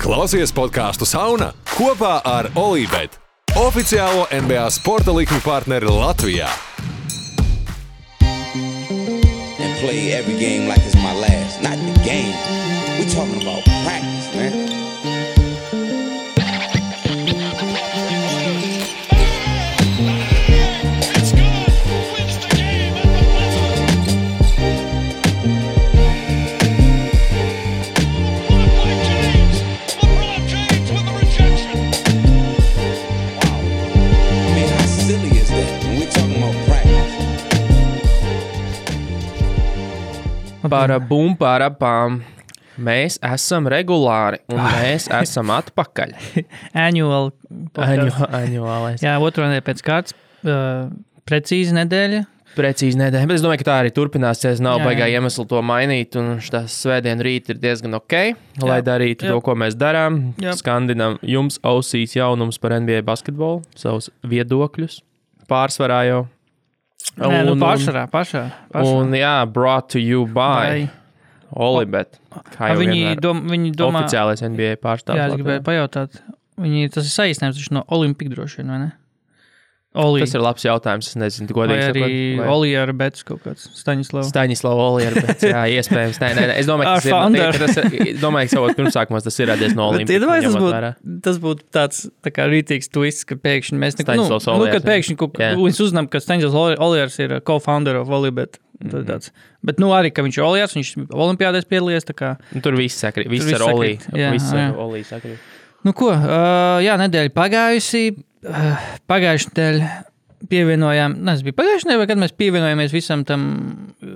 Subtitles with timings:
[0.00, 3.18] Klausies podkāstu Sauna kopā ar Olivetu,
[3.60, 6.48] oficiālo NBA sporta likuma partneri Latvijā.
[9.80, 11.62] play every game like it's my last.
[11.62, 12.36] Not the game.
[13.00, 14.19] We're talking about practice,
[40.70, 42.20] Para bum, para pam.
[42.80, 46.14] Mēs esam regulāri, un mēs esam atpakaļ.
[46.78, 47.32] annual.
[47.74, 48.28] podcasts.
[48.38, 49.02] Aņuālais.
[49.04, 50.14] Jā, otru nedēļu pēc kārtas.
[50.46, 50.86] Uh,
[51.28, 52.22] precīzi nedēļa.
[52.54, 54.62] Precīzi nedēļa, bet es domāju, ka tā arī turpināsies.
[54.64, 55.18] Nav Jā, baigā jā.
[55.20, 58.16] iemesla to mainīt, un šīs svētdienas rīt ir diezgan ok,
[58.64, 58.86] lai Jā.
[58.88, 59.34] darītu Jā.
[59.34, 60.18] to, ko mēs darām.
[60.42, 60.56] Jā.
[60.58, 64.98] Skandinām jums ausīs jaunums par NBA basketbolu, savus viedokļus
[65.50, 66.24] pārsvarā jau.
[67.20, 68.42] Nē, nu, pašā, pašā.
[68.72, 68.94] pašā.
[69.00, 70.90] Un jā, brought to you by Vai-
[71.50, 72.20] Olibet.
[72.58, 75.18] Viņi, dom, viņi domā, Oficiālais NBA pārstāvs.
[75.18, 76.20] jā, es gribēju pajautāt,
[76.60, 78.92] viņi, tas ir saīsinājums no Olimpika droši vien, vai ne?
[79.98, 81.08] Oli, Tas ir labs jautājums.
[81.10, 84.28] Es nezinu, vai godīgi arī sakot, vai- Olijāra Bets kaut kāds Staņislavs.
[84.30, 86.20] Staņislava Olijera, bet jā, iespējams.
[86.22, 86.54] Nē, nē, nē.
[86.60, 89.88] Es domāju, ka tas ir, ka tas domāju, ka savos pirmsākumos tas ir radies no
[89.90, 90.20] Bet Olimpijas.
[90.20, 94.46] iedomājieties, tas būtu, tas būtu tāds tā kā rītīgs twists, ka pēkšņi mēs nu, Staņislavs
[94.46, 98.14] nu, Olijārs, kad pēkšņi kaut kā viņš uzzinām, ka Staņislavs Olijārs ir uh, co-founder of
[98.14, 98.60] Olibet.
[98.80, 98.94] Mhm.
[98.94, 99.04] Mm.
[99.10, 99.30] Tāds.
[99.62, 103.28] Bet, nu, arī, ka viņš ir Olijārs, viņš Olimpijādēs piedalījies, kā, Nu, tur viss sakrīt.
[103.28, 103.98] Viss viss ar Oliju.
[104.14, 105.36] Viss ar Oliju sakrīt.
[105.84, 108.24] Nu, ko, uh, jā, nedēļa pagājusi.
[109.10, 109.90] Pagājušajā nedēļā
[110.50, 113.42] pievienojām, tas bija pagājušajā nedēļā, kad mēs pievienojāmies visam tam
[114.00, 114.14] uh,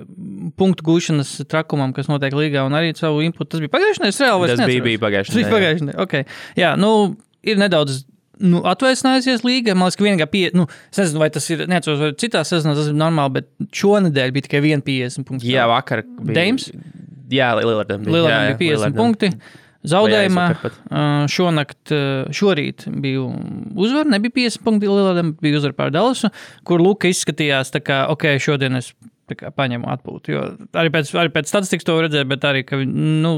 [0.57, 3.51] punktu gūšanas trakumam, kas notiek līgā, un arī savu inputu.
[3.53, 4.87] Tas bija pagājušajā nedēļā, reāli Tas bija, neatceros.
[4.89, 6.05] bija pagājušajā Tas bija pagājušajā nedēļā.
[6.07, 6.27] Okay.
[6.59, 6.91] Jā, nu,
[7.45, 8.03] ir nedaudz.
[8.35, 9.71] Nu, atvaisinājusies līga.
[9.79, 12.73] Man liekas, ka vienīgā pie, nu, es nezinu, vai tas ir, neatceros, vai citā sezonā
[12.75, 15.45] tas ir normāli, bet šonadēļ bija tikai 1,50 punkts.
[15.47, 16.35] Jā, vakar bija.
[16.41, 16.65] Deims?
[17.31, 18.17] Jā, Lillardam bija.
[18.17, 18.97] Lielākā jā, bija 50 Lillardam.
[18.99, 19.31] punkti.
[19.91, 20.45] Zaudējumā
[21.31, 21.95] šonakt,
[22.35, 26.31] šorīt bija uzvara, nebija 50 punkti Lielādam, bija uzvara pār Dallasu,
[26.67, 28.93] kur Luka izskatījās tā kā, ok, šodien es
[29.33, 30.35] kā paņemu atpūtu.
[30.35, 30.43] Jo
[30.77, 33.33] arī pēc, arī pēc statistikas to redzēju, bet arī, ka, nu,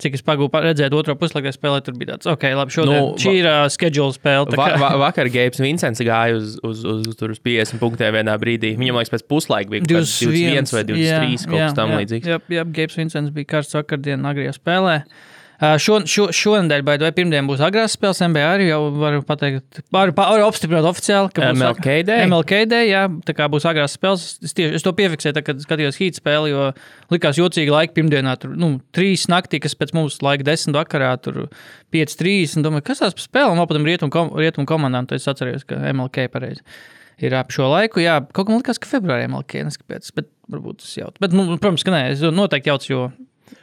[0.00, 3.34] cik es pagūpu redzēt otro puslaiku spēlē, tur bija tāds, ok, labi, šodien Nu, šī
[3.42, 4.56] ir uh, schedule spēle.
[4.56, 8.72] Va, va, vakar Gabs Vincents gāja uz, uz, uz, uz, uz 50 punktiem vienā brīdī.
[8.80, 12.30] Viņam liekas, pēc puslaika bija kaut kāds 21 vai 23 kaut kas tam līdzīgs.
[12.32, 15.02] Jā, jā, Gabs Vincents bija karsts vakardien agrijā spēlē.
[15.02, 15.26] Uh,
[15.58, 20.44] Šo, šo, šonadēļ, vai, pirmdien būs agrās spēles NBA, arī jau varu pateikt, varu, varu
[20.46, 22.26] apstiprināt oficiāli, ka būs MLK Day?
[22.28, 24.26] MLK Day, jā, tā kā būs agrās spēles.
[24.46, 26.68] Es, tieši, es to piefiksēju, tā, kad skatījos hīt spēli, jo
[27.10, 31.48] likās jocīgi laika pirmdienā, tur, nu, trīs naktī, kas pēc mums laika desmit vakarā, tur
[31.90, 35.66] 5-3, un domāju, kas tās spēlēm, vēl patam rietumu kom, rietum komandām, tad es atceros,
[35.66, 36.62] ka MLK pareizi.
[37.18, 40.84] Ir ap šo laiku, jā, kaut kā man liekas, ka februārī MLK neskapēc, bet varbūt
[40.84, 41.18] tas jauts.
[41.18, 43.08] Bet, nu, protams, ka nē, es noteikti jauts, jo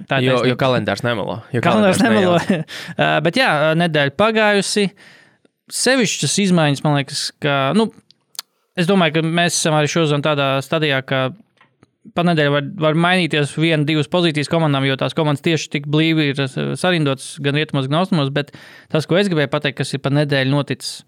[0.09, 0.49] tā Jo, taisnība.
[0.51, 1.37] jo kalendārs nemelo.
[1.55, 2.37] Jo Kalendārs nemelo.
[2.39, 2.65] nejauc.
[2.99, 4.89] Uh, Bet jā, nedēļa pagājusi.
[5.71, 7.55] Sevišķas izmaiņas, man liekas, ka.
[7.77, 7.87] Nu,
[8.77, 11.23] es domāju, ka mēs esam arī šodien tādā stadijā, ka
[12.13, 16.27] pa nedēļu var, var mainīties viena, divas pozīcijas komandām, jo tās komandas tieši tik blīvi
[16.35, 16.43] ir
[16.77, 18.29] sarindotas gan rietumos, gan austrumos.
[18.35, 18.53] Bet
[18.93, 20.99] tas, ko es gribēju pateikt, kas ir pa nedēļu noticis,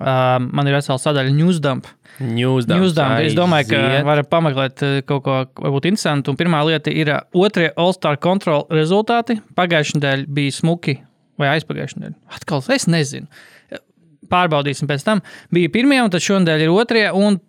[0.00, 1.90] uh, man ir vesela sadaļa Newsdump.
[2.18, 2.80] Newsdump.
[2.82, 3.20] Newsdump.
[3.22, 4.06] Es domāju, ka aiziet.
[4.06, 6.32] varam pameklēt kaut ko varbūt interesantu.
[6.32, 9.38] Un pirmā lieta ir otrie All-Star kontrola rezultāti.
[9.58, 10.96] Pagājušajā nedēļā bija smuki,
[11.38, 12.18] vai aizpagājušajā nedēļā.
[12.38, 13.30] Atkal es nezinu.
[14.28, 15.22] Pārbaudīsim pēc tam.
[15.54, 17.04] Bija pirmie, un tad šonadēļ ir otrie.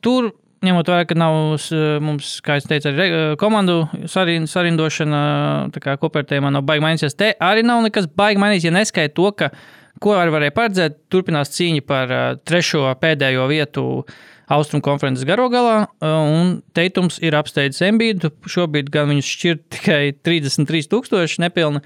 [0.05, 0.29] Tur,
[0.65, 1.57] ņemot vērā, ka nav
[2.05, 3.09] mums, kā jau teicu, arī
[3.41, 3.81] komandu
[4.11, 5.23] sarin, sarindošana,
[5.73, 7.17] tā kā kopērtējumā nav baigi mainīsies.
[7.17, 9.49] Te arī nav nekas baigi mainījies, ja neskaita to, ka,
[10.03, 13.85] ko arī varēja paredzēt, turpinās cīņa par uh, trešo pēdējo vietu
[14.49, 18.31] Austrumu konferences garogalā, un Teitums ir apsteidzis Embīdu.
[18.49, 21.83] Šobrīd gan viņus šķirt tikai 33,000 nepilni.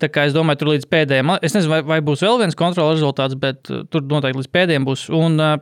[0.00, 2.96] Tā kā es domāju, tur līdz pēdējiem, es nezinu, vai, vai būs vēl viens kontrols
[2.96, 5.08] rezultāts, bet uh, tur noteikti līdz pēdējiem būs.
[5.12, 5.58] Un uh,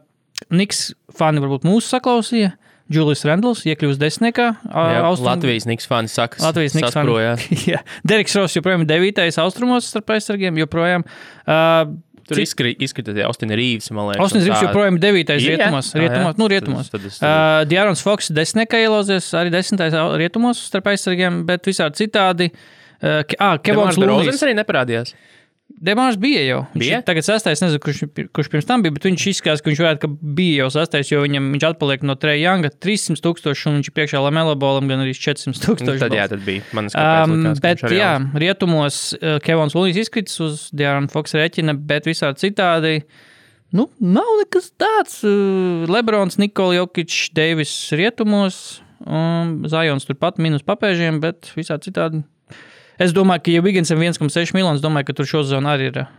[0.54, 2.54] Niks fani varbūt mūsu saklausīja.
[2.92, 4.46] Julius Rendls iekļūst desmitniekā.
[4.68, 5.30] Jā, Austrum...
[5.30, 7.30] Latvijas Niks fans saka, Latvijas Niks sasprojā.
[7.70, 7.78] Jā,
[8.10, 10.58] Deriks Ross joprojām ir devītais austrumos starp aizsargiem.
[10.60, 11.06] Joprojām.
[11.48, 11.94] Uh,
[12.24, 14.22] Tur izskri- izskatās, ka Austin Rīvs, man liekas.
[14.24, 15.56] Austin un Rīvs joprojām ir devītais Ir, jā?
[15.58, 15.90] rietumos.
[15.92, 16.00] Jā.
[16.06, 16.88] rietumos, nu, rietumos.
[16.92, 21.64] Tad- tad es- Uh, Diārons Foks desmitniekā ielauzies arī desmitais au- rietumos starp aizsargiem, bet
[21.68, 22.48] visādi citādi.
[23.04, 23.96] Uh, Ke- ah, Kevons.
[24.00, 25.12] Rozens arī neparādījās.
[25.84, 26.58] Demārs bija jau.
[26.74, 26.98] Viņš Bija?
[27.04, 28.02] Tagad sastais, nezinu, kurš,
[28.36, 31.22] kurš pirms tam bija, bet viņš izskatās, ka viņš varētu, ka bija jau sastais, jo
[31.24, 35.02] viņam, viņš atpaliek no Treja Younga 300 tūkstoši, un viņš ir priekšā Lamelo bolam gan
[35.04, 36.02] arī 400 Nu, tūkstoši.
[36.04, 36.64] Tad, jā, tad bija.
[36.76, 38.12] Man Um, skatās, bet, jā,
[38.44, 42.94] rietumos uh, Kevins Lūdijs izkritis uz Diāna Foksa rēķina, bet visādi citādi.
[43.74, 45.18] Nu, nav nekas tāds.
[45.26, 48.60] Uh, Lebrons, Nikola Jokic, Deivis rietumos,
[49.04, 52.22] um, Zajons turpat minus papēžiem, bet visādi citādi.
[53.00, 56.10] Es domāju, ka, ja Vigensam 1,6 miljonus, domāju, ka tur šo zonu arī ir uh,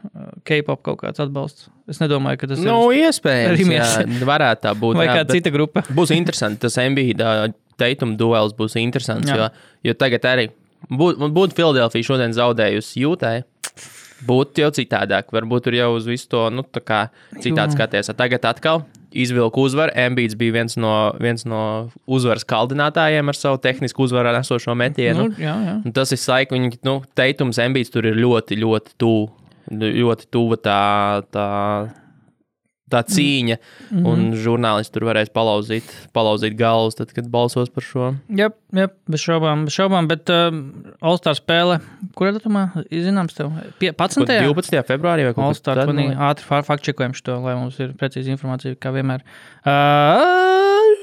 [0.48, 1.69] K-pop kaut kāds atbalsts.
[1.88, 3.63] Es nedomāju, ka tas Nu, ir iespējams.
[3.72, 3.88] Jā,
[4.27, 4.98] varētu tā būt.
[5.00, 5.86] vai jā, kāda cita grupa.
[5.98, 6.66] Būs interesanti.
[6.66, 7.16] Tas MBA
[7.80, 9.27] teikuma duels būs interesants.
[9.27, 9.36] Jā.
[9.36, 9.50] Jo,
[9.89, 10.50] jo tagad arī
[10.92, 13.38] būtu būt Filadelfija šodien zaudējusi jūtai.
[14.25, 15.27] Būtu jau citādāk.
[15.36, 16.63] Varbūt tur jau uz visu to nu,
[17.44, 18.12] citādi skaties.
[18.16, 18.86] Tagad atkal
[19.23, 19.94] izvilku uzvaru.
[20.06, 21.62] Ambīts bija viens no, viens no
[22.06, 25.29] uzvaras kaldinātājiem ar savu tehnisku uzvaru nesošo metienu.
[25.29, 25.75] Nu, jā, jā.
[25.95, 29.31] Tas ir saikni, viņi, nu, teikums, ambīts tur ir ļoti, ļoti tuvu.
[29.65, 30.81] Ļoti tuva tā,
[31.33, 31.45] tā,
[32.91, 34.07] tā cīņa, mm -hmm.
[34.09, 38.11] un žurnālisti tur varēs palauzīt, palauzīt galvas, tad, kad balsos par šo.
[38.29, 40.59] Jā, jā, bez šaubām, bez šaubām bet um,
[41.01, 41.79] All-Star spēle,
[42.15, 43.49] kurā datumā zināms tev?
[43.79, 44.29] Pie- 11.
[44.45, 44.83] 12.
[44.85, 46.21] februārī vai kaut tad man liekas.
[46.29, 49.25] ātri fakčekojam šo, lai mums ir precīzi informācija, kā vienmēr.
[49.65, 50.93] Uh,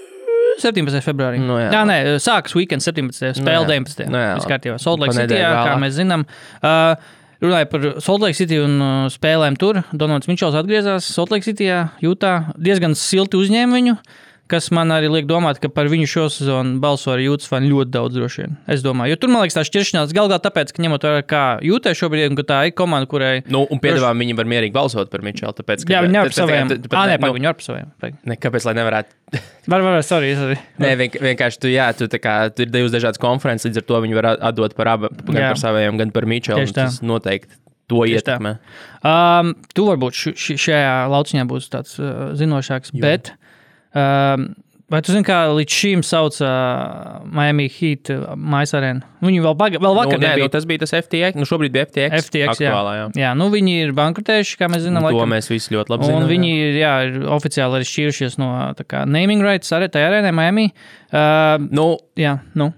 [0.62, 1.00] 17.
[1.02, 1.40] februārī.
[1.42, 1.72] Nu, jā.
[1.72, 3.40] jā, nē, sākas weekends 17.
[3.40, 3.80] spēle jā.
[3.82, 4.06] 19.
[4.12, 4.36] Nu, jā.
[4.38, 4.78] Viss kārtībā.
[4.78, 6.26] Salt Lake City, kā mēs zinām.
[6.62, 6.94] Uh,
[7.42, 9.80] Runāja par Salt Lake City un uh, spēlēm tur.
[9.90, 11.66] Donalds Mičels atgriezās Salt Lake City,
[12.04, 12.34] Jūtā.
[12.54, 13.96] Diezgan silti uzņēma viņu,
[14.52, 17.92] kas man arī liek domāt, ka par viņu šo sezonu balso arī jūtas fani ļoti
[17.94, 18.58] daudz droši vien.
[18.70, 21.94] Es domāju, jo tur man liekas tā šķiršanās galvā tāpēc, ka ņemot vērā, kā jūtē
[21.96, 23.32] šobrīd, un ka tā ir komanda, kurai.
[23.48, 25.56] Nu, un piedāvā viņi var mierīgi balsot par Mičelu.
[25.62, 26.72] Tāpēc, ka, Jā, viņi ar tāpēc- saviem.
[26.92, 27.88] Ah, nē, nu, viņi ar saviem.
[27.98, 28.18] Pagaidi.
[28.28, 29.18] ne, kāpēc, lai nevarētu?
[29.72, 30.56] Var, var, var, sorry, sorry.
[30.82, 34.00] Nē, vienk- vienkārši tu, jā, tu, kā, tu ir divas dažādas konferences, līdz ar to
[34.04, 35.50] viņi var atdot par abiem, gan Jā.
[35.54, 36.66] par saviem, gan par Mičelu.
[36.76, 37.54] Tas noteikti
[37.88, 38.56] to ietekmē.
[39.06, 43.02] Um, tu varbūt š, š, šajā lauciņā būs tāds uh, zinošāks, Jo.
[43.06, 43.32] bet
[44.92, 49.04] vai tu zini, kā līdz šim sauc uh, Miami Heat mājas arēnu?
[49.24, 50.48] Viņi vēl, baga, vēl vakar nu, nē, bija.
[50.48, 51.38] nu, tas bija tas FTX.
[51.40, 52.28] Nu, šobrīd bija FTX.
[52.28, 52.72] FTX, jā.
[52.72, 53.06] aktuālā, jā.
[53.22, 55.00] jā, nu viņi ir bankrotējuši, kā mēs zinām.
[55.06, 55.32] Nu, to laikam.
[55.32, 56.28] mēs visi ļoti labi Un zinām.
[56.34, 58.50] viņi ir, jā, ir oficiāli arī šķīrušies no
[58.84, 60.68] kā, naming rights arī tajā arēnā Miami.
[61.12, 62.72] Uh, Nu, jā, nu,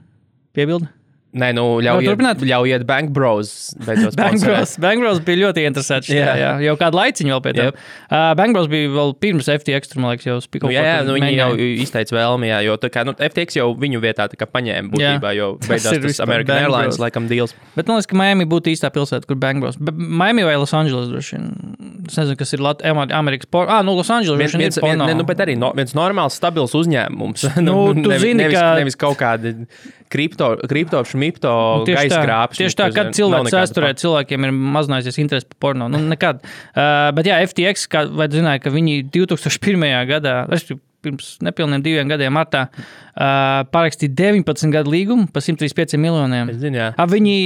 [0.55, 0.94] piebildi.
[1.34, 2.42] Nē, nu, ļaujiet, turpināt?
[2.46, 3.48] ļaujiet Bank Bros.
[3.88, 4.38] Bank.
[4.44, 6.06] Bros, Bank Bros bija ļoti interesants.
[6.12, 6.34] Jā, Jā.
[6.38, 7.69] jā, jau kādu laiciņu vēl pie tam.
[7.72, 7.81] Jep.
[8.06, 10.69] Uh, Bank Bros bija vēl pirms FTX, tur, man liekas, jau spīkā.
[10.69, 11.48] Nu, jā, jā nu, viņi jau
[11.82, 15.32] izteica vēlmi, jā, jo tā kā, nu, FTX jau viņu vietā tā kā paņēma būtībā,
[15.34, 17.02] jo Tas beidzās tas vispār American Bank Airlines Bros.
[17.02, 17.56] laikam deals.
[17.75, 19.81] Bet man liekas, ka Miami būtu īstā pilsēta, kur Bank Bros.
[19.82, 21.50] Bet Miami vai Los Angeles droši vien.
[22.06, 23.66] Es nezinu, kas ir Lat Amerikas por...
[23.66, 25.10] Ah, nu, Los Angeles Viens, viens, ir vien, porno.
[25.10, 27.48] ne, nu, bet arī no, viens normāls, stabils uzņēmums.
[27.64, 29.54] Nu, tu nevis, zini, nevis, ka- nevis kaut kādi
[30.12, 32.60] kripto, kripto šmipto Nu, gaisa grābšana.
[32.60, 35.88] tieši tā, kad cilvēks vēsturē cilvēkiem ir mazinājusies interesi par porno.
[35.92, 36.44] Nu, nekad.
[36.74, 38.00] Uh, bet jā, FTX, kā,
[38.32, 39.84] zināji, ka viņi 2001.
[40.08, 40.32] gadā,
[41.04, 46.50] pirms nepilniem diviem gadiem, martā, uh, parakstīja 19 gadu līgumu par 135 miljoniem.
[46.58, 47.36] Zinu, viņi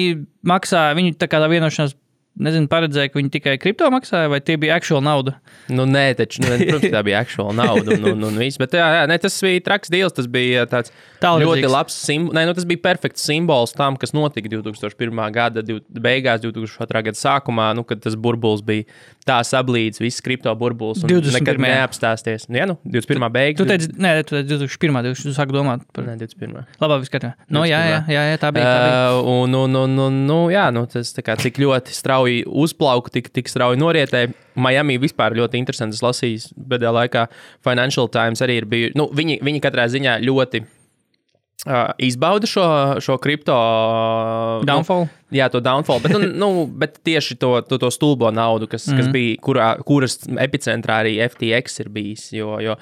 [0.48, 1.96] maksā, viņi tā kā tā vienošanās,
[2.38, 5.34] nezinu, paredzēja, ka viņi tikai kripto maksāja, vai tie bija actual nauda.
[5.72, 8.60] Nu, nē, taču, nu, protams, tā bija actual nauda un, un, un viss.
[8.60, 10.92] Bet jā, jā nē, tas bija traks deals, tas bija tāds
[11.22, 11.48] Tālredzīgs.
[11.48, 12.38] ļoti labs simbols.
[12.38, 15.22] Nu, tas bija perfekts simbols tam, kas notika 2001.
[15.34, 17.04] gada div, beigās, 2002.
[17.10, 18.86] gada sākumā, nu, kad tas burbulis bija
[19.28, 21.02] tā sablīdis, viss kripto burbulis.
[21.04, 21.40] 21..
[21.40, 22.46] Nekad neapstāsties.
[22.48, 23.28] Nu, jā, nu, 21.
[23.34, 23.58] beigas.
[23.60, 25.02] Tu teici, nē, tu teici 2001.
[25.10, 26.06] 2000, tu sāki domāt par.
[26.08, 26.64] Nē, 21.
[26.80, 27.34] Labāk, kārtībā.
[27.52, 28.70] Nu, jā, jā, jā, jā, tā bija.
[28.70, 29.02] Tā bija.
[29.18, 33.30] Uh, un, un, un, un, nu, jā, nu, tas kā, cik ļoti strauji uzplauka, tik,
[33.34, 34.32] tik strauji norietēja.
[34.58, 35.98] Miami vispār ļoti interesants.
[35.98, 37.28] Es lasīju pēdējā laikā
[37.66, 38.96] Financial Times arī ir bijuši.
[38.98, 42.66] Nu, viņi, viņi katrā ziņā ļoti uh, izbauda šo,
[43.04, 45.08] šo kripto uh, Downfall?
[45.28, 46.00] Nu, jā, to downfall.
[46.04, 49.02] Bet, nu, nu, bet tieši to, to, to stulbo naudu, kas, mm -hmm.
[49.02, 52.32] kas bija, kurā, kuras epicentrā arī FTX ir bijis.
[52.32, 52.78] Jo, jo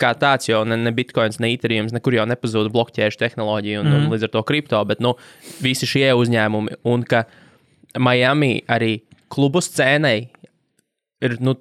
[0.00, 4.04] kā tāds jau ne, ne bitkoins, ne ethereum, nekur jau nepazuda blokķēšu tehnoloģija un, mm.
[4.04, 5.14] un līdz ar to kripto, bet nu,
[5.62, 7.24] visi šie uzņēmumi un ka
[7.98, 8.98] Miami arī
[9.32, 10.28] klubu scēnei
[11.24, 11.56] ir nu,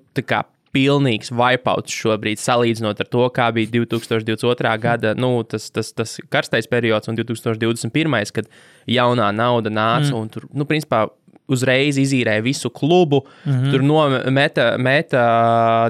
[0.74, 4.72] pilnīgs wipeouts šobrīd, salīdzinot ar to, kā bija 2022.
[4.82, 8.32] gada nu, tas, tas, tas karstais periods un 2021.
[8.34, 8.50] kad
[8.90, 10.18] jaunā nauda nāca mm.
[10.18, 11.06] un tur, nu, principā,
[11.52, 13.24] uzreiz izīrēja visu klubu.
[13.44, 13.72] Mm -hmm.
[13.72, 15.24] Tur nometa meta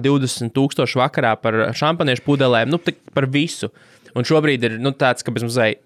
[0.03, 2.79] 20,000 vakarā par šampaniešu pudelēm, nu,
[3.13, 3.69] par visu.
[4.15, 5.79] Un šobrīd ir nu, tāds, ka bez mazliet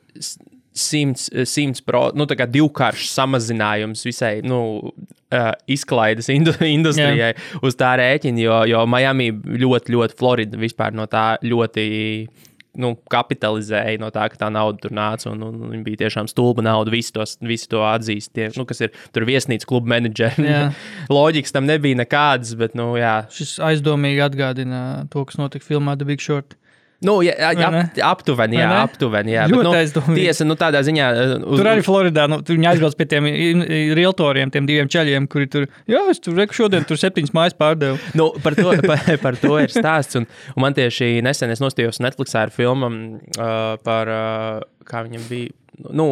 [0.77, 7.33] simts, simts pro, nu, divkāršs samazinājums visai nu, uh, izklaides indu, industrijai
[7.65, 11.87] uz tā rēķina, jo, jo Miami ļoti, ļoti Florida vispār no tā ļoti
[12.77, 15.31] nu, kapitalizēja no tā, ka tā nauda tur nāca.
[15.31, 16.93] Un, un, un viņa bija tiešām stulba nauda.
[16.93, 18.31] Visi, tos, visi to atzīst.
[18.37, 20.45] Tie, nu, kas ir tur viesnīcas kluba menedžeri.
[20.45, 20.61] Jā.
[21.17, 23.19] Loģikas tam nebija nekādas, bet, nu, jā.
[23.33, 24.81] Šis aizdomīgi atgādina
[25.13, 26.57] to, kas notika filmā The Big Short.
[27.05, 27.67] Nu, jā, jā,
[28.07, 29.33] aptuveni, jā, aptuveni.
[29.35, 30.23] Jā, Ļoti bet, nu, aizdomīgi.
[30.23, 31.09] tiesa, nu, tādā ziņā.
[31.13, 33.27] uh, Uz, Tur arī Floridā nu, viņi aizbrauc pie tiem
[33.99, 37.99] realtoriem, tiem diviem ceļiem, kuri tur, jā, es tur reku šodien tur septiņas mājas pārdevu.
[38.17, 40.17] Nu, par, to, par, par to ir stāsts.
[40.17, 40.25] Un,
[40.55, 45.53] un man tieši nesen es nostājos Netflixā ar filmu uh, par, uh, kā viņam bija.
[45.93, 46.09] Nu,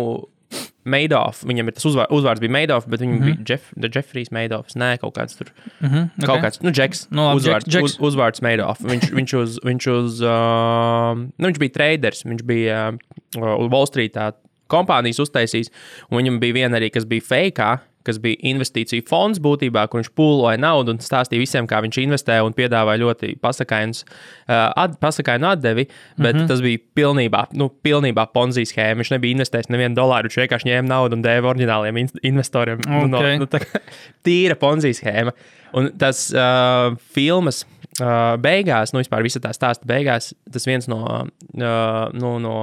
[0.86, 3.42] Madoff, viņam ir tas uzvārds, uzvārds bija Madoff, bet viņam mm -hmm.
[3.42, 4.78] bija Jeff, The Jeffrijs Madoffs.
[4.78, 5.50] Nē, kaut kāds tur.
[5.80, 6.28] Mm -hmm, okay.
[6.28, 7.08] Kaut kāds, nu, Džeks.
[7.10, 8.82] Nu, labi, uzvārds, Džeks- uz, uzvārds Madoff.
[8.82, 14.34] Viņš, viņš, uz, viņš, uz, uh, nu, viņš bija traders, viņš bija uh, Wall Streetā
[14.68, 15.70] kompānijas uztaisījis,
[16.10, 20.12] un viņam bija viena arī, kas bija fake kas bija investīciju fonds būtībā, kur viņš
[20.18, 25.50] pūloja naudu un stāstīja visiem, kā viņš investē un piedāvāja ļoti pasakainus, uh, at, pasakainu
[25.52, 26.48] atdevi, bet mm -hmm.
[26.48, 29.02] tas bija pilnībā, nu, pilnībā ponzi schēma.
[29.04, 32.80] Viņš nebija investējis nevienu dolāru, viņš vienkārši ņēma naudu un deva oriģināliem in- investoriem.
[32.88, 33.40] Nu, no, Ok.
[33.40, 33.82] nu, tā kā
[34.24, 35.32] tīra ponzi schēma.
[35.74, 37.66] Un tas uh, filmas
[38.02, 42.56] uh, beigās, nu, vispār visa tā stāsta beigās, tas viens no, uh, nu, no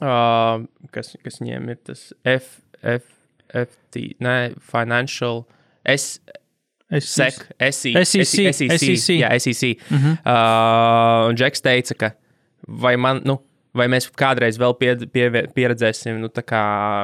[0.00, 0.62] uh,
[0.94, 3.06] kas, kas viņiem ir tas F, F,
[3.52, 5.44] FT, ne, Financial,
[5.84, 6.20] Es
[7.00, 9.76] SEC, SEC, SEC, SEC, jā, SEC.
[9.90, 10.16] Mm -hmm.
[10.24, 12.10] uh, Džeks teica, ka
[12.68, 13.40] vai, man, nu,
[13.74, 16.28] vai mēs kādreiz vēl pie, pie, pieredzēsim nu,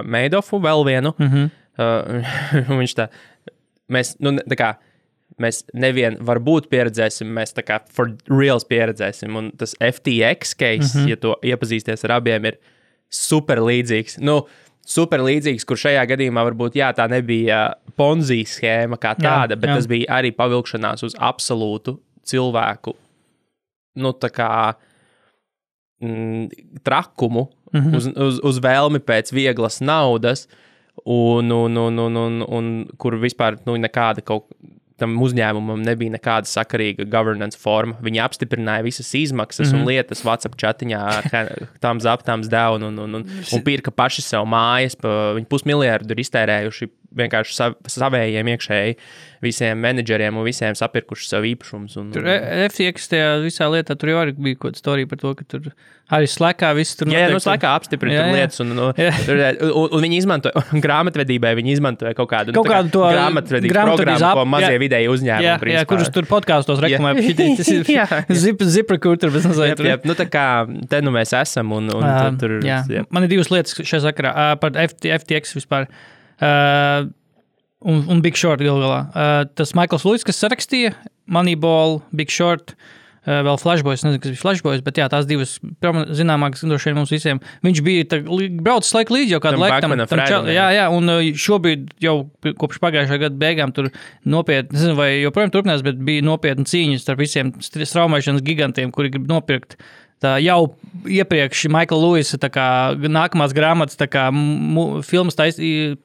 [0.05, 1.15] Meidofu vēl vienu.
[1.19, 1.51] Mm -hmm.
[1.79, 3.09] uh, viņš tā,
[3.89, 4.75] mēs, nu, tā kā,
[5.39, 9.37] mēs nevienu varbūt pieredzēsim, mēs tā kā for reals pieredzēsim.
[9.37, 11.09] Un tas FTX case, mm -hmm.
[11.09, 12.59] ja to iepazīsties ar abiem, ir
[13.09, 14.19] super līdzīgs.
[14.21, 14.47] Nu,
[14.89, 17.63] super līdzīgs, kur šajā gadījumā varbūt jā, tā nebija
[17.99, 19.79] ponzi schēma kā tāda, bet jā.
[19.81, 22.95] tas bija arī pavilkšanās uz absolūtu cilvēku,
[24.03, 24.53] nu, kā
[26.01, 27.97] mm, trakumu, mm -hmm.
[27.97, 30.49] uz, uz, uz vēlmi pēc vieglas naudas,
[31.05, 34.49] un, un, un, un, un, un kur vispār nu, nekāda kaut
[34.99, 37.97] tam uzņēmumam nebija nekāda sakarīga governance forma.
[38.05, 39.81] Viņi apstiprināja visas izmaksas mm -hmm.
[39.81, 41.03] un lietas WhatsApp chatiņā,
[41.85, 44.99] tam zap, tam down, un, un, un, un pirka paši sev mājas.
[44.99, 48.97] Pa, viņi pusmiljardu ir iztērējuši vienkārši sav, savējiem iekšēji
[49.45, 51.95] visiem menedžeriem un visiem sapirkuši sev īpašumus.
[52.01, 55.21] Un, Tur un, e- FTX tajā visā lietā tur jau bija kaut kāda storija par
[55.23, 55.69] to, ka tur
[56.13, 57.45] arī slēgā viss tur Jā, jā, nu, notiek.
[57.47, 58.35] slēgā apstiprina Jā, jā.
[58.35, 59.13] lietas, un, nu, Jā.
[59.29, 63.05] tur, un, un viņi izmantoja grāmatvedībai, viņi izmantoja kaut kādu, Kaut nu, kā kādu to
[63.13, 64.83] grāmatvedības grāmatvedības programmu, ap- ko mazie jā.
[64.85, 65.47] vidēji uzņēmumi.
[65.49, 65.89] Jā, jā, principā.
[65.93, 67.15] kurus tur podkāstos reklamē.
[67.29, 67.49] Jā.
[67.63, 68.07] Tas ir Jā.
[68.43, 70.47] zip, ziprecruiter, bet nezinu, Jā, jā, nu, tā kā
[70.91, 72.83] te nu mēs esam, un, un tu, tur jā.
[72.89, 73.05] jā.
[73.13, 75.87] Man ir divas lietas šajā sakarā Ā, par FT, FTX vispār.
[75.93, 79.01] Uh, un, un Big Short galu galā.
[79.13, 80.95] Uh, tas Maikls Luis, kas sarakstīja
[81.31, 82.75] Moneyball, Big Short.
[83.29, 85.57] Uh, vēl Flashboys, nezinu, kas bija Flashboys, bet jā, tās divas
[86.17, 87.41] zināmākas droši vien mums visiem.
[87.67, 88.21] Viņš bija tā
[88.65, 89.75] braucis laiku līdzi jau kādu Tam laiku.
[89.75, 90.69] Backmanam, čal- Fredam, jā.
[90.79, 92.15] jā, un uh, šobrīd jau
[92.63, 93.91] kopš pagājušā gada beigām tur
[94.25, 99.29] nopietni, nezinu, vai joprojām turpinās, bet bija nopietna cīņa starp visiem straumēšanas gigantiem, kuri grib
[99.29, 99.77] nopirkt
[100.23, 100.61] tā jau
[101.09, 102.39] iepriekš Maikla Lūisa
[103.09, 105.59] nākamās grāmatas, tā kā mu, filmas, tais,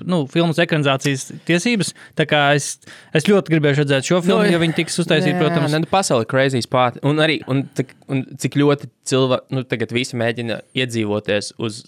[0.06, 1.94] nu, filmas ekranizācijas tiesības.
[2.20, 2.76] Tā kā es,
[3.16, 5.72] es ļoti gribēju redzēt šo filmu, Nu, ja viņi tiks uztaisīti, protams.
[5.74, 7.02] Nē, nu, pasaule crazy spāta.
[7.08, 11.84] Un arī, un, cik- un cik ļoti cilvēki, nu, tagad visi mēģina iedzīvoties uz,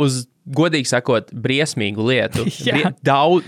[0.00, 2.44] uz godīgi sakot, briesmīgu lietu.
[2.66, 3.46] Brie- Daudz,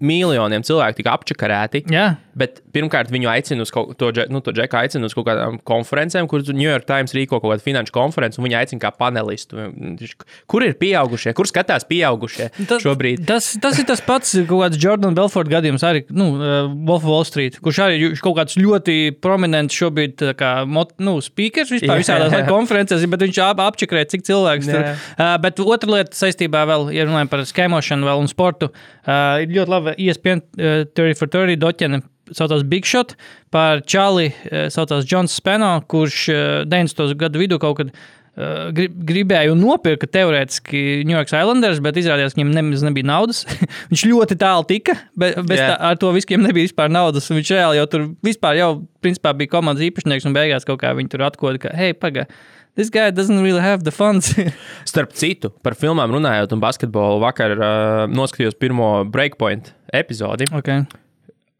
[0.00, 1.84] miljoniem cilvēku tika apčakarēti.
[1.92, 5.54] Jā, Bet pirmkārt, viņu aicina uz kaut, to, nu, to džeku, aicina uz kaut kādām
[5.64, 9.56] konferencēm, kur New York Times rīko kaut kādu finanšu konferenci, un viņi aicina kā panelistu.
[9.72, 10.12] Viņš-
[10.44, 11.32] Kur ir pieaugušie?
[11.32, 13.22] Kur skatās pieaugušie Tas, šobrīd?
[13.24, 17.56] Tas, tas ir tas pats, kāds Jordan Belfort gadījums, arī nu, uh, Wolf Wall Street,
[17.64, 20.52] kurš arī ir kaut kāds ļoti prominents šobrīd, kā
[21.00, 24.84] nu, speakers vispār visādās konferencēs, bet viņš ap, apčakrē, cik cilvēks tur.
[24.84, 24.92] Jā.
[25.16, 29.54] Uh, bet otra lieta saistībā vēl, ja runājam par skēmošanu vēl un sportu, uh, ir
[29.56, 32.02] ļoti laba ESPN uh, 30 for 30 doķene.
[32.34, 33.14] Saucās Big Shot
[33.54, 37.16] par Čāli, uh, saucās Džons Speno, kurš uh, 90.
[37.18, 42.34] gadu vidū kaut kad uh, grib, gribēja un nopirka teorētiski New York Islanders, bet izrādījās,
[42.34, 43.44] ka viņam nemaz nebija naudas.
[43.92, 45.70] viņš ļoti tālu tika, bet Jā.
[45.70, 47.30] tā, ar to visiem nebija vispār naudas.
[47.30, 48.70] Viņš reāli jau tur vispār jau
[49.04, 52.34] principā bija komandas īpašnieks un beigās kaut kā viņi tur atkoda, ka, hei, pagaidi.
[52.76, 54.34] This guy doesn't really have the funds.
[54.90, 60.48] Starp citu, par filmām runājot, un basketbolu vakar uh, noskatījos pirmo breakpoint epizodi.
[60.52, 60.84] okay.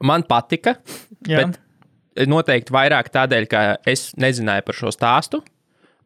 [0.04, 0.74] Man patika,
[1.24, 1.40] Jā.
[1.40, 5.40] bet noteikti vairāk tādēļ, ka es nezināju par šo stāstu.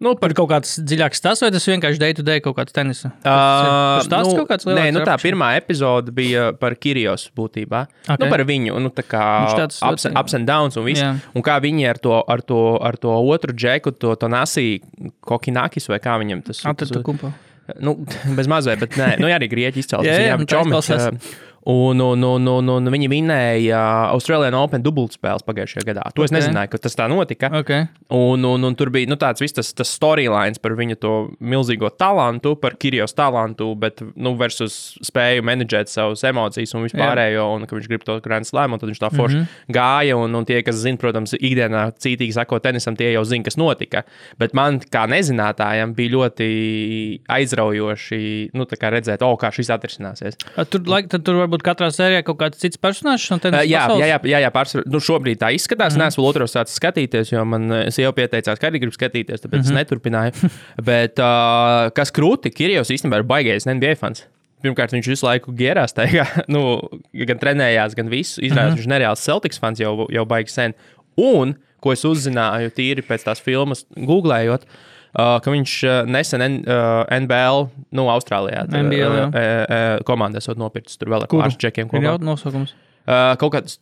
[0.00, 3.10] Nu, Par kaut kāds dziļāks tas, vai tas vienkārši day to day kaut kāds tenisa?
[3.20, 7.82] Uh, Tas stāsts kaut kāds Nē, lielāks nu, tā pirmā epizode bija par Kirijos būtībā.
[7.84, 8.06] Ok.
[8.06, 8.22] Okay.
[8.24, 11.02] Nu, par viņu, nu, tā kā ups, ļoti- ups and downs un viss.
[11.04, 11.12] Jā.
[11.36, 14.80] Un kā viņi ar to, ar to, ar to otru džeku, to, to Nasī
[15.20, 17.32] Kokinakis vai kā viņam tas Atradu kumpu.
[17.78, 17.94] Nu,
[18.38, 20.08] bez mazliet, bet nē, nu, jā, arī grieķi izcēlās.
[20.08, 21.06] Jā, jā, viņām tā čomiks, izklausās.
[21.12, 23.80] ā, Un, un, un, un, un viņi vinēja
[24.14, 26.06] Austrālijā Open dubultspēles pagājušajā gadā.
[26.16, 26.38] To es Ok.
[26.38, 27.50] nezināju, ka tas tā notika.
[27.60, 27.84] Okay.
[28.16, 31.90] Un, un, un tur bija nu, tāds viss tas, tas storylines par viņa to milzīgo
[31.92, 37.76] talantu, par Kirijos talantu, bet nu, versus spēju menedžēt savas emocijas un vispārējo, un ka
[37.76, 39.76] viņš grib to Grand Slam, un tad viņš tā forši mm -hmm.
[39.76, 40.16] gāja.
[40.16, 44.02] Un, un tie, kas zina, protams, ikdienā cītīgi sako tenisam, tie jau zina, kas notika.
[44.38, 50.38] Bet man, kā nezinātājam, bija ļoti aizraujoši nu, redzēt, oh, kā šis atrisināsies.
[50.70, 54.18] Tur, laik, tad tur varbūt katrā sērijā kaut kāds cits personāžs Uh, jā, jā, jā,
[54.28, 54.84] jā, jā pārsvarā.
[54.90, 55.94] Nu, šobrīd tā izskatās.
[55.94, 56.08] Mm -hmm.
[56.08, 59.62] Es vēl otru sāku skatīties, jo man sieva pieteicās, ka arī grib skatīties, tāpēc mm
[59.62, 59.70] -hmm.
[59.70, 60.50] es neturpināju.
[60.90, 64.26] Bet uh, kas krūti, Kirijos īstenībā ir baigais NBA fans.
[64.62, 66.80] Pirmkārt, viņš visu laiku gērās tajā, nu,
[67.14, 68.40] gan trenējās, gan visu.
[68.40, 68.76] Izrādās, mm -hmm.
[68.76, 70.74] viņš ir nereāls Celtics fans jau, jau baigi sen.
[71.16, 76.58] Un, ko es uzzināju tīri pēc tās filmas, googlējot, Uh, ka viņš uh, nesen N,
[76.64, 79.26] uh, NBL, nu, Austrālijā, NBL, jā.
[79.26, 81.88] uh, uh, uh, komandā esot nopircis tur vēl ar pāris džekiem.
[81.88, 82.04] Ir kopā.
[82.06, 82.76] jau nosaukums.
[83.06, 83.80] Uh, kaut kāds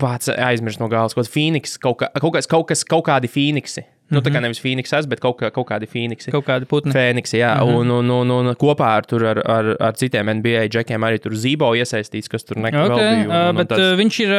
[0.00, 3.30] pats aizmirst no galvas, kaut kāds Phoenix, kaut, kā, kaut, kāds, kaut, kas, kaut kādi
[3.30, 3.86] Phoenixi.
[4.14, 6.30] Nu, tā kā nevis Phoenixas, bet kaut, kā, kaut kādi Phoenixi.
[6.30, 6.92] Kaut kādi putni.
[6.94, 7.78] Fēniksi, jā, mm -hmm.
[7.80, 11.34] un, un, un, un kopā ar, tur, ar, ar, ar citiem NBA džekiem arī tur
[11.34, 13.24] zībo iesaistīts, kas tur nekad Okay, vēl bija.
[13.24, 14.34] Un, uh, un, bet tāds, uh, viņš ir.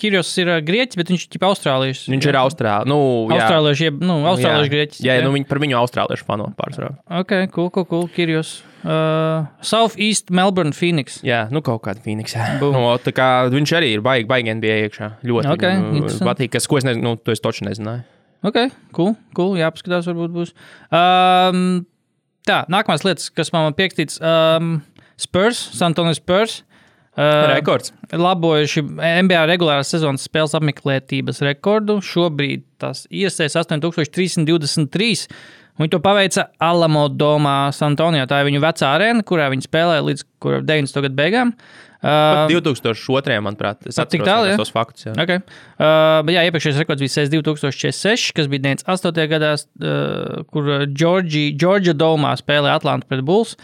[0.00, 2.02] Kirijos ir grieķis, bet viņš ir austrālietis.
[2.12, 2.88] viņš ir Austrālijas.
[2.90, 2.98] Nu,
[3.32, 3.38] jā.
[3.40, 5.00] Austrāliešu, jeb, nu, austrāliešu grieķis.
[5.04, 6.92] Jā, jā, nu, viņi, par viņu austrāliešu fanu pārsvarā.
[7.20, 8.08] Ok, cool, cool, cool.
[8.14, 8.52] Kirijos.
[8.84, 11.18] Uh, South East Melbourne Phoenix.
[11.26, 12.36] Jā, nu kaut kāda Phoenix.
[12.36, 12.58] jā.
[12.60, 12.76] Boom.
[12.76, 15.10] Nu, tā kā viņš arī ir baigi, baigi NBA iekšā.
[15.24, 16.28] Ļoti Ok, viņam, interesanti.
[16.30, 18.04] patīk, kas, ko es nezinu, nu, to es toču nezināju.
[18.44, 18.60] Ok,
[18.92, 19.56] cool, cool.
[19.56, 20.52] Jā, paskatās, varbūt būs.
[20.92, 21.86] Um,
[22.44, 24.20] tā, nākamās lietas, kas man pierakstīts.
[24.20, 24.82] Um,
[25.16, 26.60] Spurs, Santonis Spurs.
[26.60, 26.73] Uh,
[27.16, 27.92] Rekords.
[28.10, 32.00] Labojuši NBA regulārās sezonas spēles apmeklētības rekordu.
[32.02, 35.28] Šobrīd tas iesēs 8323.
[35.78, 38.28] Viņi to paveica Alamo domā Santonijā.
[38.30, 41.02] Tā ir viņu vecā arēna, kurā viņi spēlēja līdz kura 90.
[41.06, 41.54] gadu beigām.
[42.04, 43.38] Uh, 2002.
[43.40, 44.58] manuprāt, es Pat tik tālu, ja?
[44.74, 45.06] faktus.
[45.06, 45.14] Jā.
[45.16, 45.40] Okay.
[45.80, 49.24] Uh, jā, iepriekšējais rekords bija 2046, kas bija 98.
[49.30, 53.56] gadā, uh, kur Džordžija Domā spēlēja Atlantu pret Bulls.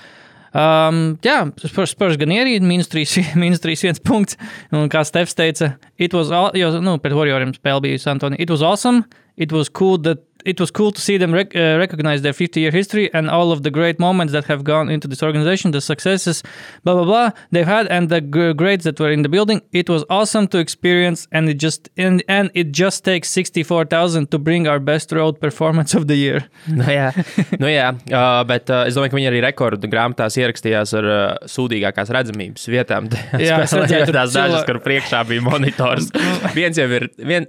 [0.51, 4.39] Um, jā, Spurs, gan ierīd, minus 3, minus 3, 1 punkts.
[4.75, 8.41] Un kā Stefs teica, it was, all, jo, nu, pret Warrioriem spēle bija Santoni.
[8.43, 9.05] It was awesome,
[9.37, 12.61] it was cool that It was cool to see them rec- uh, recognize their 50
[12.61, 15.81] year history and all of the great moments that have gone into this organization, the
[15.81, 16.43] successes,
[16.85, 19.63] blah, blah, blah, they've had, and the grades that were in the building.
[19.73, 24.39] It was awesome to experience, and it just and, and it just takes 64,000 to
[24.39, 26.49] bring our best road performance of the year.
[26.67, 27.11] Nu, jā,
[27.59, 27.91] nu, jā.
[28.11, 32.67] Uh, bet uh, es domāju, ka viņi arī rekordu grāmatās ierakstījās ar uh, sūdīgākās redzamības
[32.71, 33.09] vietām.
[33.41, 36.11] Jā, es redzēju, tās dažas, kur priekšā bija monitors.
[36.59, 37.09] viens jau ir.
[37.19, 37.47] Vien,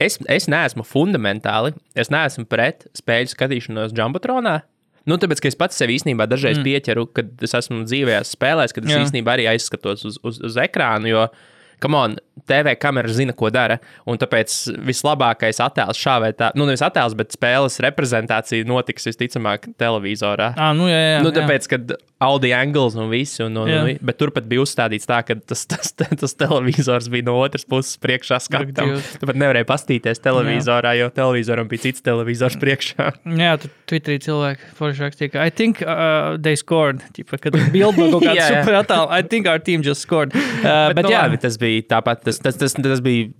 [0.00, 4.60] es, es neesmu fundamentāli, es neesmu pret spēļu skatīšanos jumbotronā.
[5.08, 6.66] Nu, tāpēc, ka es pats sev īstenībā dažreiz mm.
[6.66, 9.00] pieķeru, kad es esmu dzīvējās spēlēs, kad es Jā.
[9.02, 11.10] Īstenībā arī aizskatos uz, uz, uz ekrānu.
[11.10, 11.24] Jo,
[11.82, 12.16] come on,
[12.48, 13.78] TV kamera zina, ko dara.
[14.08, 14.54] Un tāpēc
[14.86, 20.52] vislabākais attēls šā vai tā, nu, nevis attēls, bet spēles reprezentācija notiks visticamāk televizorā.
[20.56, 21.42] Ah, nu, jā, jā, nu, jā.
[21.42, 23.80] tāpēc, kad Audi angles un viss, un, un, Jā.
[23.82, 27.66] un, bet turpat bija uzstādīts tā, ka tas, tas, tas, tas televizors bija no otras
[27.66, 28.92] puses priekšā skatam.
[29.18, 33.08] Tu pat nevarēji pastīties televizorā, jo televizoram bija cits televizors priekšā.
[33.42, 37.02] Jā, tur Twitterī cilvēki forši rakstīja, ka I think uh, they scored.
[37.16, 38.62] Ķipa, kad bildi no kaut Jā, jā.
[38.62, 39.08] super attēla.
[39.10, 40.36] I think our team just scored.
[40.36, 43.30] Uh, Bet, bet nu, jā, labi, tas bija tāpat, tas, tas, tas, tas bija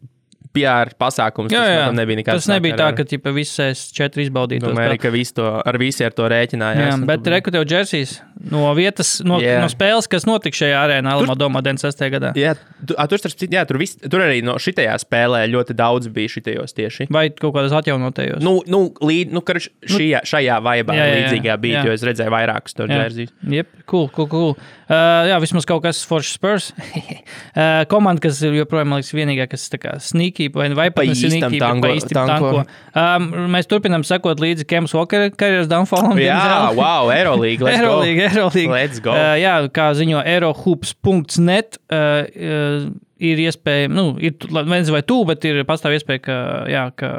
[0.52, 1.52] PR pasākums.
[1.52, 1.84] jā, tas jā.
[1.86, 4.60] tam nebija nekāds tas nebija tā, ka ķipa, visas četri izbaudīja.
[4.66, 6.90] to Domāju, ka visi to, ar visi ar to rēķinājās.
[6.92, 9.60] Jā, bet tu- reku tev džersijas no vietas, no, Jā.
[9.62, 12.10] no spēles, kas notika šajā arēnā, Alamo domā 96.
[12.10, 12.32] gadā.
[12.36, 16.10] Jā, tu, a, tur, starp jā, tur, vis, tur arī no šitajā spēlē ļoti daudz
[16.12, 17.06] bija šitajos tieši.
[17.12, 18.42] Vai kaut kādas atjaunotajos.
[18.42, 21.22] Nu, nu, līd, nu, karš, šajā, šajā vaibā Jā, jā, jā.
[21.22, 21.86] līdzīgā bija, Jā.
[21.86, 22.88] jo es redzēju vairākus Jā.
[22.90, 23.32] džersijas.
[23.56, 24.56] Jep, cool, cool, cool.
[24.92, 26.72] Uh, jā, vismaz kaut kas foršs spurs.
[27.56, 31.04] uh, komanda, kas ir joprojām, man liekas, vienīgā, kas tā kā sneaky vai, vai pat
[31.04, 32.50] Pa ne sneaky, bet tanko- pa īstam tanko.
[32.62, 32.64] tanko.
[32.94, 36.18] Um, mēs turpinām sekot līdzi Kems Walker karjeras downfallam.
[36.18, 36.40] Jā,
[36.80, 37.68] wow, Eurolīga.
[37.68, 37.86] let's go.
[37.86, 38.70] Eurolīga, Eurolīga.
[38.76, 39.12] Let's go.
[39.14, 42.90] Uh, jā, kā ziņo Eurohoops.net, uh, uh,
[43.22, 46.36] ir iespēja, nu, ir viens vai tu, bet ir pastāv iespēja, ka,
[46.70, 47.10] jā, ka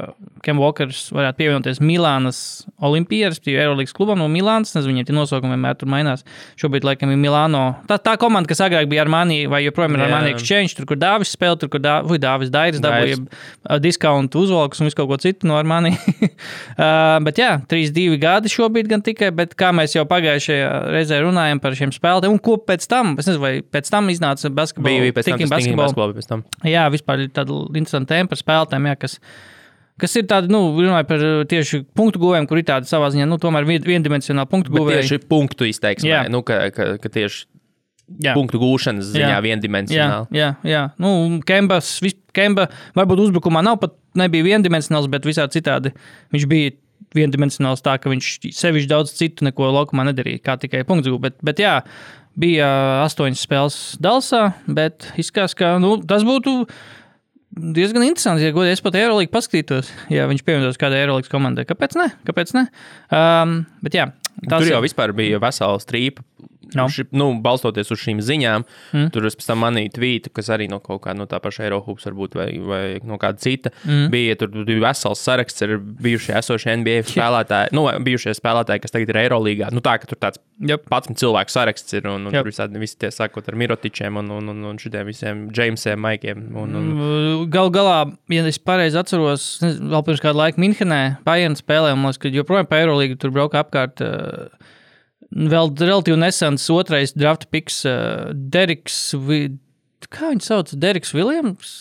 [0.44, 2.39] Kem Walkers varētu pievienoties Milānas
[2.84, 4.74] Olimpijas, jau Eirolandes klubam no Milānas.
[4.76, 6.26] Nezinu, viņiem tie nosaukumi vienmēr tur mainās.
[6.60, 7.63] Šobrīd, laikam, ir Milāno.
[7.88, 10.10] Tā, tā komanda, kas agrāk bija Armānija vai joprojām ir Jā.
[10.10, 14.82] Armānija Exchange, tur, kur Dāvis spēlē, tur, kur Dā- vai Dāvis Dairis dabūja diskontu uzvalkus
[14.84, 15.96] un visu kaut ko citu no Armānija.
[16.28, 21.63] uh, bet jā, 3-2 gadi šobrīd gan tikai, bet kā mēs jau pagājušajā reizē runājām
[21.63, 24.92] par šiem spēlētājiem, un ko pēc tam, es nezinu, vai pēc tam iznāca basketbola.
[24.92, 25.54] Bija, bija pēc tam, Thinking
[25.93, 26.43] basketbolu pēc tam.
[26.67, 29.17] Jā, vispār ir tāda interesanta tēma par spēlētājiem, jā, kas,
[30.01, 33.27] kas ir tādi, nu, runājot par uh, tieši punktu guvējiem, kur ir tāda savā ziņā,
[33.29, 35.01] nu, tomēr vien- viendimensionāli punktu Bet guvēji.
[35.08, 36.21] tieši punktu izteiksmē, Jā.
[36.34, 37.45] nu, ka, ka, ka tieši
[38.25, 38.34] Jā.
[38.36, 39.36] punktu gūšanas ziņā Jā.
[39.38, 40.27] Jā, viendimensionāli.
[40.36, 40.84] jā, jā.
[40.99, 41.99] Nu, Kembas,
[42.34, 45.93] Kemba varbūt uzbrukumā nav pat nebija viendimensionāls, bet visā citādi
[46.34, 46.73] viņš bija
[47.13, 48.27] viendimensionāls tā, ka viņš
[48.58, 51.21] sevišķi daudz citu neko laukumā nedarīja, kā tikai punktu gūt.
[51.27, 51.75] Bet, bet jā,
[52.39, 52.67] bija
[53.06, 56.63] astoņas spēles Dalsā, bet izskatās, ka nu, tas būtu
[57.54, 61.67] diezgan interesanti, ja godīgi es pat Eirolandā paskatītos, ja viņš pievienotos kādai Eirolandas komandai.
[61.69, 62.08] Kāpēc ne?
[62.26, 62.65] Kāpēc ne?
[63.13, 64.08] Um, bet jā,
[64.50, 66.24] Tur jau ir- vispār bija vesela strīpa.
[66.78, 66.88] No.
[66.91, 69.10] Ši, nu, balstoties uz šīm ziņām, mm.
[69.13, 72.08] tur es pēc tam manīju tvītu, kas arī no kaut kāda no tā paša Eiropas,
[72.08, 73.73] varbūt, vai, vai no kāda cita.
[73.84, 74.08] Mm.
[74.13, 79.13] Bija tur bija vesels saraksts ar bijušie esošie NBA spēlētāji, nu, bijušie spēlētāji, kas tagad
[79.13, 79.69] ir Eirolandā.
[79.76, 80.86] Nu, tā, ka tur tāds Jep.
[80.91, 82.45] pats cilvēku saraksts ir, un, un Jep.
[82.45, 86.45] tur visādi visi tie sakot ar Mirotičiem un, un, un, un šitiem visiem Jamesiem, Maikiem.
[86.60, 86.91] Un, un,
[87.54, 87.97] Galu galā,
[88.32, 92.21] ja es pareizi atceros, nezinu, vēl pirms kāda laika Minhenē, Bayern spēlē, un man liekas,
[92.23, 94.04] ka joprojām pa Eirolīgu tur brauka apkārt.
[94.04, 94.71] Uh,
[95.34, 99.41] vēl relatīvi nesens otrais draft piks, uh, Deriks, Vi...
[100.13, 101.76] kā viņš sauc, Deriks Viljams?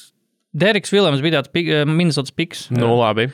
[0.52, 2.66] Deriks Viljams bija tāds pik, uh, Minnesotas piks.
[2.74, 3.30] nu, labi.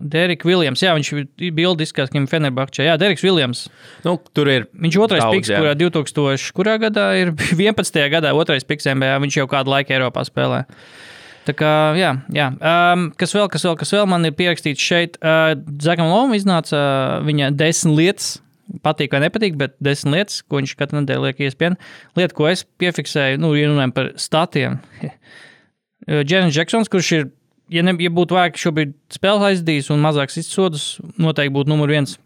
[0.00, 2.86] Deriks Viljams, jā, viņš bija bildiskās, ka viņam Fenerbahčē.
[2.86, 3.66] Jā, Deriks Viljams.
[4.06, 4.66] Nu, tur ir.
[4.72, 5.60] Viņš otrais Daudz, piks, jā.
[5.60, 7.98] kurā 2000, kurā gadā ir 11.
[8.12, 10.62] gadā otrais piks NBA, viņš jau kādu laiku Eiropā spēlē.
[11.42, 12.48] Tā kā, jā, jā.
[12.54, 15.18] Um, kas vēl, kas vēl, kas vēl man ir pierakstīts šeit?
[15.18, 18.36] Uh, Zakam Lomam iznāca uh, viņa desmit lietas.
[18.80, 21.76] Patīk vai nepatīk, bet desmit lietas, ko viņš katru nedēļu liek iespējami.
[22.16, 24.78] Lieta, ko es piefiksēju, nu, ja runājam par statiem.
[26.08, 27.30] Džerns Džeksons, kurš ir,
[27.70, 32.16] ja, ne, ja būtu vairāk šobrīd spēles aizdījis un mazāks izsodus, noteikti būtu numur viens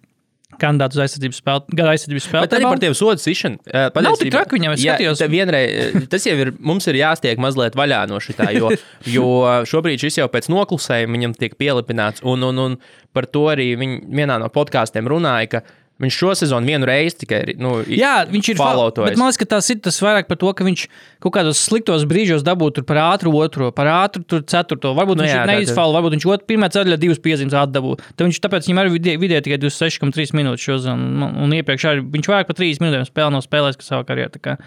[0.57, 2.47] kandidāts uz aizsardzības spēlē, gada aizsardzības spēlē.
[2.47, 3.59] Bet arī par tiem sodu sišanu.
[3.67, 5.21] eh, Nav tik traki viņam, es Jā, skatījos.
[5.29, 8.71] Vienreiz, tas jau ir, mums ir jāstiek mazliet vaļā no šitā, jo,
[9.05, 9.27] jo
[9.69, 12.25] šobrīd šis jau pēc noklusējuma viņam tiek pielipināts.
[12.25, 12.79] Un, un, un
[13.13, 15.63] par to arī viņi vienā no podkāstiem runāja, ka
[16.03, 17.53] viņš šo sezonu vienu reizi tikai ir.
[17.61, 19.15] Nu, Jā, viņš ir followtojis.
[19.15, 20.83] Bet man liekas, ka tas ir tas vairāk par to, ka viņš
[21.25, 24.93] kaut kādos sliktos brīžos tur par ātru otro, par ātru tur ceturto.
[24.97, 27.97] Varbūt Nu viņš neizfāla, varbūt viņš otru pirmā ceļā divas piezīmes atdabū.
[28.17, 32.05] Tad viņš tāpēc viņam arī vidē, vidē tikai 26,3 minūtes šos, un, un iepriekš arī
[32.17, 34.59] viņš vairāk par 3 minūtēm spēlē no spēlēs, kas savā karjerā.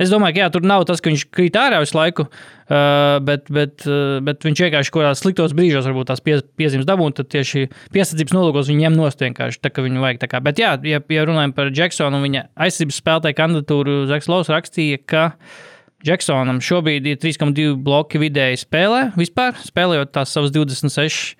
[0.00, 2.26] Es domāju, ka jā, tur nav tas, ka viņš krīt ārā visu laiku,
[3.26, 3.84] bet, bet,
[4.26, 7.16] bet viņš vienkārši kaut kādos sliktos brīžos varbūt tās pie, piezīmes dabūna.
[7.18, 10.22] Tad tieši piesardzības nolūkos viņi ņem nost vienkārši tā, ka viņu vajag.
[10.24, 10.40] Tā kā.
[10.44, 15.02] Bet, jā, ja, ja runājam par Džeksonu un viņa aizsardzības spēlētāju kandidatūru, Zaks Lovs rakstīja,
[15.04, 15.28] ka
[16.02, 21.36] Džeksonam šobrīd ir 3,2 bloki vidēji spēlē, vispār spēlējot tās savas 26.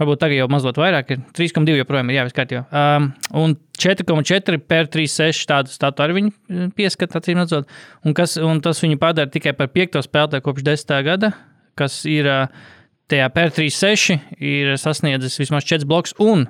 [0.00, 2.54] Varbūt tagad jau mazliet vairāk, ir 3,2 joprojām ir jāviskat.
[2.56, 2.64] Jau.
[2.74, 7.70] Um, un 4,4 per 3,6 tādu statu arī viņi pieskata, acīm redzot.
[8.02, 10.96] Un, kas, un tas viņu padara tikai par piekto spēlētāju kopš 10.
[11.06, 11.30] gada,
[11.78, 12.66] kas ir uh,
[13.12, 16.16] tajā per 3,6 ir sasniedzis vismaz 4 blokus.
[16.22, 16.48] Un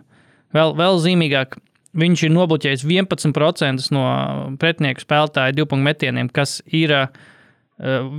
[0.57, 1.59] vēl, vēl zīmīgāk,
[2.01, 4.05] viņš ir nobloķējis 11% no
[4.61, 6.95] pretinieku spēlētāju divpunktu metieniem, kas ir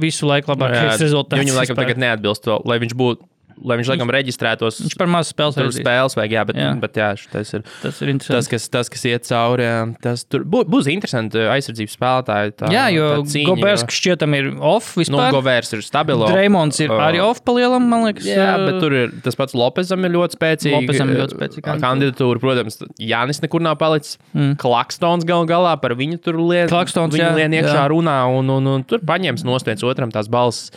[0.02, 1.42] visu laiku labākais rezultāts.
[1.42, 3.30] Viņam laikam tagad neatbilst vēl, lai viņš būtu.
[3.64, 5.80] Lai viņš laikam reģistrētos, Viņš par mazu spēles aizdīs.
[5.80, 6.70] spēles vajag, jā, bet, Jā.
[6.82, 7.64] bet jā, tas ir.
[7.82, 11.96] Tas ir Tas kas, tas, kas iet cauri, jā, tas tur būs, būs interesanti aizsardzības
[11.96, 12.56] spēlētāji.
[12.60, 15.32] Tā, Jā, jo cīņa, Gobers šķietam ir off Nu, vispār.
[15.36, 16.26] Govērs ir stabils.
[16.32, 18.28] Dreimons ir arī off palielam, man liekas.
[18.28, 20.76] Jā, uh, bet tur ir tas pats Lopezam ir ļoti spēcīgs.
[20.76, 22.42] Lopezam ir ļoti spēcīga kandidatūra.
[22.44, 24.20] Protams, Jānis nekur nav palicis.
[24.36, 24.58] Mm.
[24.62, 27.88] Klakstons gal galā par viņu tur lien, Klakstons, viņu jā, lien iekšā jā.
[27.92, 30.72] runā un, un, un tur paņems nost viens otram tās balss.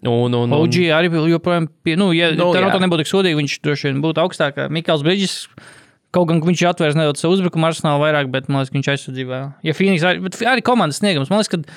[0.00, 3.58] Un, un, un, OG arī joprojām, pie, nu, ja Nu, noteikti nebūtu tik sodīga, viņš
[3.60, 4.56] droši vien būtu augstāk.
[4.72, 5.34] Mikls Brīdžis,
[6.16, 9.42] kaut gan viņš atvērs nedaudz savu uzbrukumu arsenālu vairāk, bet man liekas, ka viņš aizsardzībā.
[9.68, 11.76] Ja Phoenix arī, arī komandas sniegums, man liekas, ka,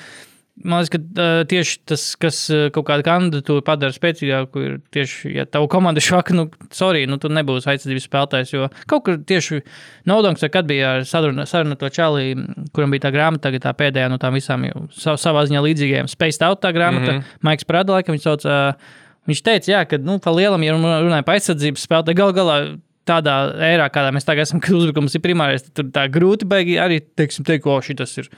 [0.64, 2.38] man liekas, ka tieši tas, kas
[2.74, 7.30] kaut kādu kandidatūru padara spēcīgāku, ir tieši, ja tavu komandu švaka, nu, sorry, nu, tu
[7.32, 9.60] nebūsi aizsardzības spēlētājs, jo kaut kur tieši
[10.08, 12.30] Naudongs, kad bija ar sarunu, sarunu to čalī,
[12.76, 16.08] kuram bija tā grāmata, tagad tā pēdējā no tām visām jau sa- savā ziņā līdzīgajām,
[16.08, 17.42] Spaced Out tā grāmata, mm -hmm.
[17.42, 18.44] Maiks Prada, laikam viņš sauc.
[18.46, 18.94] Uh,
[19.26, 22.78] Viņš teica, jā, ka nu, pa lielam, ja runājam par aizsardzības spēli, tad gal galā
[23.06, 26.78] tādā ērā, kādā mēs tagad esam, kad uzbrukums ir primārais, tad tur tā grūti beigti
[26.82, 28.30] arī teiksim, teikt, ka šis ir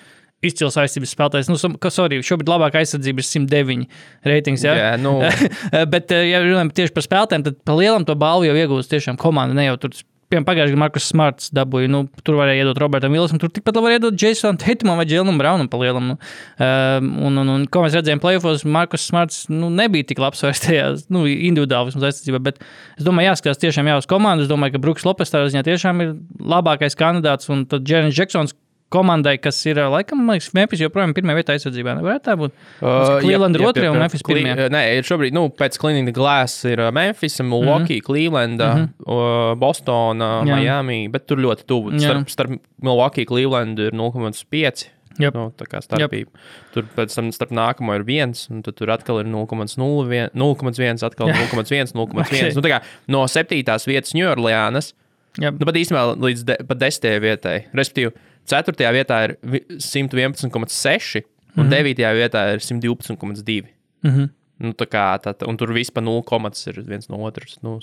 [0.44, 1.51] izcils aizsardzības spēlētājs.
[1.51, 3.88] Nu, kas arī šobrīd labākā aizsardzība ir 109
[4.29, 4.66] reitings.
[4.66, 4.77] Ja?
[4.79, 5.16] Jā, nu,
[5.92, 9.18] Bet, eh, ja runājam tieši par spēlētājiem, tad pa lielam to balvu jau iegūst tiešām
[9.20, 9.57] komanda.
[9.59, 9.96] Ne jau tur,
[10.31, 11.90] piemēram, pagājušajā gadā Markus Smarts dabūja.
[11.90, 15.40] Nu, tur varēja iedot Robertam Vilsam, tur tikpat labi varēja iedot Jasonam Tatumam vai Džēlnam
[15.40, 16.12] Braunam pa lielam.
[16.12, 16.18] Nu.
[16.61, 20.62] Um, un, un, un, ko mēs redzējām playoffs, Markus Smarts nu, nebija tik labs vairs
[20.62, 22.42] tajā nu, individuāli vismaz aizsardzībā.
[22.51, 24.46] Bet es domāju, jāskatās tiešām jau uz komandu.
[24.46, 26.16] Es domāju, ka Brooks Lopes tādā ziņā tiešām ir
[26.55, 27.51] labākais kandidāts.
[27.51, 28.55] Un tad Jerens Džeksons
[28.92, 31.96] komandai, kas ir, ā, laikam, liekas, Memphis joprojām pirmā vietā aizsardzībā.
[31.98, 32.55] Nevarētu tā būt.
[32.81, 34.68] Uh, Cleveland ir jā, otrajā un Memphis pirmajā.
[34.72, 38.07] Nē, ir šobrīd, nu, pēc the Glass ir uh, Memphis, Milwaukee, mm -hmm.
[38.07, 39.59] Cleveland, mm -hmm.
[39.59, 40.44] Boston, Jā.
[40.44, 41.98] Miami, bet tur ļoti tuvu.
[41.98, 42.51] Starp, starp
[42.83, 44.88] Milwaukee, Cleveland ir 0,5.
[45.18, 45.35] Jep.
[45.35, 46.31] Nu, tā kā starpība.
[46.72, 51.29] Tur pēc tam starp nākamo ir viens, un tad tur atkal ir 0,01, 0,1, atkal
[51.29, 52.18] 0,1, 0,1.
[52.29, 52.55] Okay.
[52.55, 54.94] Nu, kā no septītās vietas Ņujorkas
[55.38, 57.57] Jā, Nu, pat īstenībā līdz de, pat desmitajai vietai.
[57.77, 58.11] Respektīvi,
[58.49, 61.23] ceturtajā vietā ir vi- 111,6
[61.57, 61.71] un mm -hmm.
[61.75, 63.65] devītajā vietā ir 112,2.
[64.03, 64.29] mm -hmm.
[64.59, 67.61] Nu, tā kā, tā, un tur viss pa 0,5 ir viens no otras.
[67.63, 67.77] Nu.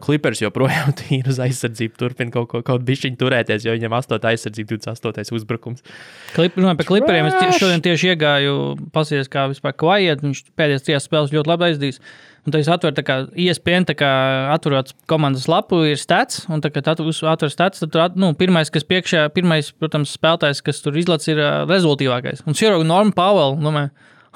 [0.00, 4.16] Clippers joprojām ir uz aizsardzību, turpina kaut ko kaut bišķiņu turēties, jo viņam 8.
[4.32, 5.34] aizsardzība, 28.
[5.36, 5.84] uzbrukums.
[6.32, 8.56] Klip, runājot par klipriem, es tie, šodien tieši iegāju,
[8.96, 10.24] paskatījos, kā vispār kvaiet.
[10.24, 12.00] Viņš pēdējās trīs spēles ļoti labi aizdīs.
[12.46, 14.10] Un tad es atveru tā kā ESPN, tā kā
[14.54, 16.46] atverot komandas lapu, ir stats.
[16.48, 16.90] Un kā tu
[17.28, 21.36] atver stats, tad at- nu, pirmais, kas priekšā, pirmais, protams, spēlētājs, kas tur izlaiž, ir
[21.36, 22.42] ā, rezultātīvākais.
[22.46, 23.90] Un Sierra Norma Powell, domāju,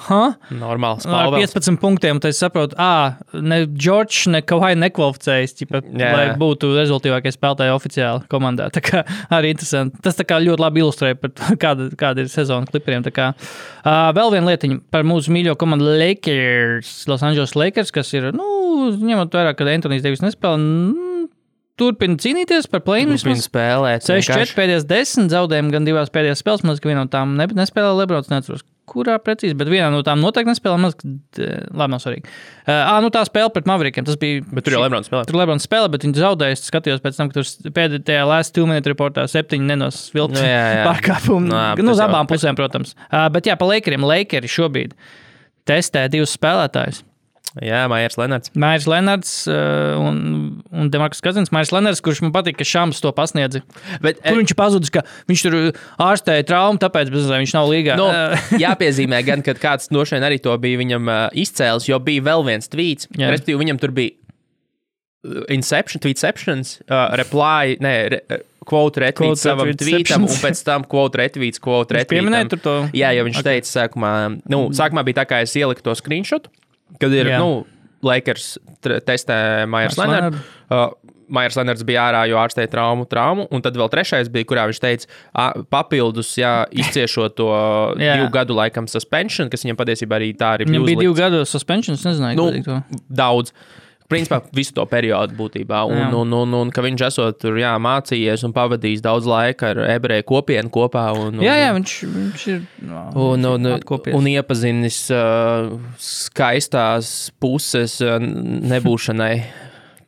[0.08, 0.20] ha?
[0.54, 1.54] Normāls Ar spēlētājs.
[1.54, 6.10] 15 punktiem, tad es saprotu, ah, ne Džordžs, ne Kavai nekvalificējas, ķipa, Jā.
[6.14, 8.68] lai būtu rezultātīvākais spēlētājs oficiāli komandā.
[8.74, 9.04] Tā kā
[9.34, 10.00] arī interesanti.
[10.04, 11.14] Tas kā ļoti labi ilustrē,
[11.64, 13.06] kāda, kāda ir sezona klipriem.
[13.14, 18.30] Kā, uh, vēl viena lietiņa par mūsu mīļo komandu Lakers, Los Angeles Lakers, kas ir,
[18.36, 20.58] nu, ņemot vērā, ka Antonius Deivis nespēlē.
[20.58, 21.04] Mm,
[21.74, 23.16] Turpina cīnīties par plēnu.
[23.18, 24.04] Turpina spēlēt.
[24.06, 24.54] 6-4 vienkārši.
[24.58, 26.62] pēdējās desmit zaudējumi, gan divās pēdējās spēlēs.
[26.62, 28.30] Man liekas, ka viena no tām ne, nespēlēja Lebrons.
[28.30, 30.90] Neatceros, kurā precīzi, bet viena no tām noteikti nespēlēja.
[31.36, 32.28] D- labi, nav svarīgi.
[32.66, 34.04] Uh, nu, tā spēle pret Maverikiem.
[34.06, 34.42] Tas bija.
[34.54, 35.24] Bet tur jau Lebrons spēlē.
[35.28, 36.58] Tur Lebrons spēlē, bet viņi zaudēja.
[36.58, 40.64] Es skatījos pēc tam, ka tur pēdējā last two minute reportā septiņi nenosvilkti Nu, jā,
[40.80, 40.84] jā.
[40.90, 41.48] pārkāpumi.
[41.48, 42.92] Nu, jā, Nu, uz abām pusēm, protams.
[43.08, 44.04] Uh, bet jā, pa Lakeriem.
[44.04, 44.92] Lakeri šobrīd
[45.68, 47.02] testē divus spēlētājus.
[47.62, 48.50] Jā, Maiers Lenards.
[48.58, 50.16] Mairs Lenards uh, un,
[50.74, 51.52] un Demarks Kazins.
[51.54, 53.62] Mairs Lenards, kurš man patīk, ka Šāms to pasniedza.
[54.02, 55.56] Bet, Kur viņš pazudis, ka viņš tur
[56.02, 57.98] ārstēja traumu, tāpēc viņš nav līgā.
[58.00, 62.00] Nu, Ā, jāpiezīmē, gan, ka kāds no šiem arī to bija viņam uh, izcēlis, jo
[62.02, 62.66] bija vēl viens.
[62.74, 63.30] Jā.
[63.30, 64.18] Respektīvi, viņam tur bija
[65.54, 68.18] Inception, Tweetceptions, uh, reply, ne, re,
[68.66, 72.50] quote retweet Quote savam tweetam, un pēc tam quote retweets, quote retweetam.
[72.52, 72.74] tur to?
[72.96, 74.12] Jā, jo viņš teica, sākumā,
[74.52, 76.50] nu, sākumā bija tā, kā es ieliku to screenshot,
[77.00, 77.38] kad ir, Jā.
[77.42, 77.64] nu,
[78.04, 80.38] Lakers testē Maiers Lenards.
[80.68, 80.90] Uh,
[81.34, 83.46] Maiers Lenards bija ārā, jo ārstēja traumu, traumu.
[83.54, 87.48] Un tad vēl trešais bija, kurā viņš teica, "Ā, papildus, jā, izciešot to
[87.96, 88.18] Jā.
[88.18, 91.94] divu gadu laikam suspension, kas viņam patiesībā arī tā arī Viņam bija divu gadu suspension,
[91.96, 93.52] es nezināju, Nu, daudz.
[94.10, 95.78] Principā visu to periodu būtībā.
[95.88, 96.08] Un, Jā.
[96.20, 100.26] un, un, un ka viņš esot tur jā, mācījies un pavadījis daudz laika ar ebreju
[100.28, 101.06] kopienu kopā.
[101.16, 102.60] Un, un, Jā, jā, viņš, viņš ir.
[102.84, 104.12] no, Un, un, atkopies.
[104.18, 109.34] un iepazinis uh, skaistās puses uh, nebūšanai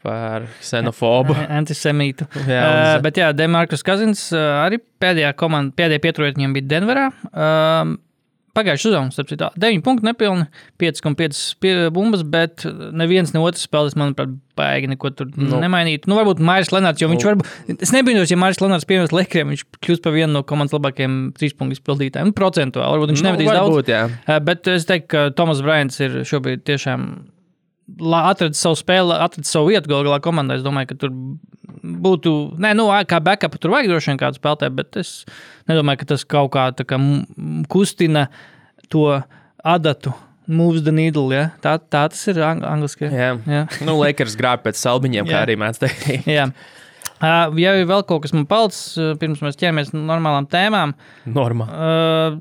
[0.07, 1.35] par xenofobu.
[1.51, 2.29] Antisemītu.
[2.47, 7.09] Jā, uh, bet jā, Demarkus Kazins uh, arī pēdējā komanda, pēdējā pieturēt viņam bija Denverā.
[7.33, 7.97] Um,
[8.57, 10.47] Pagājušā sezonā, starp citu, 9 punkti nepilni,
[10.81, 12.65] 5,5 pie- bumbas, bet
[12.97, 15.59] neviens ne otrs spēlētājs, manuprāt, baigi neko tur nu.
[15.61, 16.09] nemainītu.
[16.09, 17.29] Nu, varbūt Mairis Lenārds, jo viņš Nu.
[17.35, 21.35] varbūt, es nebijos, ja Mairis Lenārds pievienojas Lekriem, viņš kļūst par vienu no komandas labākajiem
[21.37, 22.33] trīspunktu izpildītājiem.
[22.33, 23.69] Nu, procentuāli, varbūt viņš Nu, nevedīs daudz.
[23.69, 24.03] varbūt, jā.
[24.27, 27.07] Uh, Bet es teiktu, ka Tomas Brains ir šobrīd tiešām
[27.87, 30.59] atradis savu spēli, atradis savu vietu galu galā komandā.
[30.59, 31.15] Es domāju, ka tur
[32.07, 35.11] būtu, nē, nu, kā backup tur vajag droši vien kādu spēlētāju, bet es
[35.71, 37.01] nedomāju, ka tas kaut kā, kā
[37.73, 38.27] kustina
[38.93, 39.09] to
[39.65, 40.15] adatu.
[40.47, 41.49] Moves the needle, ja?
[41.59, 43.09] tā, tā tas ir ang angliski.
[43.11, 43.33] Jā.
[43.51, 43.65] Jā.
[43.83, 46.05] Nu, Lakers grāb pēc salbiņiem, kā arī mēdz teikt.
[46.37, 46.45] Jā.
[47.17, 50.93] Uh, ja ir vēl kaut kas man palicis, pirms mēs ķeramies normālām tēmām,
[51.27, 51.75] Normāli.
[51.75, 52.39] Uh,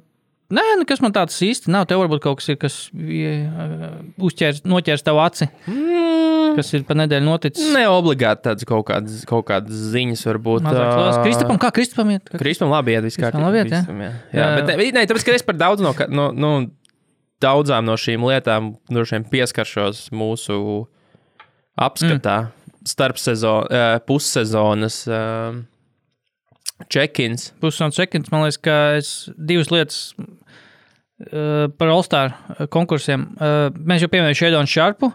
[0.53, 1.87] nē, nekas man tāds īsti nav.
[1.89, 3.97] Tev varbūt kaut kas ir, kas uh,
[4.29, 6.55] uzķers, noķers tavu aci, Mm.
[6.59, 7.71] kas ir pa nedēļu noticis.
[7.75, 10.67] Ne obligāti tādas kaut kādas, kaut kādas ziņas, varbūt.
[10.69, 12.29] Ā, Kristapam, kā Kristapam iet?
[12.31, 13.45] Kristupam labi iet, Kristupam kārtībā.
[13.49, 13.81] labi iet, jā?
[13.81, 14.11] Kristupam, jā.
[14.31, 14.39] jā.
[14.39, 14.49] Jā.
[14.59, 16.51] Bet ne, ne, tāpēc, ka es par daudz no, no, no
[17.43, 20.59] daudzām no šīm lietām droši vien pieskaršos mūsu
[21.75, 22.87] apskatā mm.
[22.87, 25.57] starp sezon, uh, pussezonas uh,
[26.91, 27.51] check-ins.
[27.61, 32.35] Pusotrs sekundes, man liekas, ka es divas lietas uh, par All-Star
[32.73, 33.29] konkursiem.
[33.39, 35.11] Uh, mēs jau pieminējām Šēdonu Šarpu.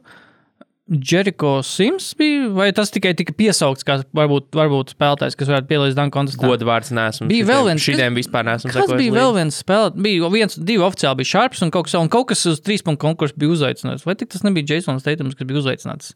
[0.91, 5.95] Jericho Sims bija, vai tas tikai tika piesaukts, kā varbūt, varbūt spēlētājs, kas varētu pielīdz
[5.95, 6.49] Dunk kontestā?
[6.51, 7.29] Godvārds nesmu.
[7.31, 8.73] Bija vēl viens- Šitiem vispār nesmu.
[8.75, 10.03] Kas bija vēl viens spēlētājs?
[10.03, 13.05] Bija viens, divi oficiāli bija Sharps un kaut kas, un kaut kas uz trīs punktu
[13.07, 14.03] konkursu bija uzaicināts.
[14.03, 16.11] Vai tik tas nebija Jasons Teitams, kas bija uzaicināts?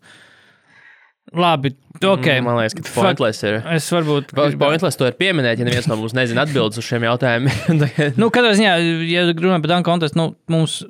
[1.33, 1.71] Labi,
[2.05, 2.27] ok.
[2.29, 3.57] Mm, Man liekas, ka tas pointless ir.
[3.75, 4.35] Es varbūt.
[4.61, 7.81] Pointless to ir pieminēt, ja neviens no mums nezina atbildes uz šiem jautājumiem.
[8.21, 8.75] Nu, katrā ziņā,
[9.09, 10.83] ja runājam par Dunk kontestu, nu, mums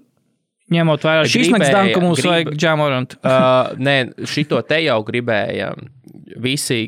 [0.74, 3.20] ņemot vērā šīs Gribēja- Dunku, mums grib- vajag Džamorantu.
[3.24, 3.96] uh, nē,
[4.28, 5.70] šito te jau gribēja
[6.42, 6.82] visi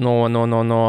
[0.00, 0.80] no, no, no, no,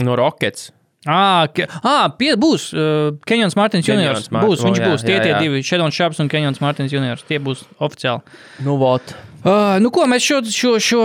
[0.00, 0.70] no Rockets.
[1.02, 3.88] Ah, ke, ah pie, būs uh, Kenjons Martins.
[4.30, 5.02] Mar- Būs, viņš jā, būs.
[5.02, 5.40] Tie jā, tie jā.
[5.42, 7.24] divi, Šedons Šaps un Kenjons Martins Juniors.
[7.26, 8.22] Tie būs oficiāli.
[8.62, 9.14] Nu, vot.
[9.42, 11.04] Uh, nu, ko mēs šo, šo, šo,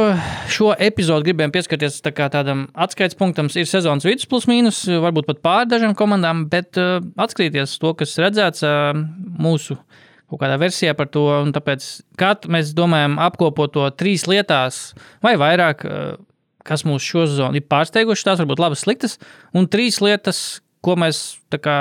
[0.54, 3.48] šo epizodu gribējām pieskarties tā tādam atskaites punktam.
[3.58, 8.14] Ir sezonas vidus, plus mīnus, varbūt pat pāri dažām komandām, bet uh, atskatīties to, kas
[8.22, 8.92] redzēts uh,
[9.42, 9.80] mūsu
[10.30, 11.26] kaut kādā versijā par to.
[11.56, 11.88] Tāpēc
[12.54, 14.92] mēs domājam apkopot to trīs lietās
[15.26, 16.14] vai vairāk, uh,
[16.62, 19.18] kas mūs šo sezonu ir pārsteiguši, tās varbūt labas, sliktas,
[19.58, 21.80] un trīs lietas, ko mēs kā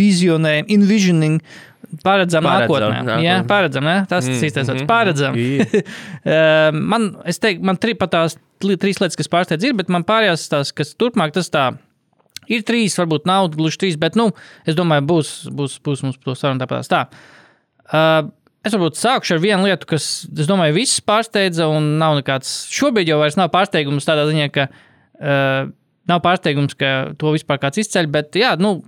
[0.00, 1.40] vizionējam, envisioning.
[2.04, 2.90] Paredzam, nākotnē.
[2.98, 3.16] nākotnē.
[3.24, 3.96] Jā, paredzam, ne?
[4.10, 4.86] tas tas īstais vārds.
[4.90, 5.38] Paredzam.
[6.24, 10.46] Eh, man, es teiktu, man tri, tās trīs lietas, kas pārsteidz, ir, bet man pārējās
[10.48, 11.66] tās, kas turpmāk, tas tā.
[12.48, 14.30] Ir trīs, varbūt nav gluži trīs, bet, nu,
[14.68, 17.02] es domāju, būs, būs, būs mums to saruna tāpēc tā.
[17.84, 18.32] Uh,
[18.64, 23.12] es varbūt sākšu ar vienu lietu, kas, es domāju, visus pārsteidza, un nav nekāds, šobrīd
[23.12, 25.72] jau vairs nav pārsteigums tādā ziņā, ka uh,
[26.10, 28.78] nav pārsteigums, ka to vispār kāds izceļ, bet, jā, nu,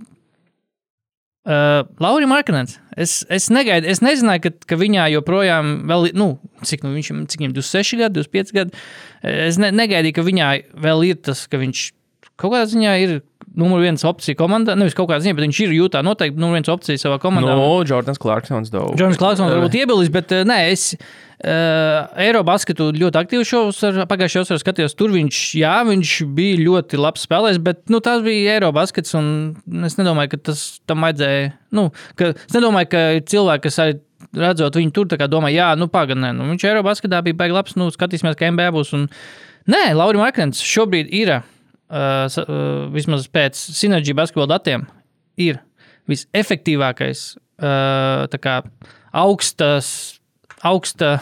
[1.47, 2.75] Uh, Laura Markanens.
[2.99, 6.33] Es, es negaidu, es nezināju, ka, ka viņā joprojām, vēl, nu,
[6.67, 8.81] cik, nu, viņš, cik viņam 26 gadi, 25 gadi.
[9.47, 10.49] Es ne, negaidīju, ka viņā
[10.83, 11.85] vēl ir tas, ka viņš
[12.37, 13.17] kaut kādā ziņā ir
[13.57, 14.75] numur viens opcija komandā.
[14.77, 17.55] Nevis kaut kādā ziņā, bet viņš ir jūtā noteikti numur viens opcija savā komandā.
[17.57, 18.71] No, Jordans Clarksons.
[18.73, 18.97] daudz.
[18.99, 24.45] Džons Klausons varbūt iebilst, bet uh, nē, es uh, Eirobasketu ļoti aktīvi šovus ar pagājušajā
[24.45, 24.97] gadā skatījos.
[24.99, 29.17] Tur viņš, jā, viņš bija ļoti labs spēlētājs, bet nu, tas bija Eirobaskets.
[29.89, 31.49] Es nedomāju, ka tas tam vajadzēja.
[31.77, 33.99] Nu, ka, es nedomāju, ka ir cilvēki, kas arī
[34.37, 37.77] redzot viņu tur, domā, jā, nu, pagaidām, nu, viņš Eirobasketā bija baigi labs.
[37.79, 38.93] Nu, skatīsimies, kā MBA būs.
[38.97, 39.09] Un,
[39.71, 41.39] nē, Lauris Markens šobrīd ir.
[41.39, 41.53] Uh,
[42.93, 44.85] vismaz pēc sinerģija basketbola datiem,
[45.39, 45.61] ir
[46.11, 47.25] visefektīvākais,
[47.57, 48.61] tā kā
[49.15, 49.89] augstas,
[50.67, 51.17] augsta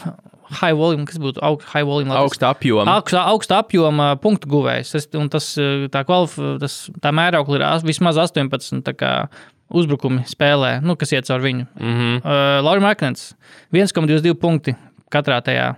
[0.60, 2.14] high volume, kas būtu aug, high volume.
[2.18, 2.98] Augsta apjoma.
[3.00, 4.94] Augsta, augsta apjoma punktu guvējs.
[4.94, 5.50] Tas, tas,
[5.94, 9.14] tā, kvalif, tas, tā mēraukla ir vismaz 18 tā kā,
[9.76, 11.66] uzbrukumi spēlē, nu, kas iet caur viņu.
[11.80, 12.18] Mm -hmm.
[12.22, 13.34] Uh, Laura Marknets
[13.74, 14.76] 1,22 punkti
[15.10, 15.76] katrā tajā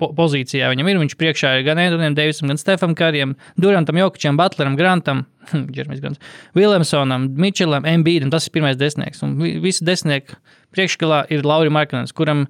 [0.00, 0.68] po pozīcijā.
[0.72, 5.24] Viņam ir viņš priekšā ir gan Andrejam Deivisam, gan Stefam Karijam, Durantam, Jokučam, Butleram, Grantam,
[5.74, 6.22] Džermijs Grants,
[6.58, 8.32] Viljamsonam, Mičelam, Embīdam.
[8.34, 9.22] Tas ir pirmais desmitnieks.
[9.26, 10.38] Un vi- visi desmitnieki
[10.74, 12.46] priekšgalā ir Laura Marknets, kuram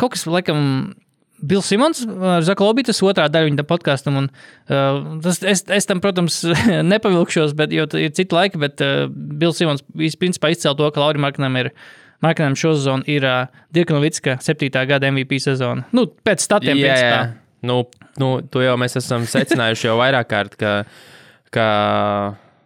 [0.00, 0.92] kaut kas, laikam,
[1.42, 4.18] Bills Simons, ar Zaku Lobiju, tas otrā daļa viņa tam podkāstam.
[4.20, 4.28] Un,
[4.70, 6.36] uh, tas, es, es tam, protams,
[6.92, 9.82] nepavilkšos, bet, jo ir citi laiki, bet uh, Bills Simons
[10.20, 11.72] principā izcēla to, ka Laura Marknam ir.
[12.22, 14.70] Markanam šo sezonu ir uh, Dirka Novicka 7.
[14.86, 15.84] gada MVP sezona.
[15.92, 16.92] Nu, pēc statiem, Jā, jā.
[16.92, 17.22] principā.
[17.62, 17.80] Nu,
[18.18, 20.72] nu, to jau mēs esam secinājuši jau vairāk kārt, ka,
[21.54, 21.66] ka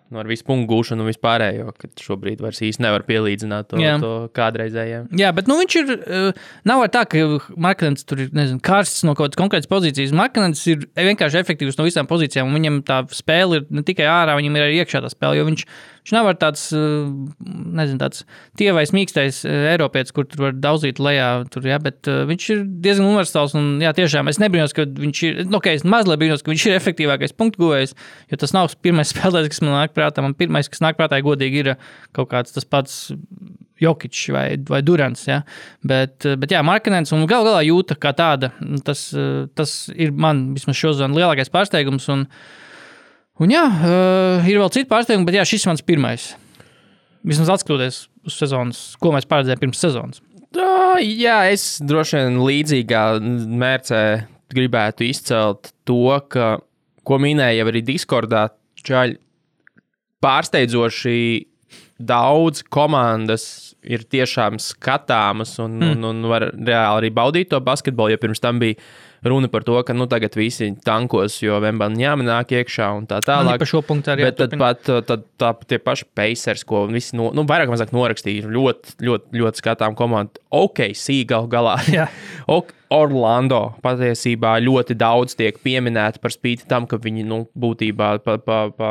[0.08, 3.96] nu, ar visu punktu gūšanu un vispārējo, ka šobrīd vairs īsti nevar pielīdzināt to, Jā.
[4.02, 5.08] to kādreizējiem.
[5.18, 5.90] Jā, bet nu, viņš ir.
[6.68, 7.24] Nav tā, ka
[7.60, 10.14] Markants tur ir nezinu, karsts no kaut kādas konkrētas pozīcijas.
[10.16, 12.46] Markants ir vienkārši efektīvs no visām pozīcijām.
[12.48, 15.40] un Viņam tā spēle ir ne tikai ārā, viņam ir arī iekšā tā spēle.
[15.40, 15.66] jo Viņš,
[16.06, 17.08] viņš nav tāds, uh,
[17.42, 18.22] nezinu, tāds
[18.58, 21.44] tievais, mīkstais uh, Eiropietis, kur tur var daudzīt lejā.
[21.50, 23.56] Tur, jā, bet uh, viņš ir diezgan universāls.
[23.58, 25.40] Un, jā, tiešām es nebrīnos, ka viņš ir.
[25.48, 27.96] Nu, okay, es mazliet brīnos, ka viņš ir efektīvākais punktu guvējs.
[28.30, 30.22] Jo tas nav pirmais spēlētājs, kas man nāk prātā.
[30.22, 31.72] Man pirmais, kas nāk prātā, godīgi, ir
[32.16, 33.06] kaut kāds tas pats.
[33.76, 35.26] Jokic vai, vai Durants.
[35.28, 35.42] Ja?
[35.84, 38.48] Bet, bet jā, Markanens un gal galā jūta kā tāda.
[38.86, 39.10] Tas,
[39.52, 42.08] tas ir man vismaz šo zonu lielākais pārsteigums.
[42.14, 42.24] Un,
[43.42, 46.28] un jā, eh, ir vēl citi pārsteigumi, bet jā, šis ir mans pirmais.
[47.26, 50.22] Vismaz atskatoties uz sezonas, ko mēs paredzējām pirms sezonas.
[50.54, 53.02] Tā, jā, es droši vien līdzīgā
[53.60, 54.02] mērcē
[54.54, 56.56] gribētu izcelt to, ka,
[57.06, 58.46] ko minēja arī Discordā,
[58.86, 59.18] čaļi
[60.22, 61.18] pārsteidzoši
[61.98, 65.92] daudz komandas ir tiešām skatāmas un, mm.
[65.96, 68.14] un, un var reāli arī baudīt to basketbolu.
[68.14, 68.76] Jo pirms tam bija
[69.26, 73.58] runa par to, ka nu, tagad visi tankos, jo Vembanjām nāk iekšā un tā tālāk.
[73.62, 77.16] par šo punktu arī Bet tad pat uh, tad, tā, tie paši Pacers, ko visi
[77.18, 80.42] no, nu, vairāk vai mazāk norakstīja, ļoti, ļoti, ļoti skatām komandu.
[80.54, 81.78] Ok, sīgal galā.
[81.96, 82.08] Jā.
[82.52, 88.38] ok, Orlando patiesībā ļoti daudz tiek pieminēta par spīti tam, ka viņi nu, būtībā pa,
[88.38, 88.90] pa, pa,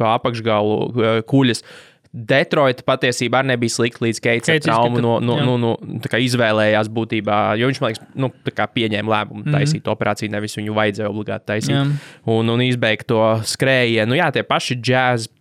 [0.00, 1.64] pa apakšgalu uh, kuļas.
[2.12, 5.70] Detroita patiesībā arī nebija slikta līdz Keits traumu no, no, no, no,
[6.04, 8.28] tā kā izvēlējās būtībā, jo viņš, man liekas, nu,
[8.76, 9.94] pieņēma lēmumu taisīt mm -hmm.
[9.94, 11.72] operāciju, nevis viņu vajadzēja obligāti taisīt.
[11.72, 11.86] Jā.
[12.34, 14.10] Un, un izbeigt to skrējienu.
[14.12, 15.32] Nu, jā, tie paši džēzi.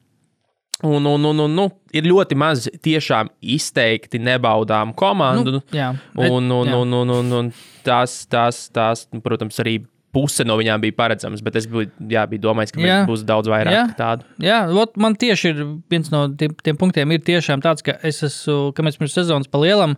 [0.83, 5.59] Un, un, un, un, nu, ir ļoti maz tiešām izteikti nebaudām komandu.
[5.59, 5.91] Nu, jā.
[6.15, 6.77] un, un, Jā.
[6.79, 7.51] un, un, un, un
[7.85, 12.25] tās, tās, tās, nu, protams, arī puse no viņām bija paredzamas, bet es biju, jā,
[12.27, 12.97] biju domājis, ka Jā.
[13.07, 13.83] būs daudz vairāk Jā.
[13.97, 14.25] tādu.
[14.43, 18.19] Jā, ot, man tieši ir viens no tiem, tiem punktiem, ir tiešām tāds, ka es
[18.27, 19.95] esmu, ka mēs pirms sezonas pa lielam.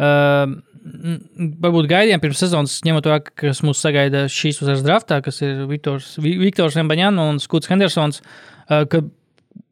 [0.00, 0.58] Uh,
[1.60, 6.14] varbūt gaidījām pirms sezonas, ņemot vērā, kas mūs sagaida šīs vasaras draftā, kas ir Viktors,
[6.22, 8.22] Vi- Viktors Rembaņāns un Skuts Hendersons.
[8.70, 9.02] Uh, ka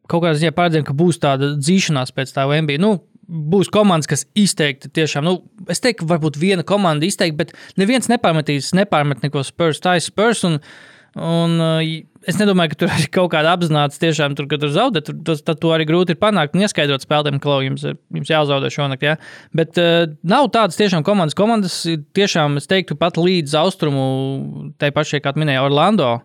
[0.09, 2.77] kaut kādā ziņā paredzējām, ka būs tāda dzīšanās pēc tā NBA.
[2.81, 2.95] Nu,
[3.29, 8.73] būs komandas, kas izteikti tiešām, nu, es teiktu, varbūt viena komanda izteikti, bet neviens nepārmetīs,
[8.77, 10.41] nepārmet neko spurs, tā ir spurs.
[10.47, 10.57] Un,
[11.19, 11.59] un
[12.27, 15.43] es nedomāju, ka tur ir kaut kāda apzināta tiešām, tur, ka tur zaudēt, tur, tas,
[15.45, 17.85] tad to arī grūti ir panākt un ieskaidrot spēlētājiem, ka jums,
[18.17, 19.05] jums jāzaudē šonakt.
[19.05, 19.15] Ja?
[19.55, 21.37] Bet uh, nav tādas tiešām komandas.
[21.37, 21.81] Komandas
[22.17, 24.05] tiešām, es teiktu, pat līdz austrumu,
[24.81, 26.17] tai pašai, kā minēja Orlando.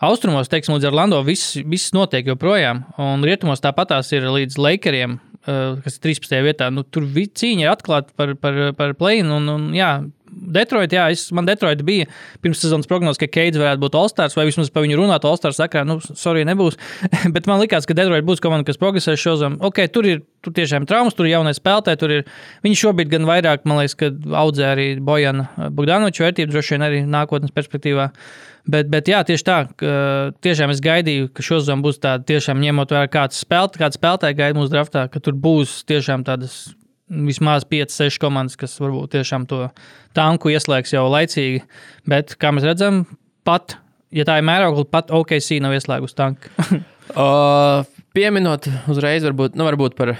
[0.00, 5.96] Austrumos, teiksim, līdz Orlando viss, viss notiek joprojām, un rietumos tāpatās ir līdz Lakeriem, kas
[5.98, 6.40] ir 13.
[6.46, 6.70] vietā.
[6.74, 9.92] Nu, tur vi- cīņa atklāta par, par, par plēnu, un, un jā,
[10.30, 12.06] Detroit, jā, es, man Detroit bija
[12.42, 15.82] pirms sezonas prognozes, ka Keits varētu būt All-Stars, vai vismaz par viņu runāt All-Stars sakrā,
[15.86, 16.78] nu, sorry, nebūs.
[17.34, 19.58] Bet man likās, ka Detroit būs komanda, kas progresēs šo zemu.
[19.66, 22.22] Ok, tur ir tur tiešām traumas, tur ir jaunais spēlētājs, tur ir.
[22.64, 27.02] Viņi šobrīd gan vairāk, man liekas, ka audzē arī Bojana Bogdanoviču vērtību, droši vien arī
[27.10, 28.10] nākotnes perspektīvā.
[28.68, 29.92] Bet, bet jā, tieši tā, ka
[30.44, 34.36] tiešām es gaidīju, ka šo zemu būs tāda, tiešām ņemot vērā kāds spēlētājs, kāds spēlētājs
[34.36, 36.74] gaida mūsu draftā, ka tur būs tiešām tādas
[37.10, 39.64] vismaz 5, 6 komandas, kas varbūt tiešām to
[40.16, 41.64] tanku ieslēgs jau laicīgi.
[42.10, 43.02] Bet, kā mēs redzam,
[43.48, 43.78] pat,
[44.14, 46.54] ja tā ir mērokli, pat OKC nav ieslēgusi tanku.
[47.10, 47.82] Uh,
[48.14, 50.12] pieminot uzreiz, varbūt, nu, varbūt par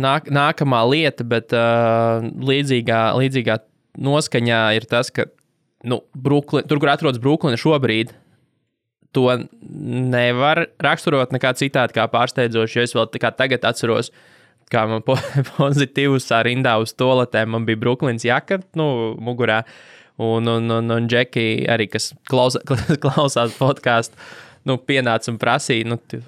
[0.00, 3.58] nāk, nākamā lieta, bet uh, līdzīgā, līdzīgā
[4.00, 5.26] noskaņā ir tas, ka
[5.84, 8.14] nu, Brooklyn, tur, kur atrodas Brooklyna šobrīd,
[9.14, 9.24] to
[10.12, 12.78] nevar raksturot nekā citādi kā pārsteidzoši.
[12.78, 14.10] Jo es vēl tagad atceros,
[14.72, 15.16] kā man po
[15.56, 17.54] pozitīvs ar rindā uz toaletēm.
[17.54, 19.62] Man bija Brooklynas jaka, nu, mugurā.
[20.18, 22.58] Un, un, un, un Džeki arī, kas klausa,
[23.04, 24.18] klausās podkāstu,
[24.66, 26.18] nu, pienāca un prasīja, nu, tu-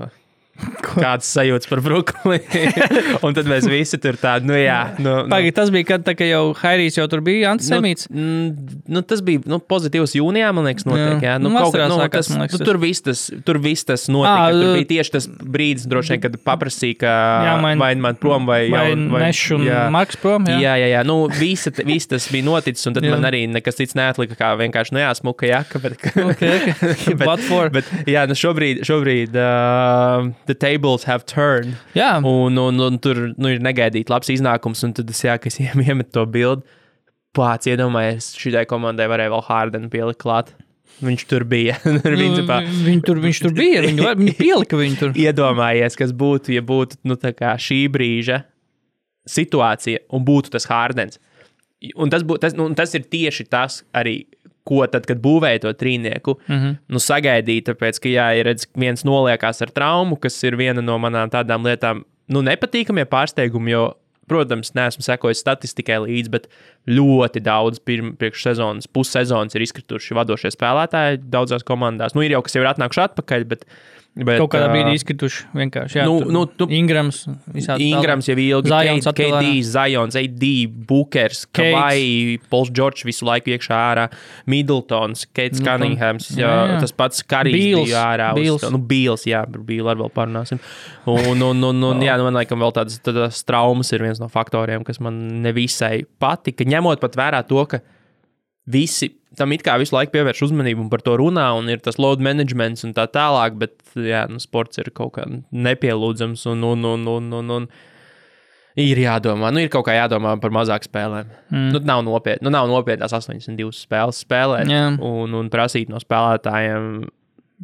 [0.84, 2.38] kādas sajūtas par Brooklynu.
[3.26, 4.78] un tad mēs visi tur tādi, nu, jā.
[4.98, 8.08] Nu, nu, Pagaid, tas bija, kad tā, ka jau Hairijs jau tur bija antisemīts.
[8.11, 8.52] Nu,
[8.90, 11.18] nu, tas bija nu, pozitīvs jūnijā, man liekas, notiek.
[11.22, 11.34] Jā.
[11.34, 14.04] Jā, nu, Nu, kaut, nu, sākās, tas, liekas, nu, tur viss tas, tur viss tas
[14.12, 14.46] notika.
[14.50, 17.14] Ā, tur uh, bija tieši tas brīdis, droši vien, kad paprasīja, ka
[17.48, 19.80] Jāmaina- vai man prom vai, vai jau- Nešs un jā.
[19.92, 20.58] Marks prom, jā.
[20.62, 21.00] Jā, jā, jā.
[21.08, 23.16] Nu, visa, viss tas bija noticis, un tad Jā.
[23.16, 25.82] man arī nekas cits neatlika, kā vienkārši, nu, jā, smuka jaka.
[25.82, 27.36] Bet, Okay, okay.
[27.50, 27.70] For.
[27.74, 31.76] bet, jā, nu, šobrīd, šobrīd uh, the tables have turned.
[31.94, 35.61] Jā, Un, un, un tur nu, ir negaidīts labs iznākums, un tad es, jā, kas
[35.62, 36.66] iem- iemet to bildi.
[37.36, 40.51] Pats iedomājies, šai komandai varēja vēl Hārdenu pielikt klāt.
[41.01, 41.76] Viņš tur bija.
[42.05, 42.40] Tur nu,
[42.84, 43.84] viņi tur, viņš tur bija.
[43.86, 45.12] Viņi, var- viņi pielika viņu tur.
[45.26, 48.42] iedomājies, kas būtu, ja būtu nu, šī brīža
[49.30, 51.20] situācija un būtu tas Hārdens.
[51.96, 54.24] Un tas, bū, tas, nu, tas ir tieši tas arī.
[54.68, 56.56] Ko tad, kad būvēja to trīnieku, mm.
[56.56, 56.76] -hmm.
[56.92, 60.98] nu, sagaidīt, tāpēc, ka, jā, ir redz, viens noliekās ar traumu, kas ir viena no
[61.00, 63.84] manām tādām lietām, nu, nepatīkamie pārsteigumi, jo,
[64.30, 66.46] protams, neesmu sekojis statistikai līdzi, bet
[66.86, 72.14] ļoti daudz priekšsezonas, pussezonas ir izkrituši vadošie spēlētāji daudzās komandās.
[72.14, 73.66] Nu, ir jau kas jau ir atnākuši atpakaļ, bet.
[74.16, 75.96] Bet Kaut kādā brīdī izkrituši vienkārši.
[76.00, 77.22] Jā, nu, tur nu, tu- Ingrams,
[77.78, 79.50] Ingrams jau ilgi Zions KD.
[79.64, 80.44] Zions, AD,
[80.88, 81.44] Bookers.
[81.56, 84.08] Kavai, Pols Džordžs visu laiku iekšā ārā,
[84.50, 85.61] Middletons, Keits.
[85.62, 86.80] Cunninghams, jā, Jā, jā.
[86.80, 88.32] tas pats Karijs bija ārā.
[88.34, 88.61] uz Beals.
[88.66, 90.58] to- Nu, Bīls, jā, par Bīlu arī vēl parunāsim.
[91.06, 94.26] Un, un, un, un jā, nu, man liekas, vēl tādas, tādas traumas ir viens no
[94.28, 97.80] faktoriem, kas man nevisai patika, ņemot pat vērā to, ka
[98.66, 102.01] visi tam it kā visu laiku pievērš uzmanību un par to runā, un ir tas
[102.03, 106.89] load managements un tā tālāk, bet jā, nu, sports ir kaut kā nepielūdzams un, un,
[106.95, 107.68] un, un, un, un
[108.81, 109.53] ir jādomā.
[109.55, 111.31] Nu, ir kaut kā jādomā par mazāk spēlēm.
[111.53, 111.70] Mm.
[111.74, 114.85] Nu, nav nopietni, nu, nav nopietni tās 82 spēles spēlēt Jā.
[114.99, 117.09] un, un prasīt no spēlētājiem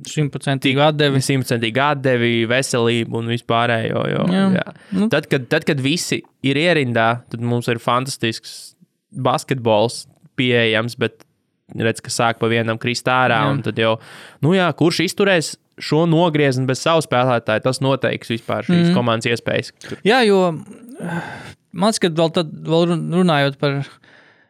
[0.04, 1.22] Simtprocentīgu atdevi.
[1.24, 4.02] simtprocentīgi atdevi, veselību un vispārējo.
[4.12, 4.42] Jo, Jā.
[4.58, 4.64] jā.
[4.92, 5.06] Nu.
[5.12, 8.74] Tad, kad, tad, kad visi ir ierindā, tad mums ir fantastisks
[9.16, 10.02] basketbols
[10.36, 11.24] pieejams, bet
[11.74, 13.40] redz, ka sāk pa vienam krist ārā.
[13.64, 13.96] Tad jau,
[14.44, 18.94] nu jā, kurš izturēs šo nogriezienu bez savu spēlētāju, tas noteiks vispār šīs mm.
[18.96, 19.72] komandas iespējas.
[20.06, 20.40] Jā, jo
[21.76, 23.82] man liekas, ka vēl, tad, vēl run- runājot par,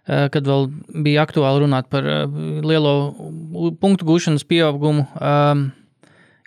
[0.07, 0.69] eh, kad vēl
[1.07, 2.27] bija aktuāli runāt par eh,
[2.63, 2.95] lielo
[3.83, 5.69] punktu gūšanas pieaugumu, um,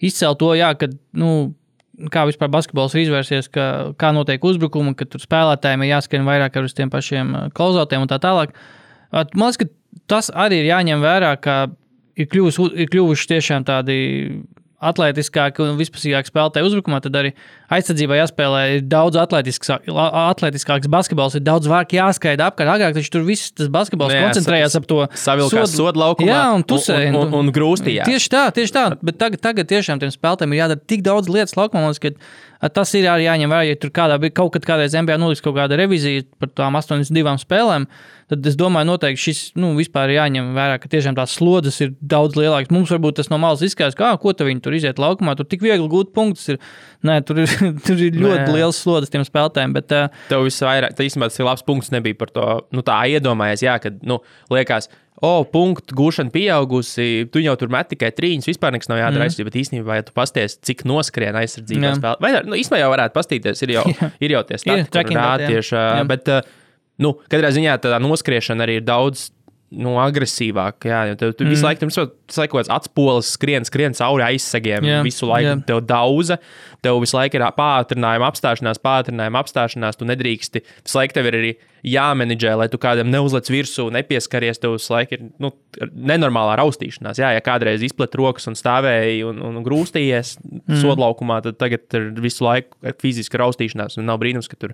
[0.05, 0.87] izcēl to, jā, ka
[1.19, 1.33] nu,
[2.13, 3.65] kā vispār basketbols ir izvērsies, ka,
[3.99, 8.11] kā notiek uzbrukumi, ka tur spēlētājiem ir jāskrien vairāk ar uz tiem pašiem klauzautiem un
[8.11, 8.55] tā tālāk.
[9.11, 9.67] Man liekas, ka
[10.09, 11.59] tas arī ir jāņem vērā, ka
[12.19, 13.99] ir, kļuvis, ir kļuvuši tiešām tādi
[14.79, 17.33] atletiskāki un vispusīgāki spēlētāji uzbrukumā, tad arī
[17.75, 22.71] aizsardzībā jāspēlē daudz atletiskāk, atletiskāks basketbols, ir daudz vairāk jāskaida apkārt.
[22.77, 26.63] Agrāk taču tur viss tas basketbols Jā, koncentrējās ap to Savilkās sodu laukumā Jā, un
[26.67, 27.11] tusēja.
[27.11, 28.07] un, un, un grūstījās.
[28.07, 28.85] Tieši tā, tieši tā.
[29.03, 32.15] Bet tagad, tagad tiešām tiem spēlētājiem ir jādara tik daudz lietas laukumā, ka
[32.67, 33.67] tas ir arī jāņem vērā.
[33.69, 37.39] Ja tur kādā, bija- kaut kad kādreiz NBA noliks kaut kāda revizija par tām 82
[37.45, 37.85] spēlēm,
[38.29, 41.93] tad es domāju, noteikti šis nu, vispār ir jāņem vērā, ka tiešām tās slodzes ir
[42.03, 42.69] daudz lielākas.
[42.75, 45.37] Mums varbūt tas no malas izskatās, kā ko te viņi tur iziet laukumā.
[45.39, 46.49] Tur tik viegli gūt punktus.
[46.49, 46.59] Ir.
[47.03, 47.47] Nē, tur ir,
[47.87, 48.53] tur ir ļoti Nē.
[48.59, 49.73] liels slodzes tiem spēlētājiem.
[49.73, 51.89] Bet, uh, Tev visvairāk, tā īstenībā tas ir labs punkts.
[51.95, 52.45] Nebija par to,
[52.75, 54.19] nu, tā iedomājies, jā, kad, nu,
[54.51, 54.89] liekas,
[55.25, 59.27] o, punktu gūšana pieaugusi, tu jau tur met tikai trīņus, vispār nekas nav jādara.
[59.29, 59.47] Mm.
[59.49, 61.97] Bet īstenībā, ja tu pasties, cik noskrien aizsardzībā Jā.
[61.99, 63.85] spēlē, vai, nu, īstenībā jau varētu pastīties, ir jau,
[64.25, 66.05] ir jau tie stati, kur tracking rāda tieši, Jā.
[66.09, 66.41] bet, ā,
[67.03, 69.29] nu, katrā ziņā tā noskriešana arī ir daudz.
[69.69, 71.53] Nu, agresīvāk, jā, jo tev, tu mm.
[71.53, 72.07] visu laiku tur
[72.41, 74.87] laiku kaut kāds atspolis, skrien, skrien cauri aizsegiem.
[74.87, 75.57] Jā, visu laiku jā.
[75.67, 76.31] tev daudz,
[76.81, 79.99] tev visu laiku ir pātrinājuma, apstāšanās, pātrinājuma, apstāšanās.
[79.99, 80.63] Tu nedrīksti.
[80.87, 81.51] Visu laiku tev ir arī
[81.85, 84.57] jāmenedžē, lai tu kādam neuzliec virsū, nepieskaries.
[84.63, 85.53] Tev visu laiku ir nu,
[85.93, 87.21] nenormālā raustīšanās.
[87.21, 90.81] Jā, ja kādreiz izplet rokas un stāvēji un, un grūstījies mm.
[90.81, 94.01] sodlaukumā, tad tagad ir visu laiku fiziska raustīšanās.
[94.01, 94.73] Nav brīnums, ka tur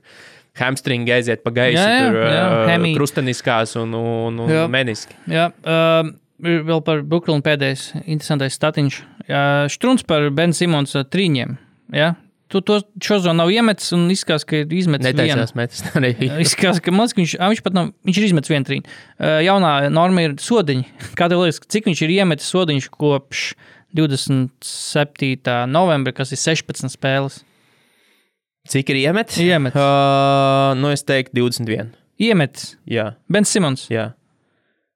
[0.59, 2.93] hamstringi aiziet pa gaisu, Jā, jā, tur jā, hemi.
[2.97, 4.65] krusteniskās un, un, un Jā.
[4.71, 5.17] meniski.
[5.31, 6.11] Jā, uh,
[6.45, 8.99] ir vēl par Brooklynu pēdējais interesantais statiņš.
[9.25, 11.57] Uh, Štruns par Ben Simons uh, trīņiem.
[11.95, 12.13] Ja?
[12.53, 15.07] Tu to šo zonu nav iemetis un izskatās, ka ir izmetis.
[15.09, 15.81] Netaisnās metas.
[15.97, 16.13] arī.
[16.43, 18.97] Izskatās, ka, ka viņš, ā, viņš pat nav, viņš ir izmetis vienu trīnu.
[19.17, 20.85] Uh, jaunā norma ir sodiņi.
[21.19, 23.47] Kā tev liekas, cik viņš ir iemetis sodiņš kopš
[23.95, 25.67] 27.
[25.71, 27.41] novembra, kas ir 16 spēles?
[28.69, 29.37] Cik ir iemetis?
[29.43, 29.77] Iemetis.
[29.77, 31.93] Uh, nu, es teiktu, 21.
[32.21, 32.73] Iemetis.
[32.89, 33.87] Jā, Ben Simons.
[33.91, 34.13] jā.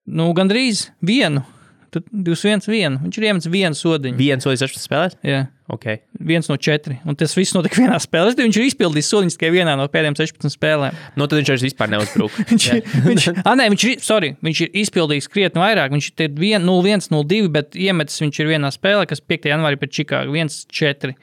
[0.09, 1.43] Nu, gandrīz vienu.
[1.89, 2.99] Tad 21, vienu.
[3.01, 4.17] Viņš ir iemetis vienu sodiņu.
[4.17, 5.15] Viens vai 16 spēlēs?
[5.25, 5.47] Jā.
[5.69, 5.99] Okay.
[6.17, 6.97] viens no četriem.
[7.05, 8.33] Un tas viss notika vienā spēlē.
[8.37, 10.97] Viņš ir izpildījis sodiņus tikai vienā no pēdējām 16 spēlēm.
[11.17, 12.45] Nu, tad viņš vairs vispār neuzbruka.
[12.49, 12.65] Viņš,
[13.05, 15.93] viņš, ah, nē, viņš, ir, sorry, viņš ir izpildījis krietni vairāk.
[15.93, 16.33] Viņš ir
[16.65, 19.49] 0-1, 0-2, bet iemetis viņš ir vienā spēlē, kas 5.
[19.53, 21.13] janvārī pret Čikāgu 1-4.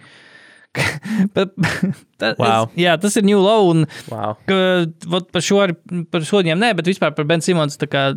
[2.40, 2.68] Wow.
[2.70, 3.70] es- Jā, tas ir New Low.
[3.72, 4.36] Un, wow.
[4.48, 4.58] ka,
[5.12, 5.66] vot par šo
[6.12, 8.10] par sodiem nē, bet vispār par Ben Simons kā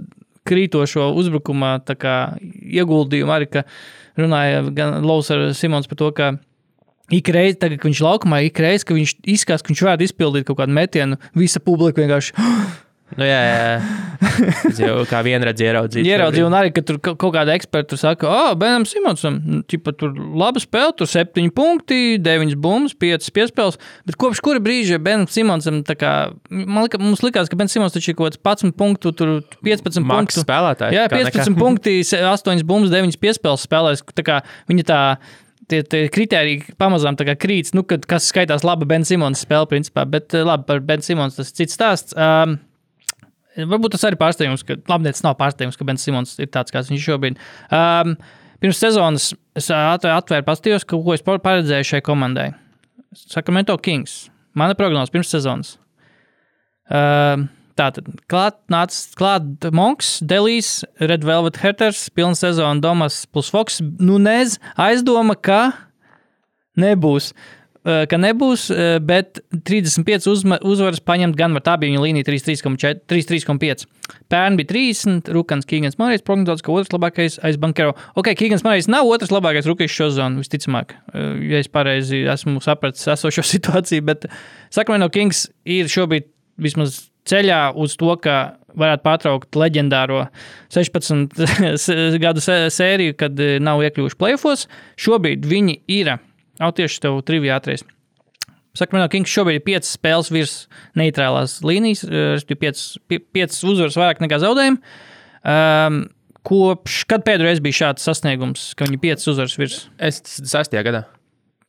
[0.49, 3.49] krītošo uzbrukumā kā ieguldījumu arī,
[4.19, 6.31] runāja gan Laus ar Simons par to, ka
[7.09, 10.05] Ik reizi, tagad, kad viņš ir laukumā, ik reizi, kad viņš izskatās, ka viņš varētu
[10.05, 12.35] izpildīt kaut kādu metienu, visa publika vienkārši
[13.17, 13.69] Nu, jā, jā.
[14.61, 16.05] Tas jau kā vienreiz ieraudzīju.
[16.05, 16.45] ieraudzīja.
[16.45, 20.13] Un arī, ka tur ka- kaut kāda eksperta saka, ah, Benam Simonsam, nu, ķipa, tur
[20.13, 23.79] laba spēle, tur 7 punkti, 9 bumbas, 5 piespēles.
[24.05, 26.13] Bet kopš kura brīža Benam Simonsam, kā,
[26.51, 29.35] man lika, mums likās, ka Ben Simons taču ir kaut kāds 11 punktu, tur
[29.65, 30.45] 15 Maks punktu.
[30.45, 30.93] spēlētājs.
[30.93, 31.59] Jā, kā 15 nekā.
[31.59, 34.05] punkti, 8 bumbas, 9 piespēles spēlēs.
[34.13, 35.03] Tā kā viņa tā.
[35.69, 40.01] Tie, tie kriteriji pamazām krīt, nu, kad, kas skaitās laba Ben Simons spēle, principā.
[40.09, 42.15] Bet eh, labi, par Ben Simons tas ir cits stāsts.
[42.17, 42.57] Um,
[43.57, 46.91] varbūt tas arī ir pārsteigums, ka, tas nav pārsteigums, ka Ben Simons ir tāds, kāds
[46.91, 47.39] viņš šobrīd.
[47.73, 48.15] Um,
[48.63, 52.51] pirms sezonas es atvēru, pastījos, ko es paredzēju šai komandai.
[53.15, 54.27] Sacramento Kings.
[54.57, 55.77] Mana prognoze pirms sezonas.
[56.89, 63.77] Um, Tātad, klāt nāca klāt Monks, Delijs, Red Velvet Hatters, pilna sezona Domas plus Fox.
[63.79, 65.61] Nu, nez, aizdoma, ka
[66.79, 67.31] nebūs.
[67.31, 71.63] eh, Ka nebūs, eh, bet 35 uzma, uzvaras paņemt gan var.
[71.63, 73.85] Tā bija viņa līnija 33,4 33,5.
[74.29, 77.95] Pērn bija 30, Rukans Kīgans Marijs prognozēts, ka otrs labākais aiz bankero.
[78.19, 82.59] Ok, Kīgans Marijs nav otrs labākais rukais šo zonu, visticamāk, eh, ja es pareizi esmu
[82.61, 84.27] sapratis esošo situāciju, bet
[84.69, 86.27] Sacramento Kings ir šobrīd
[86.59, 90.27] vismaz ceļā uz to, ka varētu pārtraukt leģendāro
[90.73, 91.31] 16
[92.25, 94.67] gadu sē- sēriju, kad eh, nav iekļuvuši playoffs.
[94.99, 96.17] Šobrīd viņi ir,
[96.59, 97.85] jau tieši tev trivijā atries.
[98.77, 100.55] Sacramento Kings šobrīd ir 5 spēles virs
[100.99, 104.81] neitrālās līnijas, eh, 5 uzvaras vairāk nekā zaudējumi.
[105.39, 106.03] Um,
[106.45, 109.79] kopš kad pēdējais bija šāds sasniegums, ka viņi ir 5 uzvaras virs?
[109.97, 111.05] Es sastajā gadā.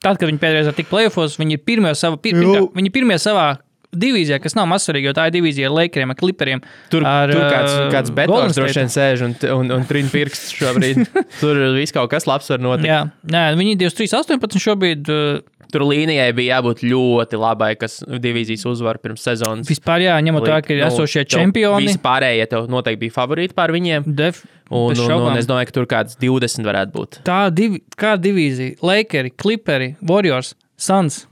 [0.00, 3.18] Tad, kad viņi pēdējais tika playoffs, viņi ir pirmie savā, pir, pirmkārt, viņi ir pirmie
[3.20, 3.48] savā
[3.90, 6.62] divīzijā, kas nav mazsvarīga, jo tā ir divīzija ar Lakeriem, ar Clipperiem.
[6.92, 10.52] Tur, ar, tur kāds, uh, kāds betons droši vien sēž un, un, un trīn pirksts
[10.58, 11.04] šobrīd.
[11.42, 12.90] Tur viss kaut kas labs var notikt.
[12.90, 15.10] Jā, nē, viņi ir 23, 18 šobrīd.
[15.10, 19.68] uh, Tur līnijai bija jābūt ļoti labai, kas divīzijas uzvar pirms sezonas.
[19.70, 21.86] Vispār, jā, ņemot vērā, ka ir esošie čempioni.
[21.86, 24.08] Visi pārējie tev noteikti bija favorīti pār viņiem.
[24.18, 27.16] Def, Un, un, un es domāju, ka tur kāds 20 varētu būt.
[27.26, 30.52] Tā divi, kā divīzija, Lakeri, Clipperi, Warriors.
[30.78, 31.24] Suns.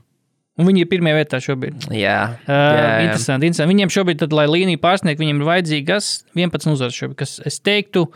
[0.59, 1.87] Un viņi ir pirmie vietā šobrīd.
[1.95, 3.71] Jā, Uh, interesanti, interesanti.
[3.71, 8.09] Viņiem šobrīd, tad, lai līniju pārsniegtu, viņiem ir vajadzīgas 11 uzvaras šobrīd, kas es teiktu,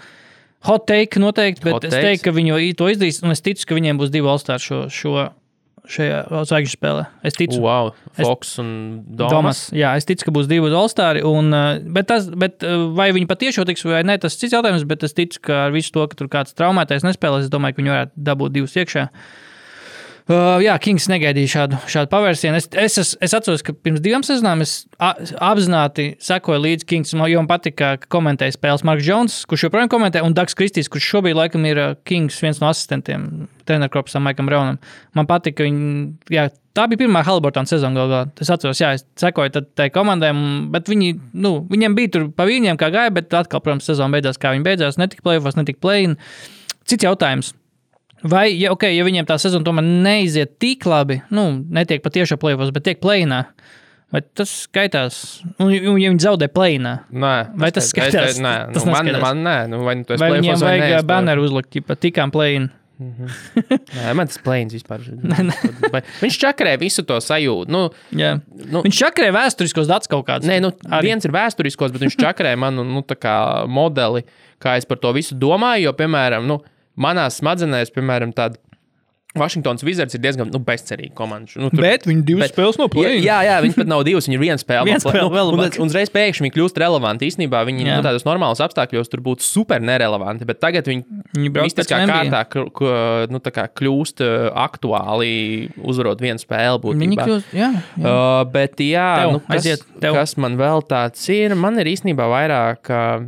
[0.67, 3.77] hot take noteikti, bet Hot es teiktu, ka viņi to izdarīs, un es ticu, ka
[3.79, 5.29] viņiem būs divi All-Star šo, šo,
[5.87, 6.17] šajā
[6.49, 7.05] zvaigžņu spēlē.
[7.23, 7.61] Es ticu.
[7.63, 8.73] Wow, Es- Fox un
[9.07, 9.31] Domas.
[9.37, 9.61] Domas.
[9.75, 11.23] Jā, es ticu, ka būs divi All-Stari.
[11.95, 12.59] Bet, tas, bet
[12.97, 14.83] vai viņi patiešām tiks vai nē, tas ir cits jautājums.
[14.87, 17.83] Bet es ticu, ka ar visu to, ka tur kāds traumētais nespēlēs, es domāju, ka
[17.83, 19.07] viņi varētu dabūt divus iekšā.
[19.07, 19.42] Uh,
[20.31, 22.55] jā, Kings negaidīja šādu, šādu pavērsienu.
[22.61, 25.17] Es, es, es, es atceros, ka pirms divām sezonām es a-
[25.51, 27.11] apzināti sekoju līdzi Kings.
[27.19, 31.09] Man jau patīk, ka komentēja spēles Marks Jones, kurš joprojām komentē, un Dārgs Kristīs, kurš
[31.15, 34.79] šobrīd laikam ir uh, Kings viens no asistentiem, trenerkropsam Maikam Braunam.
[35.17, 35.95] Man patīk, ka viņi.
[36.33, 37.93] Jā, Tā bija pirmā Haliburtona sezona.
[37.93, 38.21] Gal galā.
[38.41, 40.31] Es atceros, jā, es sekoju tai komandai,
[40.73, 44.39] bet viņi, nu, viņiem bija tur pa viņiem, kā gāja, bet atkal, protams, sezona beidzās,
[44.41, 44.97] kā viņi beidzās.
[44.97, 46.17] Netika plēvos, netika plēni.
[46.89, 47.51] Cits jautājums.
[48.23, 52.69] Vai, ja, okay, ja viņiem tā sezona tomēr neiziet tik labi, nu, netiek patiešām plēvos,
[52.71, 53.41] bet tiek plēnā,
[54.13, 55.17] vai tas skaitās?
[55.59, 58.29] Un, un ja viņi zaudē plēnā, Nē, Vai tas es- skatās?
[58.35, 59.21] es- Nē, Tas nu, man, neskaitās.
[59.27, 61.95] man nē, nu, vai nu esi vai play-offs viņiem vai vajag uh, banneru uzlikt, ja
[62.07, 62.69] tikām plēnā?
[63.03, 65.01] Nē, man tas plēns vispār.
[66.23, 67.67] Viņš čakarē visu to sajūtu.
[67.73, 68.35] Nu, Jā.
[68.69, 70.47] Nu- Viņš čakarē vēsturiskos datus kaut kādus.
[70.47, 71.09] Nē, nu, Arī.
[71.09, 74.23] viens ir vēsturiskos, bet viņš čakarē manu nu, kā modeli,
[74.61, 75.89] kā es par to visu domāju.
[75.89, 76.61] Jo, piemēram, nu,
[76.99, 78.59] manā smadzenēs, piemēram, tāda
[79.33, 81.49] Vašingtons Wizards ir diezgan nu, bezcerīga komanda.
[81.57, 82.85] Nu, tur- Bet viņi divas Bet- spēles no
[83.25, 84.85] Jā, jā, viņi pat nav divas, viņi ir viena spēle.
[84.91, 87.25] Viena spēle nu, un, un uzreiz pēkšņi viņi kļūst relevanti.
[87.31, 87.95] Īsnībā viņi Jā.
[87.97, 91.01] nu, tādos normālos apstākļos tur būtu super nerelevanti, bet tagad viņi,
[91.33, 92.43] Viņi mistiskā kārtā
[93.33, 95.33] nu, kā kļūst uh, aktuāli,
[95.81, 96.93] uzvarot vienu spēli.
[96.93, 97.25] Viņi būtībā.
[97.25, 98.05] kļūst, jā, jā.
[98.05, 100.13] Uh, bet, jā, Tev, nu, kas, aiziet, tev.
[100.13, 103.25] kas man vēl tāds ir, man ir īstenībā vairāk uh,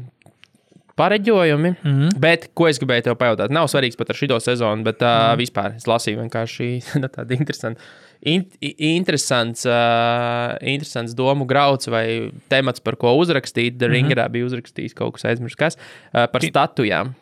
[0.97, 1.69] pareģojumi.
[1.83, 2.01] Mm Mhm.
[2.07, 2.19] -hmm.
[2.19, 5.33] Bet, ko es gribēju tev pajautāt, nav svarīgs pat ar šo sezonu, bet uh, Mhm.
[5.33, 5.37] mm.
[5.43, 6.69] vispār es lasīju vienkārši
[7.01, 7.81] nu, tādu interesantu.
[8.21, 8.45] In,
[8.79, 13.73] interesants, uh, interesants domu grauds vai temats, par ko uzrakstīt.
[13.73, 13.77] Mhm.
[13.79, 17.13] The Ringerā bija uzrakstījis kaut kas aizmirsts, kas uh, par statujām.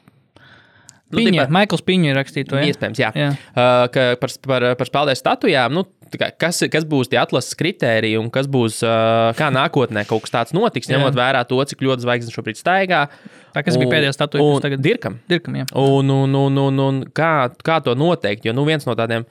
[1.14, 2.58] Nu, Piņa, tipā- Maikls Piņš ir rakstījis to.
[2.60, 2.70] jā?
[2.74, 3.10] Iespējams, jā.
[3.16, 3.28] Jā.
[3.54, 5.76] Uh, par, par, par spēlētāju statujām.
[5.78, 5.84] Nu,
[6.14, 10.34] kā, kas, kas būs tie atlases kritēriji un kas būs, uh, kā nākotnē kaut kas
[10.36, 13.04] tāds notiks, ņemot vērā to, cik ļoti zvaigznes šobrīd staigā.
[13.54, 15.20] Tā, kas bija pēdējā statuja, un- kas tagad- Dirkam.
[15.30, 15.66] Dirkam, jā.
[15.78, 18.46] Un, un, un, un, un kā, kā to noteikt?
[18.46, 19.26] Jo nu, viens no tādiem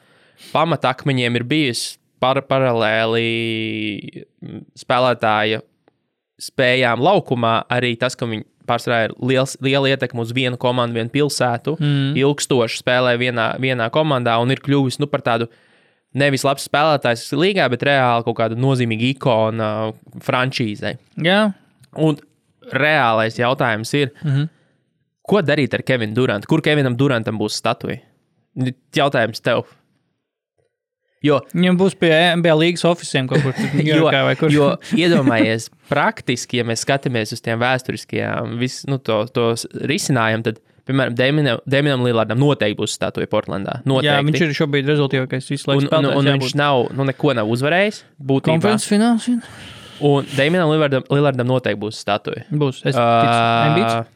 [0.53, 1.83] pamatakmeņiem ir bijis
[2.23, 3.27] par, paralēli
[4.43, 5.63] mm, spēlētāja
[6.43, 11.13] spējām laukumā, arī tas, ka viņi pārsvarā ir liels, liela ietekme uz vienu komandu, vienu
[11.13, 12.17] pilsētu, mm.
[12.23, 15.49] ilgstoši spēlē vienā, vienā komandā un ir kļuvis nu, par tādu
[16.19, 19.69] nevis labs spēlētājs līgā, bet reāli kaut kāda nozīmīga ikona
[20.25, 20.97] frančīzē.
[21.27, 21.43] jā.
[21.93, 22.17] Un
[22.73, 24.49] reālais jautājums ir, mm -hmm.
[25.29, 26.49] ko darīt ar Kevinu Durantu?
[26.49, 27.99] Kur Kevinam Durantam būs statuja?
[28.97, 29.67] Jautājums tev.
[31.23, 32.11] Jo, Viņam būs pie
[32.41, 34.51] NBA līgas oficiāliem kaut kur Ņujorkā vai kur.
[34.51, 39.45] jo iedomājies, praktiski, ja mēs skatāmies uz tiem vēsturiskajiem vis, nu, to, to
[39.87, 40.59] risinājumiem, tad,
[40.89, 41.15] piemēram,
[41.71, 43.79] Dēminam Lillardam noteikti būs statuja Portlandā.
[43.87, 44.11] Noteikti.
[44.11, 46.41] jā, viņš ir šobrīd rezultātīvākais visu Un, laiku un, un spēlētājs.
[46.43, 48.03] viņš nav, nu, neko nav uzvarējis.
[48.19, 48.57] Būtībā.
[48.57, 49.29] konferences fināls.
[50.03, 52.43] Un Dēminam Lillardam, Lillardam noteikti būs statuja.
[52.51, 52.83] Būs.
[52.83, 54.03] Es ticu.
[54.03, 54.11] Uh?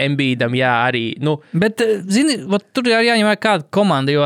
[0.00, 1.02] Embīdam, jā, arī.
[1.22, 2.34] Nu, Bet, eh, zini,
[2.74, 4.10] tur ir jāņem vērā kāda komanda.
[4.10, 4.24] Jo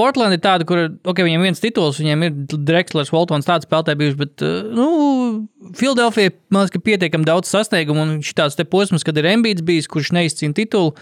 [0.00, 4.18] Portland ir tāda, kur okay, viņiem viens tituls, viņiem ir Drexlers, Waltons, tāds spēlētāji bijuši.
[4.20, 4.86] Bet, eh, nu,
[5.76, 8.06] Filadelfija, man liekas, ka pietiekami daudz sasniegumu.
[8.06, 10.94] Un šī tāds posms, kad ir Embīds bijis, kurš neizcīna titulu,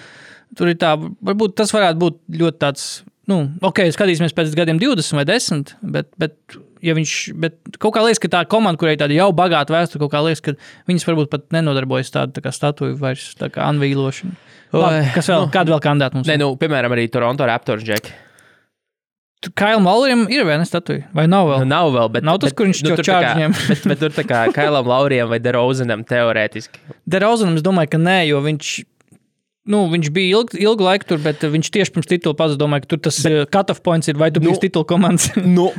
[0.59, 2.88] tur ir tā, varbūt tas varētu būt ļoti tāds.
[3.28, 6.32] Nu, ok, skatīsimies pēc gadiem 20 vai 10, bet, bet,
[6.80, 10.14] ja viņš, bet kaut kā liekas, ka tā komanda, kurai tāda jau bagāta vēsture, kaut
[10.14, 10.55] kā liekas, ka
[10.88, 14.32] viņas varbūt pat nenodarbojas tādu tā kā statuju vairs tā kā anvīlošanu.
[14.72, 15.44] Labi, kas vēl?
[15.44, 16.30] Nu, Kāda vēl kandidāta mums?
[16.32, 18.16] ne, nu, piemēram, arī Toronto Raptors džeki.
[19.55, 21.05] Kailam Laurim ir ne statuja?
[21.14, 21.61] Vai nav vēl?
[21.62, 22.24] Nu, nav vēl, bet.
[22.26, 23.53] Nav tas, bet, kur viņš nu, to tur čārģiem.
[23.70, 26.82] Bet, bet tur tā kā Kailam Laurijam vai Derozanam teorētiski.
[27.07, 28.72] Derozanam es domāju, ka nē, jo viņš.
[29.68, 32.95] Nu, viņš bija ilg, ilgu laiku tur, bet viņš tieši pirms titula pats domāja, ka
[32.95, 35.28] tur tas bet, cut-off points ir, vai tu Nu, biji titula komandas.
[35.45, 35.68] Nu,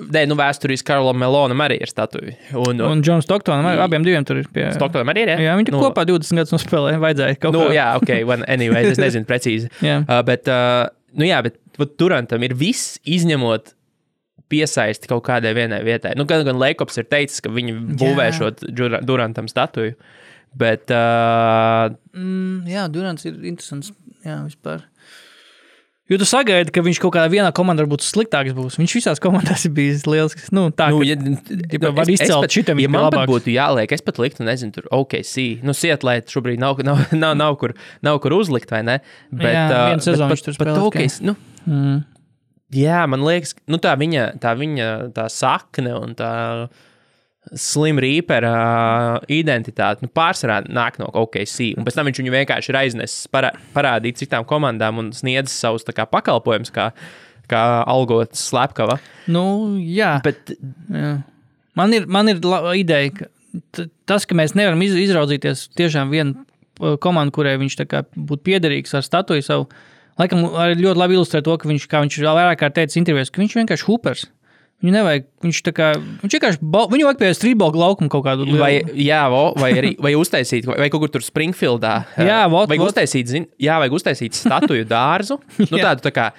[0.00, 2.32] Nē, nu vēsturiski Karolam Melonam arī ir statuja.
[2.56, 4.70] Un, un, Džons Stoktonam arī abiem diviem tur ir pie.
[4.72, 5.32] Stoktonam arī ir.
[5.44, 7.00] Jā, viņi tur nu, kopā 20 gadus nospēlēja.
[7.02, 7.74] Vajadzēja kaut Nu, kā.
[7.76, 9.68] jā, ok, well, anyway, es nezinu precīzi.
[9.84, 9.98] Jā.
[10.06, 10.88] Uh, bet, uh,
[11.20, 13.74] nu jā, bet vat Durantam ir viss izņemot
[14.50, 16.16] piesaisti kaut kādai vienai vietai.
[16.18, 19.94] Nu, gan, gan Leikops ir teicis, ka viņi būvē šo Dura- Durantam statuju.
[20.58, 23.92] Bet, uh, Mm, jā, Durants ir interesants.
[24.26, 24.82] Jā, vispār.
[26.10, 28.50] Jo tu sagaidi, ka viņš kaut kādā vienā komandā būtu sliktāks.
[28.56, 28.74] Būs.
[28.82, 30.34] Viņš visās komandās ir bijis liels.
[30.50, 31.14] Nu, tā, nu, ka- ja,
[31.70, 33.30] Tipa, var izcelt šitam, ja man pat labāks.
[33.30, 35.62] būtu jāliek, es pat liktu, nezinu, tur OKC.
[35.62, 38.98] Nu, Sietlē šobrīd nav, nav, nav, nav, kur, nav kur uzlikt, vai ne?
[39.30, 41.36] Bet, Jā, uh, vienu sezonu bet viņš tur pat, pat spēlēja OKC, nu,
[41.66, 42.02] Mm.
[42.76, 46.30] Jā, man liekas, nu, tā viņa, tā viņa tā sakne un tā
[47.56, 48.52] slima rīpera
[49.32, 51.72] identitāte nu, pārsvarā nāk no OKC.
[51.80, 55.88] Un pēc tam viņš viņu vienkārši ir aiznesis parā, parādīt citām komandām un sniedzis savus
[55.88, 56.90] kā, pakalpojumus, kā,
[57.50, 59.00] kā algots slepkava.
[59.26, 60.18] Nu, jā.
[60.26, 61.16] Bet jā.
[61.78, 62.40] Man ir, man ir
[62.76, 67.76] ideja, ka tas, ka mēs nevaram iz, izraudzīties tiešām vienu komandu, kurai viņš
[68.16, 69.68] būtu piederīgs ar statuju savu.
[70.18, 70.42] Laikam
[70.80, 73.56] ļoti labi ilustrē to, ka viņš, kā viņš vēl vairāk kārt teica intervijās, ka viņš
[73.60, 74.26] vienkārši hupers.
[74.80, 75.88] Viņu nevajag, viņš tā kā,
[76.22, 78.46] viņš vienkārši, viņu vajag pie strīdbola laukuma kaut kādu.
[78.48, 82.06] lielu- Vai, jā, vo, vai arī vai uztaisīt, vai kaut kur tur Springfieldā.
[82.16, 82.94] Jā, vot, vajag vot.
[82.94, 85.36] uztaisīt, zin, jā, vajag uztaisīt statuju dārzu.
[85.70, 86.32] nu, tādu tā kā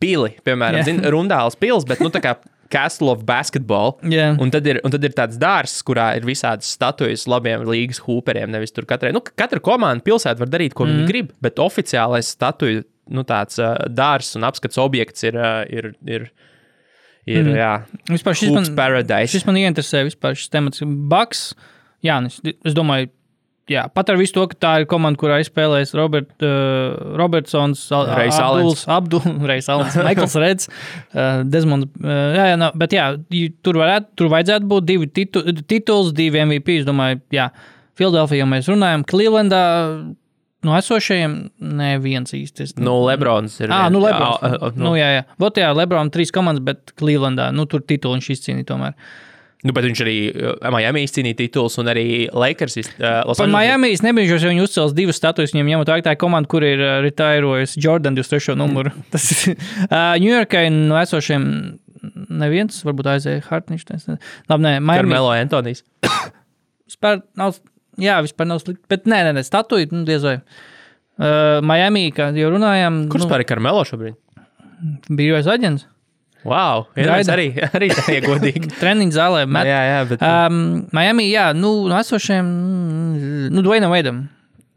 [0.00, 0.88] pili, piemēram, Jā.
[0.88, 2.36] zin, rundāls pils, bet nu, tā kā
[2.72, 3.98] Castle of Basketball.
[4.02, 4.32] Jā.
[4.40, 8.50] Un tad, ir, un tad ir tāds dārzs, kurā ir visādas statujas labiem līgas hūperiem.
[8.50, 9.12] Nevis tur katrai.
[9.14, 10.92] Nu, katra komanda pilsēta var darīt, ko mm.
[10.92, 15.38] viņi grib, bet oficiālais statuju nu, tāds uh, dārzs un apskats objekts ir.
[15.38, 16.30] Uh, ir, ir
[17.26, 17.56] Ir, mm.
[17.58, 17.70] jā,
[18.06, 19.32] Vispār šis Hoops man, Paradise.
[19.32, 20.78] šis man ieinteresē, vispār šis temats.
[21.10, 21.40] Baks,
[22.06, 23.08] jā, nu, es, es domāju,
[23.66, 28.12] jā, pat ar visu to, ka tā ir komanda, kurā izspēlēs Robert, uh, Robertsons, Al-
[28.14, 30.70] Reis Abduls, Abdul, Reis Alans, Maikls Reds,
[31.18, 31.90] uh, Desmonds.
[31.98, 33.08] Uh, jā, jā, no, bet jā,
[33.66, 36.78] tur, varētu, tur vajadzētu būt divi titu, tituls, divi MVP.
[36.84, 37.48] Es domāju, jā,
[37.98, 39.64] Filadelfijā mēs runājam, Clevelandā
[40.66, 41.36] no esošajiem
[41.78, 42.72] neviens īsti.
[42.82, 43.72] Nu, Lebrons ir.
[43.74, 44.42] Ah, nu, Lebrons.
[44.42, 45.22] Jā, uh, Nu, jā, jā.
[45.42, 48.98] Vot, jā, Lebronam trīs komandas, bet Clevelandā, nu, tur titulu viņš izcīnīja tomēr.
[49.66, 52.76] Nu, bet viņš arī uh, Miami izcīnīja titulus, un arī Lakers.
[52.82, 55.54] Uh, Par Miami es nebrīnīšos, ja viņi uzcels divas statujas.
[55.56, 58.58] Viņam ņemot vērā tā ir komanda, kur ir uh, retairojusi Jordan 23.
[58.60, 58.92] numuru.
[59.14, 61.48] Tas ir uh, Ņujorkai no esošiem
[62.30, 63.86] neviens, varbūt aizēja Hartniņš.
[64.50, 65.00] Labi, nē, Miami.
[65.00, 65.82] Carmelo Antonijs.
[66.86, 67.58] Vispār nav,
[68.00, 68.84] jā, vispār nav slikti.
[68.92, 70.38] Bet nē, nē, nē statuja, nu, diez vai.
[71.16, 74.18] Uh, Miami, kā jau runājām, Kurš nu, nu, ir Carmelo šobrīd?
[75.08, 75.86] bijušais aģents.
[76.46, 77.32] Wow, Gaida.
[77.34, 78.70] arī, arī tā ir godīgi.
[78.80, 79.42] Treniņu zālē.
[79.50, 80.22] Met, jā, jā, bet.
[80.22, 80.60] Um,
[80.94, 84.20] Miami, jā, nu, no esošiem, mm, nu, Dvainam Veidam.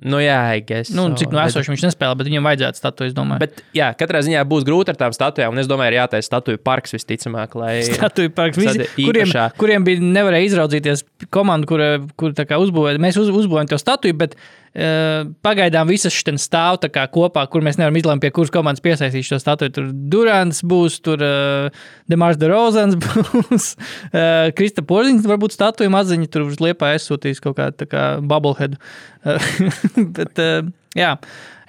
[0.02, 0.94] Nu, jā, guess.
[0.96, 3.44] Nu, cik no bet- esošiem viņš nespēlē, bet viņam vajadzētu statuju, es domāju.
[3.44, 6.62] Bet, jā, katrā ziņā būs grūti ar tām statujām, un es domāju, ir jātaisa statuju
[6.64, 7.74] parks visticamāk, lai.
[8.00, 11.84] Statuju parks, visi, kuriem, kuriem bija nevarēja izraudzīties komanda, kur,
[12.20, 13.02] kur uzbūvēja.
[13.02, 17.64] Mēs uz, uzbūvējam to statuju, bet uh, pagaidām visas šīs stāv tā kā kopā, kur
[17.66, 19.74] mēs nevaram izlemt, pie kuras komandas piesaistīt šo statuju.
[19.76, 23.72] Tur Durants būs, tur uh, Demārs Derozans būs,
[24.14, 28.78] uh, Krista Porziņš, varbūt statuju maziņa, tur uz liepā aizsūtīs kaut kādu kā bubblehead.
[29.26, 29.36] Uh,
[30.18, 30.68] bet, uh,
[30.98, 31.14] jā,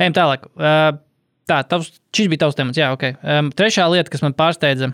[0.00, 0.46] ejam tālāk.
[0.56, 0.92] Uh,
[1.50, 3.06] tā, tavs, šis bija tavs temats, jā, ok.
[3.20, 4.92] Um, trešā lieta, kas man pārsteidza.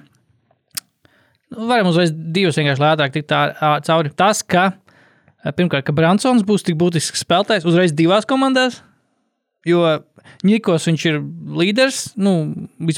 [1.53, 4.11] Nu, Varam uzreiz divas vienkārši lētāk tikt tā, ā, cauri.
[4.19, 8.81] Tas, ka ā, pirmkārt, ka Bransons būs tik būtisks spēlētājs uzreiz divās komandās,
[9.67, 9.85] jo
[10.47, 11.21] Nikos viņš ir
[11.61, 12.33] līderis, nu,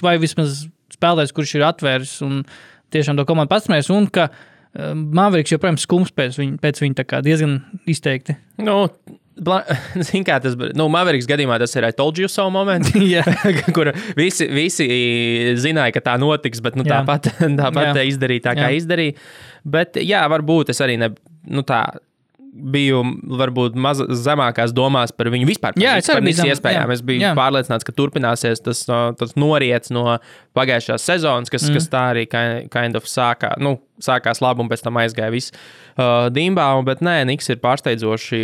[0.04, 0.62] vai vismaz
[0.94, 2.40] spēlētājs, kurš ir atvēris un
[2.94, 4.30] tiešām to komandu pasmējis, un ka
[4.78, 7.58] Maveriks joprojām skums pēc viņa, pēc viņa tā diezgan
[7.88, 8.36] izteikti.
[8.60, 9.18] Nu, bla-
[10.08, 10.74] Zini, kā tas bija.
[10.78, 12.90] Nu, Maveriks gadījumā tas ir I told you so moments.
[13.14, 13.24] Jā.
[13.76, 14.88] kur visi, visi
[15.60, 17.00] zināja, ka tā notiks, bet nu, Jā.
[17.00, 18.08] tāpat, tāpat Jā.
[18.10, 18.82] izdarīja tā, kā Jā.
[18.82, 19.16] izdarīja.
[19.68, 21.12] Bet, jā, varbūt es arī ne,
[21.50, 21.82] nu, tā,
[22.58, 23.02] biju
[23.38, 25.74] varbūt maz, zemākās domās par viņu vispār.
[25.76, 26.88] Par, Jā, es arī biju iespējām.
[26.90, 27.32] jā, Es biju jā.
[27.38, 30.18] pārliecināts, ka turpināsies tas, tas noriets no
[30.58, 31.78] pagājušās sezonas, kas, mm.
[31.78, 35.54] kas tā arī kind, kind of sākā, nu, sākās labi un pēc tam aizgāja viss
[35.98, 36.66] uh, dīmbā.
[36.86, 38.40] Bet nē, Niks ir pārsteidzoši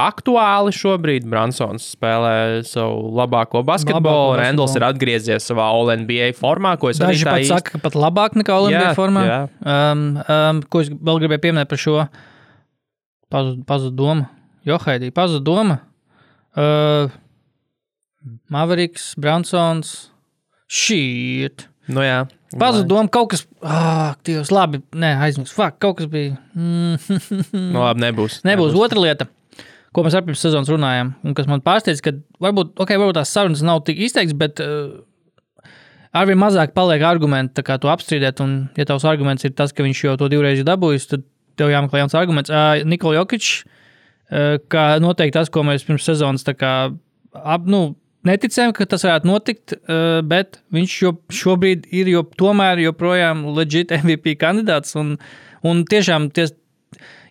[0.00, 1.28] aktuāli šobrīd.
[1.28, 4.96] Bransons spēlē savu labāko basketbolu, Labāko Rendls ir basketbolu.
[4.96, 8.90] atgriezies savā All-NBA formā, ko es Daži pat īsti- saka, ka pat labāk nekā Olimpijas
[8.90, 9.22] Jā, formā.
[9.28, 9.40] jā.
[9.62, 12.08] Um, um, ko es vēl gribēju pieminēt par šo
[13.30, 14.28] pazudu pazud doma.
[14.64, 15.80] Jo, Haidī, pazudu doma.
[16.56, 17.08] Uh,
[18.50, 20.10] Maveriks, Bransons.
[20.68, 21.66] Šīt.
[21.88, 22.22] Nu, jā.
[22.60, 23.42] Pazudu doma, kaut kas.
[23.64, 24.80] Ah, Dievs, labi.
[24.96, 25.56] Nē, aizmirsu.
[25.56, 26.36] Fakt, kaut kas bija.
[26.56, 26.96] Mm.
[27.74, 28.40] Nu, labi, nebūs.
[28.48, 29.28] Nebūs otra lieta,
[29.96, 32.14] ko mēs pirms sezonas runājām, un kas man pārsteidz, ka
[32.44, 35.00] varbūt, okay, varbūt tās sarunas nav tik izteikts, bet uh,
[36.16, 38.44] arvien mazāk paliek argumenti, kā to apstrīdēt.
[38.44, 41.24] Un, ja tavs arguments ir tas, ka viņš jau to divreiz ir dabūjis, tad
[41.58, 42.52] tev jāmeklē jauns arguments.
[42.52, 46.74] Uh, Nikola Jokic, uh, kā noteikti tas, ko mēs pirms sezonas tā kā
[47.32, 47.92] ap, nu,
[48.26, 53.94] neticējām, ka tas varētu notikt, uh, bet viņš jo, šobrīd ir jo, tomēr joprojām legit
[53.94, 54.96] MVP kandidāts.
[54.98, 55.16] Un,
[55.66, 56.54] un tiešām ties,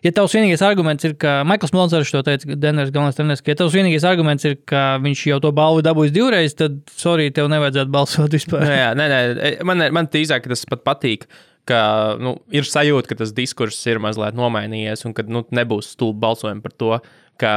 [0.04, 3.52] ja tavs vienīgais arguments ir, ka Maikls Mons arī to teica, Denveras galvenais treneris, ka
[3.52, 7.50] ja tavs vienīgais arguments ir, ka viņš jau to balvu dabūjis divreiz, tad, sorry, tev
[7.52, 8.64] nevajadzētu balsot vispār.
[8.64, 11.28] Nu, jā, nē, nē, man, man tīzāk tas pat patīk.
[11.68, 11.80] Ka,
[12.16, 16.64] nu, ir sajūta, ka tas diskurss ir mazliet nomainījies, un ka nu, nebūs stulbi balsojumi
[16.64, 16.94] par to,
[17.38, 17.52] ka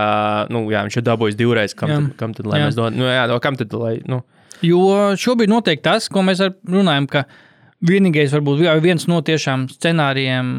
[0.51, 1.75] nu, jā, viņš ir dabūjis divreiz.
[1.77, 2.01] Kam, Jā.
[2.01, 2.67] tad, kam tad lai Jā.
[2.67, 3.95] mēs domājam, nu, jā, no, kam tad lai.
[4.09, 4.19] Nu,
[4.61, 7.23] Jo šobrīd notiek tas, ko mēs runājam, ka
[7.87, 10.51] vienīgais, varbūt viens no tiešām scenārijiem,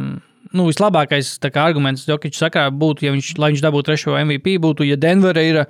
[0.53, 4.98] nu, vislabākais kā, arguments Džokiča sakrā būtu, ja viņš, viņš dabūtu trešo MVP, būtu, ja
[4.98, 5.61] Denvera ir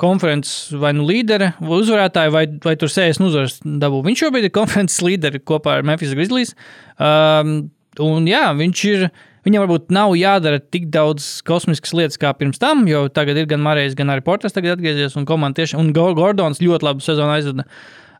[0.00, 4.00] konferences vai nu līdere, vai uzvarētāja, vai, vai tur sēž un uzvaras dabū.
[4.06, 6.54] Viņš šobrīd ir konferences līderi kopā ar Memphis Grizzlies.
[6.98, 7.70] Um,
[8.02, 9.06] un jā, viņš ir.
[9.44, 13.60] Viņam varbūt nav jādara tik daudz kosmiskas lietas kā pirms tam, jo tagad ir gan
[13.60, 17.34] Marijas, gan arī Portas tagad atgriezies, un komanda tieši, un Go- Gordons ļoti labu sezonu
[17.34, 17.66] aizvada.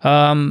[0.04, 0.42] Um,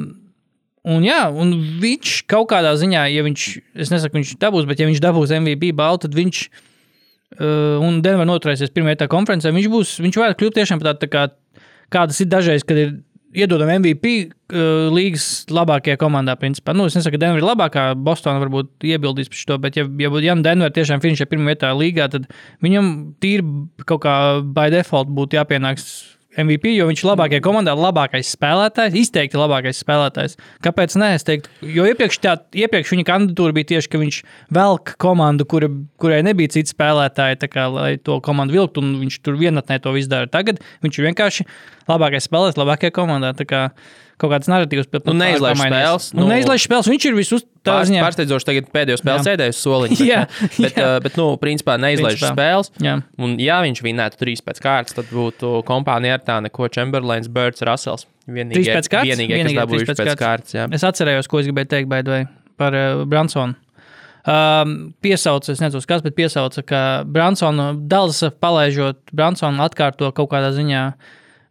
[0.90, 1.54] un jā, un
[1.84, 3.44] viņš kaut kādā ziņā, ja viņš,
[3.86, 6.42] es nesaku, viņš dabūs, bet ja viņš dabūs MVP balvu, tad viņš,
[7.40, 11.10] un Denver noturēsies pirmajā tā konferencē, viņš būs, viņš varētu kļūt tiešām par tādu, tā
[11.14, 11.26] kā,
[11.94, 12.96] kādas ir dažreiz, kad ir
[13.34, 16.36] iedodam MVP uh, līgas labākajā komandā.
[16.40, 16.76] Principā.
[16.78, 20.12] Nu, es nesaku, ka Denver ir labākā, Bostonā varbūt iebildīs par šo, bet ja, ja,
[20.24, 22.28] ja Denver tiešām finišē pirmā vietā līgā, tad
[22.66, 22.92] viņam
[23.24, 23.46] tīri
[23.90, 25.88] kaut kā by default būtu jāpienāks
[26.40, 30.38] MVP, jo viņš ir labākajā komandā, labākais spēlētājs, izteikti labākais spēlētājs.
[30.66, 31.12] Kāpēc nē?
[31.18, 34.20] Es teiktu, jo iepriekš, tā, iepriekš viņa kandidatūra bija tieši, ka viņš
[34.58, 35.70] velk komandu, kura,
[36.02, 39.94] kurai nebija citi spēlētāji, tā kā, lai to komandu vilktu, un viņš tur vienatnē to
[39.96, 40.32] visu dara.
[40.32, 41.48] Tagad viņš ir vienkārši
[41.92, 43.36] labākais spēlētājs, labākajā komandā.
[43.44, 43.68] Kā
[44.22, 46.90] kaut kāds narratīvs pat Nu, neizlaiž spēles, Nu, nu- neizlaiž spēles.
[46.92, 48.02] Viņš ir visus tā Pār, ziņā.
[48.06, 49.98] pārsteidzoši, tagad pēdējo spēli uz soliņa.
[50.00, 50.20] Bet, Jā,
[50.60, 50.86] bet, jā.
[50.86, 52.34] uh, bet, nu, principā neizlaiž Principā.
[52.36, 52.72] spēles.
[52.84, 52.96] Jā.
[53.18, 57.62] Un, ja viņš vinētu trīs pēc kārtas, tad būtu kompānija ar tā neko Chamberlains, Birds,
[57.66, 58.06] Russells.
[58.28, 59.10] Vienīgie, Trīs pēc kārtas?
[59.12, 60.54] Vienīgie, Vienīgie kas dabūjuši pēc, pēc kārtas.
[60.56, 60.68] jā.
[60.72, 63.56] Es atcerējos, ko es gribēju teikt way, par uh, Bransonu.
[64.24, 70.54] Um, piesauca, es nezinu, kas, bet piesauca, ka Bransona Dālas palaižot, Bransona atkārto kaut kādā
[70.56, 70.84] ziņā.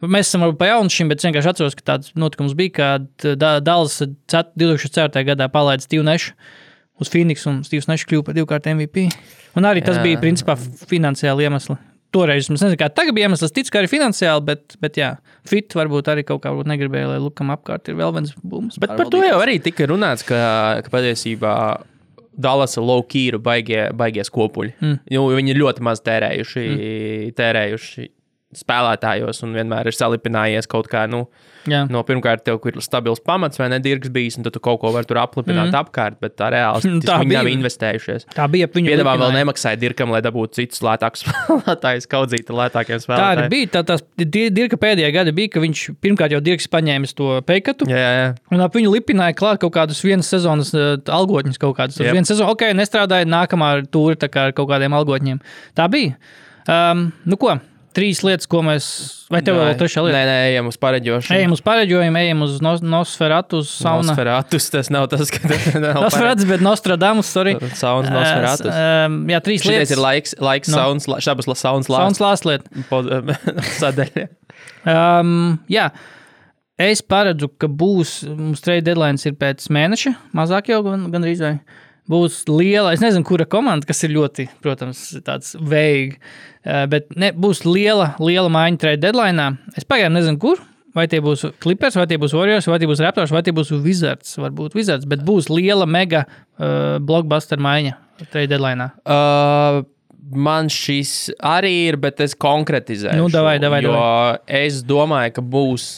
[0.03, 3.27] Mēs esam varbūt pa jaunu šim, bet es vienkārši atceros, ka tāds notikums bija, kad
[3.39, 5.23] Dālas 2004.
[5.29, 6.35] gadā palaida Steve Nešu
[7.03, 9.07] uz Phoenix, un Steve's Nešs kļuva par divkārt MVP.
[9.59, 10.05] Un arī tas Jā.
[10.07, 11.79] bija principā finansiāli iemesli.
[12.13, 15.15] Toreiz es nezinu, kā tagad bija iemesls, ticu, ka arī finansiāli, bet, bet jā,
[15.49, 18.77] fit varbūt arī kaut kā negribēja, lai Lukam apkārt ir vēl viens bums.
[18.83, 20.43] Bet par to jau arī tika runāts, ka,
[20.85, 21.55] ka patiesībā
[22.33, 24.75] Dallas low-key ir baigie, baigie skopuļi.
[24.81, 24.99] Mm.
[25.15, 27.33] Jo viņi ir ļoti maz tērējuši, mm.
[27.39, 28.07] tērējuši
[28.57, 31.07] spēlētājos un vienmēr ir salipinājies kaut kā.
[31.11, 31.27] Nu,
[31.71, 31.85] Jā.
[31.91, 34.91] No pirmkārt, tev ir stabils pamats, vai ne dirgs bijis, un tad tu kaut ko
[34.95, 35.79] vari tur aplipināt mm.
[35.79, 38.27] apkārt, bet tā reāli Tā tā viņi nav investējušies.
[38.35, 38.91] Tā bija ap viņu.
[38.91, 43.51] Piedāvā vēl nemaksāja dirkam, lai dabūtu citus lētākus spēlētājus, kaudzītu lētākiem Tā spēlētājiem.
[43.55, 43.71] bija.
[43.77, 47.87] Tā, tās Di- Dirka pēdējā gada bija, ka viņš pirmkārt jau Dirks paņēma to peikatu.
[47.91, 48.29] Jā, jā.
[48.55, 52.01] Un ap viņu lipināja klāt kaut kādus vienas sezonas uh, algotņus, kaut kādus.
[52.03, 52.17] Jep.
[52.17, 55.43] viena sezona, ok, nestrādāja, nākamā tūri tā kā ar kaut kādiem algotņiem.
[55.79, 56.17] Tā bija.
[56.71, 57.57] Um, nu ko,
[57.97, 58.87] trīs lietas, ko mēs.
[59.33, 60.17] Vai tev vēl trešā lieta?
[60.19, 61.37] Nē, nē, ejam uz pareģošanu.
[61.39, 64.07] Ejam uz pareģojumu, ejam uz nos, Nosferatu, uz sauna.
[64.11, 65.41] Nosferatus, tas nav tas, ka
[65.85, 67.55] nav Nosferatu, bet Nostradamus, sorry.
[67.79, 68.67] Sauns Nosferatus.
[68.69, 69.95] Uh, um, jā, trīs Šitais lietas.
[69.97, 70.81] ir laiks, laiks No.
[70.83, 72.23] sauns, šabas sauns Sauns lāsts.
[72.25, 73.63] lāsts lieta.
[73.81, 74.27] Sadaļa.
[74.89, 75.37] Um,
[75.73, 75.91] jā.
[76.83, 81.53] Es paredzu, ka būs mums trade deadline ir pēc mēneša, mazāk jau gan, gandrīz vai.
[82.11, 86.19] Būs liela, es nezinu, kura komanda, kas ir ļoti, protams, tāds veigi,
[86.91, 89.53] bet ne, būs liela, liela maiņa trade deadline.
[89.79, 90.63] Es pagaidām nezinu, kur.
[90.93, 93.71] Vai tie būs Clippers, vai tie būs Warriors, vai tie būs Raptors, vai tie būs
[93.81, 94.35] Wizards.
[94.37, 97.95] Varbūt Wizards, bet būs liela mega uh, blockbuster maiņa
[98.27, 98.91] trade deadline.
[99.09, 99.81] Uh,
[100.37, 103.17] man šis arī ir, bet es konkretizēju.
[103.23, 103.97] Nu, davai, davai, jo
[104.47, 105.89] es domāju, ka būs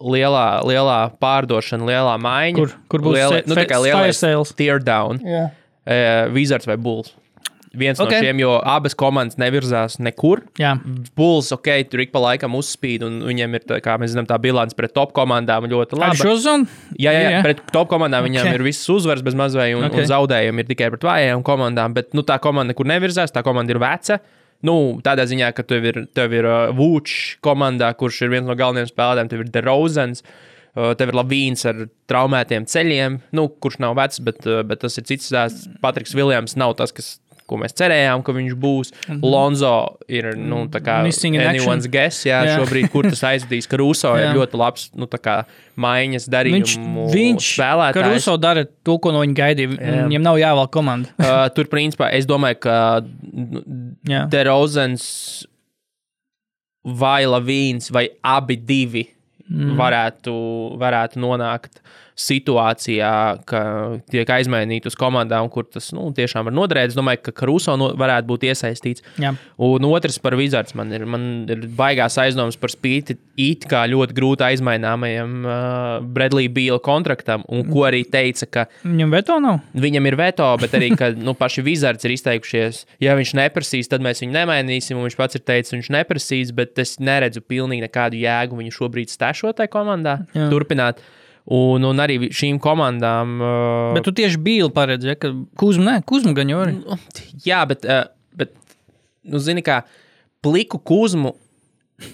[0.00, 2.56] lielā, lielā pārdošana, lielā maiņa.
[2.58, 4.52] Kur- kur būs liela, nu, tā kā fire lielais sales?
[4.58, 5.22] tear down.
[5.24, 5.48] Jā.
[5.88, 7.14] Uh, Wizards vai Bulls.
[7.78, 8.06] Viens okay.
[8.08, 8.22] Ok.
[8.22, 10.40] no šiem, jo abas komandas nevirzās nekur.
[10.60, 10.74] Jā.
[11.18, 14.38] Bulls, ok, tur ik pa laikam uzspīd, un viņiem ir, tā, kā mēs zinām, tā
[14.40, 16.18] bilants pret top komandām ļoti Ar laba.
[16.18, 16.68] šo zonu?
[16.96, 18.56] Jā, jā, jā, pret top komandām okay.
[18.56, 19.92] ir visas uzvaras bez mazvai, un, Ok.
[19.92, 20.06] okay.
[20.06, 21.94] un zaudējumi ir tikai pret vājām komandām.
[21.96, 24.18] Bet nu, tā komanda, kur nevirzās, tā komanda ir veca.
[24.66, 28.56] Nu, tādā ziņā, ka tev ir, tev ir uh, Vūčs komandā, kurš ir viens no
[28.58, 30.24] galvenajiem spēlētājiem, tev ir DeRozans.
[30.78, 34.98] Uh, tev ir Lavīns ar traumētiem ceļiem, nu, kurš nav vecs, bet, uh, bet tas
[34.98, 35.70] ir cits stāsts.
[35.82, 37.16] Patriks Viljams nav tas, kas,
[37.48, 38.92] ko mēs cerējām, ka viņš būs.
[38.92, 39.32] Mm -hmm.
[39.32, 39.74] Lonzo
[40.08, 42.52] ir nu, anyone's guess, jā, Jā.
[42.52, 42.56] jā.
[42.60, 44.34] šobrīd, kur tas aizvedīs, ka Ruso ir Jā.
[44.36, 45.42] ļoti labs nu, kā
[45.76, 47.98] maiņas Viņš, darījumu viņš spēlētājs.
[47.98, 49.68] Karuso dara to, ko no viņa gaidīja.
[50.08, 51.08] Viņam nav jāvēl komanda.
[51.28, 52.74] Uh, tur, principā, es domāju, ka
[54.08, 54.22] Jā.
[54.32, 55.04] DeRozans
[56.84, 59.04] vai Lavīns vai abi divi
[59.48, 59.74] mm.
[59.78, 60.34] varētu,
[60.80, 61.82] varētu nonākt
[62.18, 63.12] situācijā,
[63.48, 63.62] ka
[64.10, 66.92] tiek aizmainīti uz komandām, kur tas nu, tiešām var noderēt.
[66.92, 69.04] Es domāju, ka Karuso no, varētu būt iesaistīts.
[69.22, 69.32] Jā.
[69.64, 74.16] Un otrs par Wizards man ir, man ir baigās aizdomas par spīti it kā ļoti
[74.16, 75.54] grūti aizmaināmajam uh,
[76.04, 79.60] Bradley Beal kontraktam, un ko arī teica, ka Viņam veto nav.
[79.78, 84.04] Viņam ir veto, bet arī ka, nu, paši Wizards ir izteikušies, ja viņš neprasīs, tad
[84.04, 84.98] mēs viņu nemainīsim.
[84.98, 89.14] un Viņš pats ir teicis, viņš neprasīs, bet es neredzu pilnīgi nekādu jēgu viņu šobrīd
[89.14, 89.38] stašot.
[89.38, 90.48] šo te komandā Jā.
[90.52, 91.00] turpināt.
[91.48, 93.38] Un, un arī šīm komandām.
[93.40, 96.74] Uh, Bet tu tieši biji paredzējis, ja, ka Kuzma, nē, Kuzma gan jau arī.
[97.46, 98.52] Jā, bet, uh, bet
[99.24, 99.80] nu, zini, kā
[100.44, 101.32] pliku kūzmu.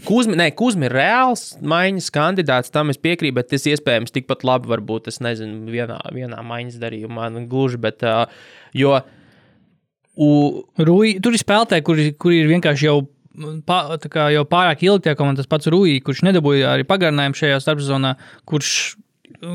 [0.06, 4.70] Kuzmi, nē, Kuzmi ir reāls maiņas kandidāts, tam es piekrītu, bet tas iespējams tikpat labi
[4.70, 8.30] varbūt, es nezinu, vienā, vienā maiņas darījumā, nu, gluži, bet, uh,
[8.72, 8.94] jo,
[10.14, 10.30] u,
[10.78, 13.00] Rui, tur ir spēlētāji, kuri, kuri ir vienkārši jau,
[13.66, 13.82] pā,
[14.32, 18.14] jau pārāk ilgi tiek, un tas pats Rui, kurš nedabūja arī pagarinājumu šajā starpzonā,
[18.48, 18.94] kurš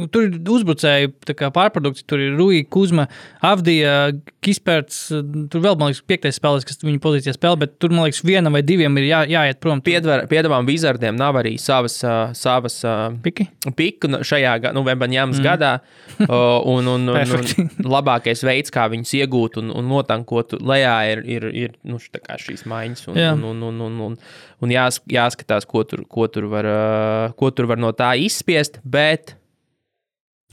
[0.09, 1.11] Tur ir uzbrucēji
[1.53, 2.01] pārprodukti.
[2.09, 3.05] Tur ir Rūja, Kuzma,
[3.45, 4.09] Avdija,
[4.41, 4.97] Kisperts.
[5.13, 8.57] Tur vēl, man liekas, piektais spēlētājs, kas viņa pozīcijā spēlē, bet tur, man liekas, vienam
[8.57, 9.83] vai diviem ir jā, jāiet prom.
[9.85, 13.45] piedāvām Vizardiem nav arī savas, uh, savas uh, Piki.
[13.77, 15.45] piku nu, šajā nu, Wembaņāmas mm.
[15.45, 15.71] gadā.
[16.17, 17.67] Uh, un, un, un, Perfekti.
[17.69, 22.65] un labākais veids, kā viņus iegūt un, un notankot lejā, ir, ir, ir nu, šīs
[22.69, 23.05] maiņas.
[23.13, 23.33] Un, Jā.
[23.37, 24.21] un, un, un, un, un,
[24.65, 28.81] un jās, jāskatās, ko tur, ko, tur var, uh, ko tur var no tā izspiest.
[28.83, 29.37] Bet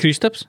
[0.01, 0.47] Kristaps.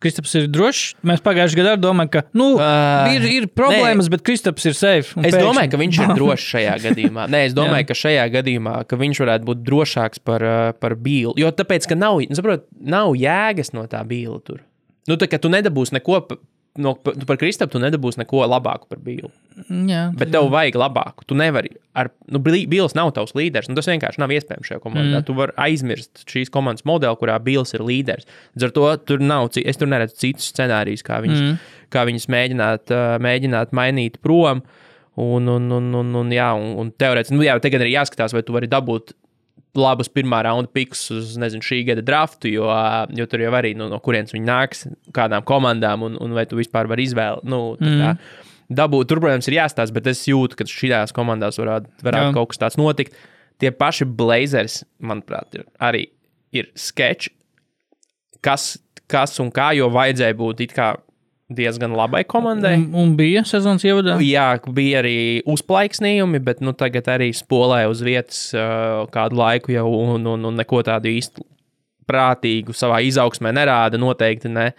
[0.00, 0.94] Kristaps ir drošs.
[1.04, 5.12] Mēs pagājušajā gadā domājām, ka nu, Ā, ir, ir problēmas, bet Kristaps ir safe.
[5.20, 7.26] Es pēkšņi- domāju, ka viņš ir drošs šajā gadījumā.
[7.28, 11.34] Nē, es domāju, ka šajā gadījumā ka viņš varētu būt drošāks par, uh, par bīlu.
[11.36, 14.62] Jo tāpēc, ka nav, saprot, nav jēgas no tā bīla tur.
[15.10, 16.22] Nu, tā kā tu nedabūsi neko
[16.78, 19.30] no, tu par Kristapu, tu nedabūsi neko labāku par bīlu.
[19.68, 21.26] Jā, Bet tev vajag labāku.
[21.28, 21.72] Tu nevari.
[21.98, 23.68] Ar, nu, Bī- Bīls nav tavs līderis.
[23.68, 25.18] Nu, tas vienkārši nav iespējams šajā komandā.
[25.18, 25.26] Mm.
[25.26, 28.28] Tu vari aizmirst šīs komandas modeli, kurā Bīls ir līderis.
[28.54, 31.72] Līdz ar to tur nav, es tur neredzu citus scenārijus, kā viņus, mm.
[31.92, 32.94] kā viņus mēģināt,
[33.26, 34.62] mēģināt mainīt prom.
[35.20, 38.44] Un, un, un, un, un, jā, un, un teorētiski, nu, jā, tagad arī jāskatās, vai
[38.46, 39.12] tu vari dabūt
[39.78, 42.68] labus pirmā raunda pikus uz nezinu, šī gada draftu, jo,
[43.16, 46.58] jo tur jau arī nu, no kurienes viņi nāks, kādām komandām, un, un vai tu
[46.58, 47.50] vispār vari izvēlēties.
[47.50, 48.46] Nu, mm.
[48.70, 52.34] Dabūt, tur, protams, ir jāstāsta, bet es jūtu, ka šajās komandās varētu, varētu Jā.
[52.36, 53.16] kaut kas tāds notikt.
[53.60, 56.04] Tie paši Blazers, manuprāt, ir, arī
[56.54, 57.32] ir sketči,
[58.46, 58.72] kas,
[59.10, 60.92] kas un kā, jo vajadzēja būt it kā
[61.56, 62.74] diezgan labai komandai.
[62.78, 64.16] un, un bija sezonas ievadā.
[64.24, 65.16] Jā, bija arī
[65.50, 70.60] uzplaiksnījumi, bet nu, tagad arī spolē uz vietas uh, kādu laiku jau, un, un, un
[70.60, 71.44] neko tādu īstu
[72.10, 74.00] prātīgu savā izaugsmē nerāda.
[74.00, 74.70] Noteikti ne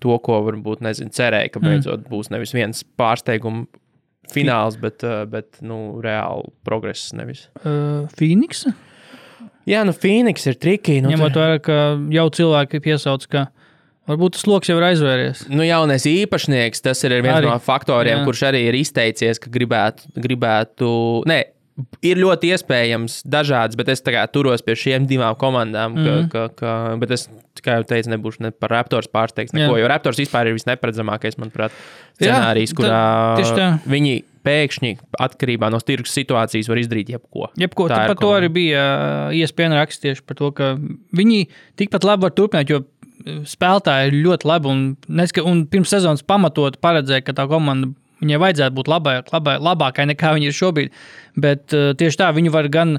[0.00, 3.68] to, ko varbūt nezinu, cerēja, ka beidzot būs nevis viens pārsteigums
[4.32, 7.12] fināls, bet, uh, bet nu, reāli progress.
[7.16, 7.46] Nevis.
[7.62, 8.64] Uh, Phoenix.
[9.66, 11.00] Jā, nu, Phoenix ir triki.
[11.02, 11.76] Nu, Ņemot vērā, ka
[12.14, 13.48] jau cilvēki piesauc, ka
[14.08, 15.46] varbūt tas lokus jau ir aizvēries.
[15.52, 17.50] Nu, jaunais īpašnieks, tas ir viens Arī.
[17.50, 18.24] no faktoriem, Jā.
[18.28, 20.90] kurš arī ir izteicies, ka gribētu, gribētu
[21.28, 21.42] ne,
[22.06, 25.96] ir ļoti iespējams dažādas, bet es turos pie šiem divām komandām.
[25.96, 26.30] Ka, mm.
[26.32, 27.26] ka, ka, bet es,
[27.64, 29.54] kā jau teicu, nebūšu ne par Raptors pārsteigts.
[29.56, 31.76] Neko, jo Raptors vispār ir visneparedzamākais, manuprāt,
[32.16, 34.92] scenārijs, Jā, kurā viņi pēkšņi
[35.26, 37.48] atkarībā no tirgus situācijas var izdarīt jebko.
[37.58, 38.82] Jebko, Tā par to arī bija
[39.34, 40.68] iespēja rakstīt tieši par to, ka
[41.18, 41.48] viņi
[41.80, 42.90] tikpat labi var turpināt, jo uh,
[43.24, 44.72] spēlētāji ir ļoti labi.
[44.72, 44.82] Un,
[45.20, 47.92] neska, un pirms sezonas pamatot paredzēja, ka tā komanda
[48.22, 50.98] viņai vajadzētu būt labai, labai, labākai nekā viņi ir šobrīd.
[51.36, 52.96] Bet uh, tieši tā, viņi var gan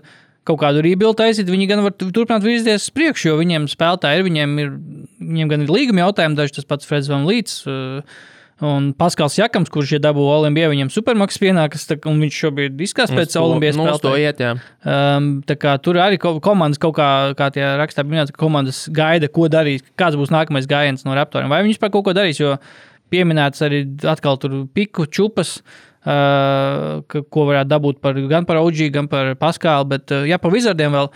[0.47, 4.22] kaut kādu rebuildu taisīt, viņi gan var tu- turpināt virzīties uz priekšu, jo viņiem spēlētāji
[4.22, 4.74] ir, viņiem ir,
[5.20, 7.59] viņiem gan ir līguma jautājumi, daži tas pats Freds Van Līts.
[7.68, 7.99] Uh,
[8.66, 13.12] Un Paskals Jakams, kurš ir dabūjis Olimpijā, viņam supermaks pienākas, tā, un viņš šobrīd izskatās
[13.14, 14.16] pēc Olimpijas spēlēm.
[14.82, 19.45] Um, kā tur arī ko- komandas kaut kā, kā tie rakstā minēta, komandas gaida, ko
[19.47, 21.49] darīs, kāds būs nākamais gājiens no raptoriem.
[21.53, 22.55] Vai viņi vispār kaut ko darīs, jo
[23.14, 25.60] pieminēts arī atkal tur piku čupas,
[26.08, 30.49] uh, ko varētu dabūt par, gan par OG, gan par Paskālu, bet uh, jā, par
[30.55, 31.12] Vizardiem vēl.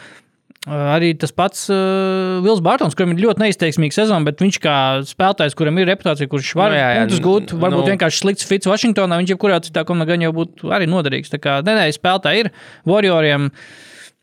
[0.62, 4.76] Uh, arī tas pats uh, Vils Bārtaņs, kurim ir ļoti neizteiksmīga sezona, bet viņš kā
[5.09, 9.18] spēlētājs, kuram ir reputācija, kurš var Nu, punktus gūt, varbūt nu- vienkārši slikts fits Vašingtonā,
[9.24, 11.34] viņš jebkurā citā komandā gan jau būtu arī noderīgs.
[11.34, 12.51] Tā kā nē, nē, spēlētāji ir
[12.86, 13.49] Warrioriem.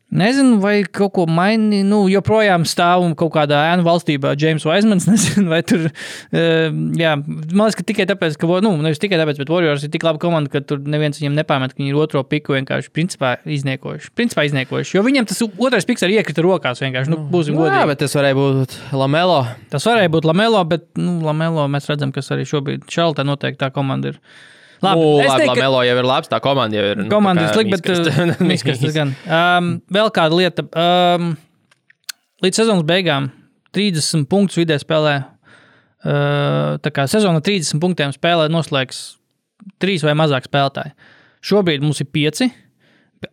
[0.09, 1.83] Nezinu, vai kaut ko mainīt.
[1.85, 5.05] Nu, joprojām stāv un kaut kādā ēnu valstībā James Weismans.
[5.11, 5.83] Nezinu, vai tur.
[6.33, 8.49] Uh, jā, man liekas, ka tikai tāpēc, ka.
[8.65, 11.75] Nu, nevis tikai tāpēc, bet Warriors ir tik laba komanda, ka tur neviens viņam nepārmet,
[11.77, 14.09] ka viņi ir otro piku vienkārši principā izniekojuši.
[14.17, 14.97] Principā izniekojuši.
[14.97, 17.13] Jo viņiem tas otrais piks arī iekrita rokās vienkārši.
[17.13, 17.93] Nu, būsim Nu, jā, godīgi.
[17.93, 19.41] bet tas varēja būt Lamelo.
[19.69, 23.69] Tas varēja būt Lamelo, bet nu, Lamelo mēs redzam, kas arī šobrīd šaltā noteikti tā
[23.75, 24.17] komanda ir.
[24.17, 27.01] Labi, Labi, es labi teiktu, ka- Lamelo jau ir labs, tā komanda jau ir.
[27.03, 28.47] nu, Komanda ir slikta, bet mīksta.
[28.47, 29.11] miskas tas gan.
[29.27, 30.63] Um, vēl kāda lieta.
[30.71, 31.33] Um,
[32.45, 33.27] līdz sezonas beigām
[33.75, 35.17] 30 punktus vidē spēlē.
[35.99, 39.01] Uh, tā kā sezona 30 punktiem spēlē noslēgs
[39.83, 40.93] trīs vai mazāk spēlētāji.
[41.43, 42.47] Šobrīd mums ir pieci.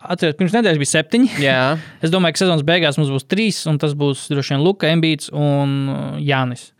[0.03, 1.29] Atcerieties, pirms nedēļas bija septiņi.
[1.45, 1.61] Jā,
[2.03, 5.31] Es domāju, ka sezonas beigās mums būs trīs, un tas būs droši vien Luka, Embīts
[5.31, 6.73] un uh, Jānis.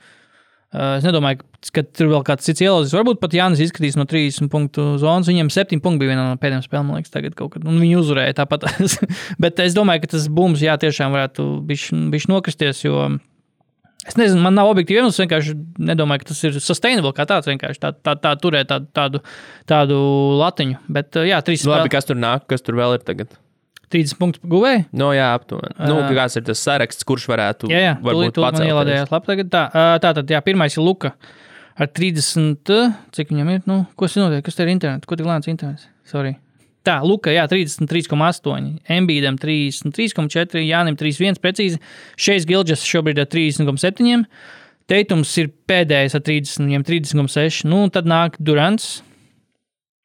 [0.77, 1.41] Uh, es nedomāju,
[1.73, 2.93] ka- tur vēl kāds cits ielauzīsies.
[2.99, 5.31] Varbūt pat Jānis izskatīs no 30 punktu zonas.
[5.31, 7.65] Viņam 7 punkti bija vienā no pēdējām spēlēm, liekas, tagad kaut kad.
[7.65, 8.67] Un viņi uzvarēja tāpat.
[9.43, 12.85] Bet es domāju, ka tas bums, jā, tiešām varētu būt nokristies.
[12.85, 13.07] Jo
[14.07, 15.17] es nezinu, man nav objektīvi iemesls.
[15.17, 15.57] Es vienkārši
[15.89, 17.49] nedomāju, ka tas ir sustainable kā tāds.
[17.49, 19.25] Vienkārši tā, tā, tā turēt tādu, tādu,
[19.67, 19.99] tādu
[20.43, 20.83] latiņu.
[20.93, 23.33] Bet, uh, jā, 3 Nu, Labi, kas tur nāk, kas tur vēl ir tagad?
[23.93, 24.85] 30 punktu guvēja.
[24.97, 25.75] No, jā, aptuveni.
[25.87, 26.09] Nu, Ā.
[26.17, 29.53] kāds ir tas saraksts, kurš varētu Jā, jā, varbūt tūlīt, tūlīt ielādējās labi tagad.
[29.53, 29.63] Tā,
[30.03, 31.13] tā tad, jā, pirmais ir Luka
[31.77, 35.19] ar 30, ā, cik viņam ir, nu, kas ir notiek, kas te ir internets, ko
[35.19, 36.35] tik lēns internets, sorry.
[36.87, 41.81] Tā, Luka, jā, 33,8, Embīdam 33,4, Jānim 31 precīzi,
[42.15, 44.23] Šeis Gilģis šobrīd ar 30,7,
[44.87, 49.01] Teitums ir pēdējais ar 30, viņam 30,6, nu, tad nāk Durants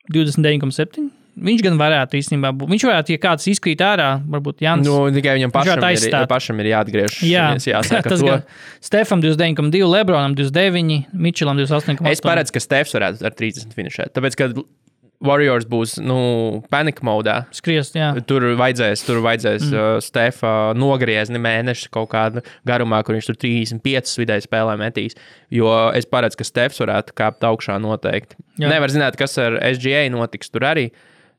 [0.10, 1.12] 29,7.
[1.42, 2.70] Viņš gan varētu īstenībā būt.
[2.72, 4.90] Viņš varētu, ja kāds izkrīt ārā, varbūt Jānis.
[4.90, 7.22] Nu, tikai viņam pašam ir, pašam ir jāatgriež.
[7.26, 8.46] Jā, jāsaka tas gan.
[8.84, 12.06] Stefam 29,2, Lebronam 29, Mičelam 28,8.
[12.14, 14.14] Es paredzu, ka Stefs varētu ar 30 finišēt.
[14.18, 14.52] Tāpēc, ka
[15.22, 16.18] Warriors būs nu,
[16.74, 17.36] panika modā.
[17.54, 18.10] Skriest, jā.
[18.28, 19.76] Tur vajadzēs, tur vajadzēs mm.
[19.76, 25.18] uh, Stefa nogriezni mēnešu kaut kādu garumā, kur viņš tur 35 vidēji spēlē metīs.
[25.54, 28.40] Jo es paredzu, ka Stefs varētu kāpt augšā noteikti.
[28.58, 28.72] Jā.
[28.74, 30.90] Nevar zināt, kas ar SGA notiks tur arī.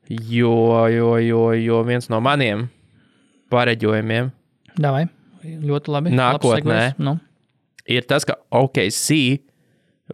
[0.09, 2.67] Jo, jo, jo, jo viens no maniem
[3.53, 4.31] pareģojumiem
[4.73, 5.05] Davai.
[5.43, 6.13] Ļoti labi.
[6.15, 6.93] Nākotnē.
[7.03, 7.17] Nu.
[7.85, 9.43] ir tas, ka OKC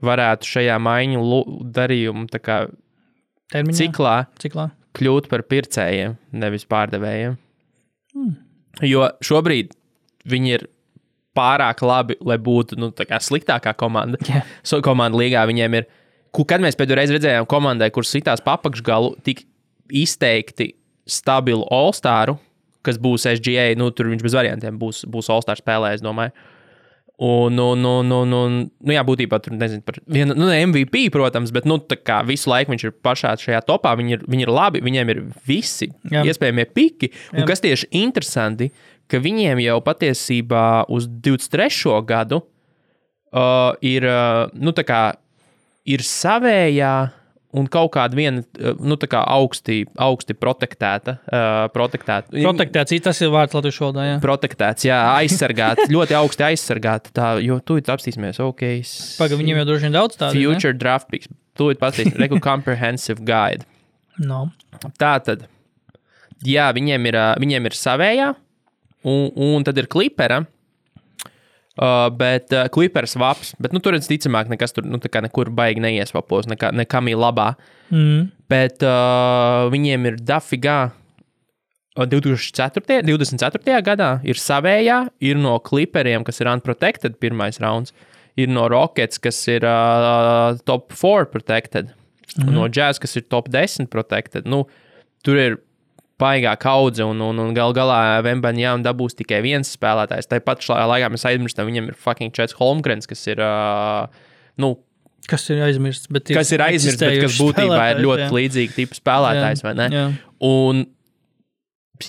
[0.05, 1.21] varētu šajā maiņu
[1.75, 2.63] darījumu kā
[3.53, 3.77] Termiņā.
[3.77, 4.69] ciklā Ciklā.
[4.97, 7.37] kļūt par pircējiem, nevis pārdevējiem.
[8.13, 8.35] Hmm.
[8.85, 9.73] Jo šobrīd
[10.29, 10.67] viņi ir
[11.37, 14.19] pārāk labi, lai būtu nu, tā kā sliktākā komanda.
[14.27, 14.43] Jā.
[14.65, 15.89] So, komanda līgā viņiem ir.
[16.35, 19.45] Kad mēs pēdējo reizi redzējām komandai, kuras sitās papakšgalu, tik
[19.91, 20.73] izteikti
[21.09, 22.37] stabilu All-Staru,
[22.85, 26.33] kas būs SGA, nu tur viņš bez variantiem būs, būs All-Star spēlē, es domāju.
[27.19, 31.09] Un, un, un, un, un nu, jā, būtībā tur nezinu par vienu, nu, ne MVP,
[31.11, 34.47] protams, bet, nu, tā kā visu laiku viņš ir pašā šajā topā, viņi ir, viņi
[34.47, 35.19] ir labi, viņiem ir
[35.49, 36.23] visi Jā.
[36.23, 37.11] iespējamie piki.
[37.33, 37.49] Un Jā.
[37.51, 38.69] kas tieši interesanti,
[39.11, 40.63] ka viņiem jau patiesībā
[40.95, 41.99] uz 23.
[42.07, 45.03] gadu uh, ir, uh, nu, tā kā
[45.91, 46.93] ir savējā
[47.57, 51.17] un kaut kāda viena, uh, nu, tā kā augsti, augsti protektēta.
[51.25, 52.33] Uh, protektēta.
[52.35, 54.05] Protektēts, tas ir vārds latviešu valodā.
[54.05, 54.17] Jā.
[54.23, 57.13] Protektēts, jā, aizsargāts, ļoti augsti aizsargāts.
[57.45, 58.65] Jo tu apstīsimies, ok.
[59.19, 60.37] Pagaidām, viņiem jau droši vien daudz tādu.
[60.37, 60.59] ir, ne?
[60.59, 61.31] Future draft picks.
[61.59, 63.65] Tu paskatīsies, Reku Comprehensive Guide.
[64.19, 64.45] No.
[64.99, 65.47] Tā tad,
[66.45, 68.29] jā, viņiem ir, ā, viņiem ir savējā,
[69.07, 70.43] un, un tad ir klipera.
[71.79, 75.79] Uh, bet uh, klipers vaps, bet nu, tur redz, ticamāk, nekas tur nu, nekur baigi
[75.79, 77.53] neiesvapos, nekā, nekam ir labā.
[77.87, 78.25] Mm.
[78.51, 80.79] Bet uh, viņiem ir dafigā.
[81.95, 83.01] uh, 2004.
[83.07, 83.79] 24.
[83.85, 87.95] gadā ir savējā, ir no kliperiem, kas ir unprotected, pirmais rauns,
[88.39, 91.93] ir no Rockets, kas ir uh, top 4 protected,
[92.35, 92.53] mm -hmm.
[92.53, 94.45] no Jazz, kas ir top 10 protected.
[94.45, 94.67] Nu,
[95.23, 95.57] tur ir
[96.19, 100.29] baigā kaudze, un, un, un gal galā Vembaņā dabūs tikai viens spēlētājs.
[100.31, 103.41] Tāpat šajā laikā mēs aizmirstam, viņam ir fucking Čets Holmgrens, kas ir.
[103.43, 104.75] Uh, nu,
[105.29, 106.09] Kas ir aizmirsts?
[106.09, 108.29] Bet kas ir aizmirsts, bet kas būtībā ir ļoti jā.
[108.33, 109.87] līdzīgs tips spēlētājs, vai ne?
[109.93, 110.05] Jā.
[110.47, 110.79] Un,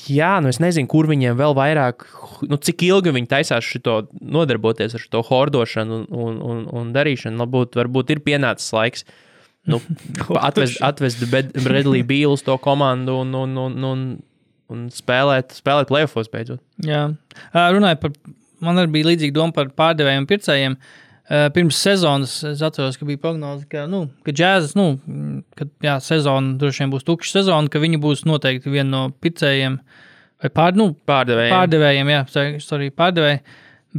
[0.08, 2.06] jā, nu es nezinu, kur viņiem vēl vairāk,
[2.48, 7.42] nu cik ilgi viņi taisās šito nodarboties ar šo hordošanu un, un, un, un darīšanu.
[7.42, 9.04] Varbūt, varbūt ir pienācis laiks.
[9.68, 9.80] Nu,
[10.48, 11.24] atvest, atvest
[12.08, 14.04] Beal uz to komandu un, un, un, un,
[14.72, 16.62] un spēlēt, spēlēt playoffs beidzot.
[16.86, 17.08] Jā,
[17.52, 18.16] Ā, runāju par.
[18.60, 20.74] Man arī bija līdzīga doma par pārdevējiem un pircējiem.
[21.54, 24.86] Pirms sezonas es atceros, ka bija prognoze, ka, nu, ka džēzus, nu,
[25.56, 29.78] ka jā, sezona droši vien būs tukša sezona, ka viņi būs noteikti viena no pircējiem
[30.42, 31.54] vai pār, nu, Pārdevējiem.
[31.54, 32.20] pārdevējiem, jā,
[32.64, 33.40] sorry, pārdevēji.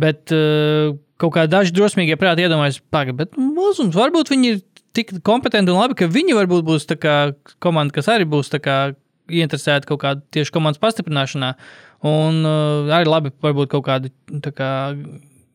[0.03, 0.91] Bet uh,
[1.23, 4.61] kaut kā daži drosmīgie prāti iedomājas, pagaidi, bet mazums varbūt viņi ir
[4.97, 7.15] tik kompetenti un labi, ka viņi varbūt būs tā kā
[7.63, 8.51] komanda, kas arī būs
[9.31, 11.55] ieinteresēta kaut kādā tieši komandas pastiprināšanā.
[12.07, 14.13] Un uh, arī labi, varbūt kaut kādi
[14.55, 14.71] kā.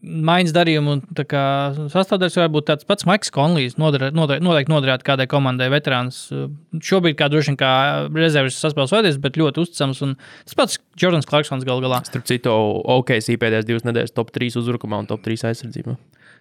[0.07, 1.43] Maiņas darījumu un kā
[1.91, 3.75] sastāvdaļas var būt tāds pats Maiks Konlijs.
[3.81, 6.21] Noderē, noderē, noteikti noderētu kādai komandai veterāns.
[6.31, 6.47] Uh,
[6.79, 7.73] Šobrīd, kā droši vien, kā
[8.15, 10.05] rezerves saspēles vadies, bet ļoti uzticams.
[10.07, 10.15] Un
[10.47, 12.05] tas pats Jordans Clarksons gal galā.
[12.07, 12.55] Starp citu,
[12.97, 15.97] OKC pēdējās divas nedēļas top 3 uzbrukumā un top 3 aizsardzībā.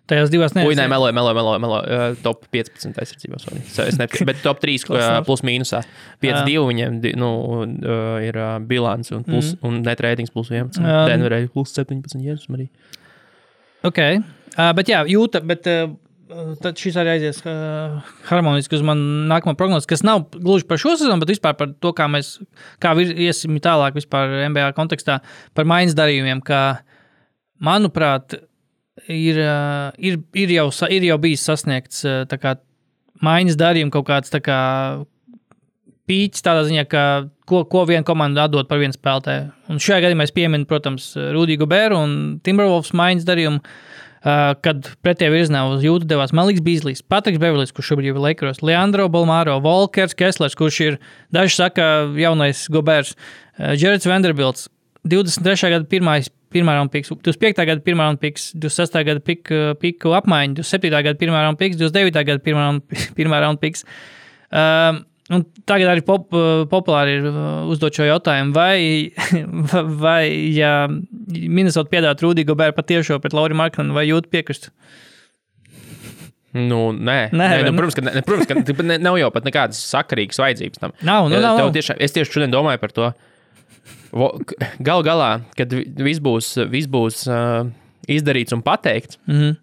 [0.06, 0.90] Tajās divās nē, nedēļās.
[0.92, 1.96] meloju, meloju, meloju, meloju.
[1.98, 3.40] Uh, top 15 aizsardzībā.
[3.66, 5.82] Es nepieņemu, bet top 3 Close uh, plus mīnusā.
[6.22, 7.32] 5-2 viņiem nu,
[7.66, 9.66] uh, ir uh, bilants un, plus, mm.
[9.66, 10.70] un net ratings plus 1.
[10.78, 12.70] Um, Denverē plus 17 jēzus arī.
[13.86, 15.90] Ok, uh, bet jā, jūta, bet uh,
[16.62, 17.98] tad šis arī aizies uh,
[18.30, 21.94] harmoniski uz manu nākamo prognozi, kas nav gluži par šo sezonu, bet vispār par to,
[21.98, 22.36] kā mēs,
[22.82, 25.20] kā vir, iesim tālāk vispār NBA kontekstā
[25.58, 26.66] par maiņas darījumiem, kā,
[27.66, 28.38] manuprāt,
[29.08, 29.42] ir,
[29.98, 32.06] ir, ir, jau, ir jau bijis sasniegts
[32.42, 32.56] kā
[33.26, 34.60] maiņas darījums, kaut kāds kā
[36.10, 37.04] pīķis tādā ziņā, ka
[37.50, 39.50] ko, ko viena komanda atdod par vienu spēlētāju.
[39.74, 43.62] Un šajā gadījumā es pieminu, protams, Rudīgu Bēru un Timberwolves maiņas darījumu.
[44.26, 48.64] Uh, kad pretējā virzienā uz jūtu devās Maliks Bīslis, Patriks Beverlis, kurš šobrīd ir Lakers,
[48.66, 50.98] Leandro Balmāro, Volkers Keslers, kurš ir,
[51.36, 54.66] daži saka, jaunais Gobērs, uh, Jerets Vanderbilts,
[55.06, 55.70] 23.
[55.76, 57.66] gada pirmais, pirmā raunda piks, 25.
[57.70, 59.02] gada pirmā raunda piks, 26.
[59.10, 59.52] gada pik,
[59.82, 61.04] piku apmaiņa, 27.
[61.10, 62.24] gada pirmā raunda piks, 29.
[62.32, 63.86] gada pirmā raunda, pirmā raunda piks.
[64.52, 65.04] Um,
[65.34, 66.28] Un tagad arī pop,
[66.70, 69.10] populāri ir uh, uzdot šo jautājumu, vai,
[70.04, 70.20] vai
[70.54, 74.70] ja Minnesota piedāvā Rudīgu Bēru patiešo pret Lauru Markanu, vai jūt piekristu?
[76.56, 77.74] Nu, nē, Nē, nē nu, ne?
[77.76, 80.94] protams, ka, ne, protams, ka ne, nav jau pat nekādas sakarīgas vajadzības tam.
[81.02, 81.74] Nav, nu, nav, tev.
[81.76, 83.10] Tiešām, es tieši šodien domāju par to.
[84.16, 87.68] Galu galā, kad vi- viss būs, viss būs uh,
[88.08, 89.58] izdarīts un pateikts, Mhm.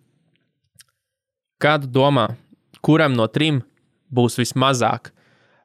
[1.63, 2.37] kādu domā,
[2.83, 3.63] kuram no trim
[4.13, 5.11] būs vismazāk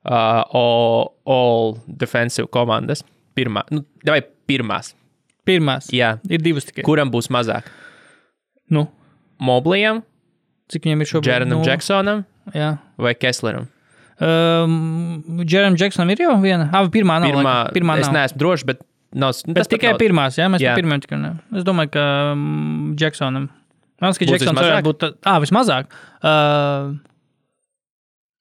[0.05, 3.03] uh, all, all defensive komandas?
[3.35, 4.93] Pirmā, nu, vai pirmās?
[5.45, 5.89] Pirmās.
[5.93, 6.84] Jā, Ir divas tikai.
[6.84, 7.68] kuram būs mazāk?
[8.69, 8.88] Nu,
[9.39, 10.01] Moblijam,
[10.72, 11.30] cik viņam ir šobrīd?
[11.31, 12.80] Jerenam Nu, Jacksonam Jā.
[12.97, 13.68] vai Kessleram?
[14.19, 16.69] Um, Jeram Jacksonam ir jau viena.
[16.73, 17.30] Ah, pirmā nav.
[17.30, 17.73] Pirmā, laikam.
[17.76, 18.15] pirmā es nav.
[18.18, 18.80] neesmu drošs, bet
[19.14, 19.35] nav.
[19.45, 20.73] nu, Bet tas tikai nav- pirmās, jā, mēs Jā.
[20.80, 21.35] pirmām tikai ne.
[21.56, 23.49] Es domāju, ka um, Jacksonam.
[24.02, 24.64] Man liekas, ka vismazāk?
[24.64, 24.98] varētu būt.
[25.03, 25.85] tā- Ah, vismazāk.
[26.23, 26.98] Uh,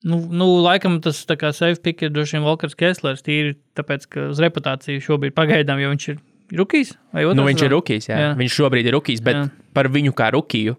[0.04, 4.08] nu, nu, laikam tas tā kā safe pick ir droši vien Volkers Kesslers, tīri tāpēc,
[4.08, 6.18] ka uz reputāciju šobrīd pagaidām, jo viņš ir
[6.56, 7.36] rookies vai otrs.
[7.36, 7.74] Nu, viņš ir vēl?
[7.76, 8.16] rookies, jā.
[8.22, 8.32] Jā.
[8.38, 9.46] Viņš šobrīd ir rookies, bet jā.
[9.74, 10.76] par viņu kā rukiju.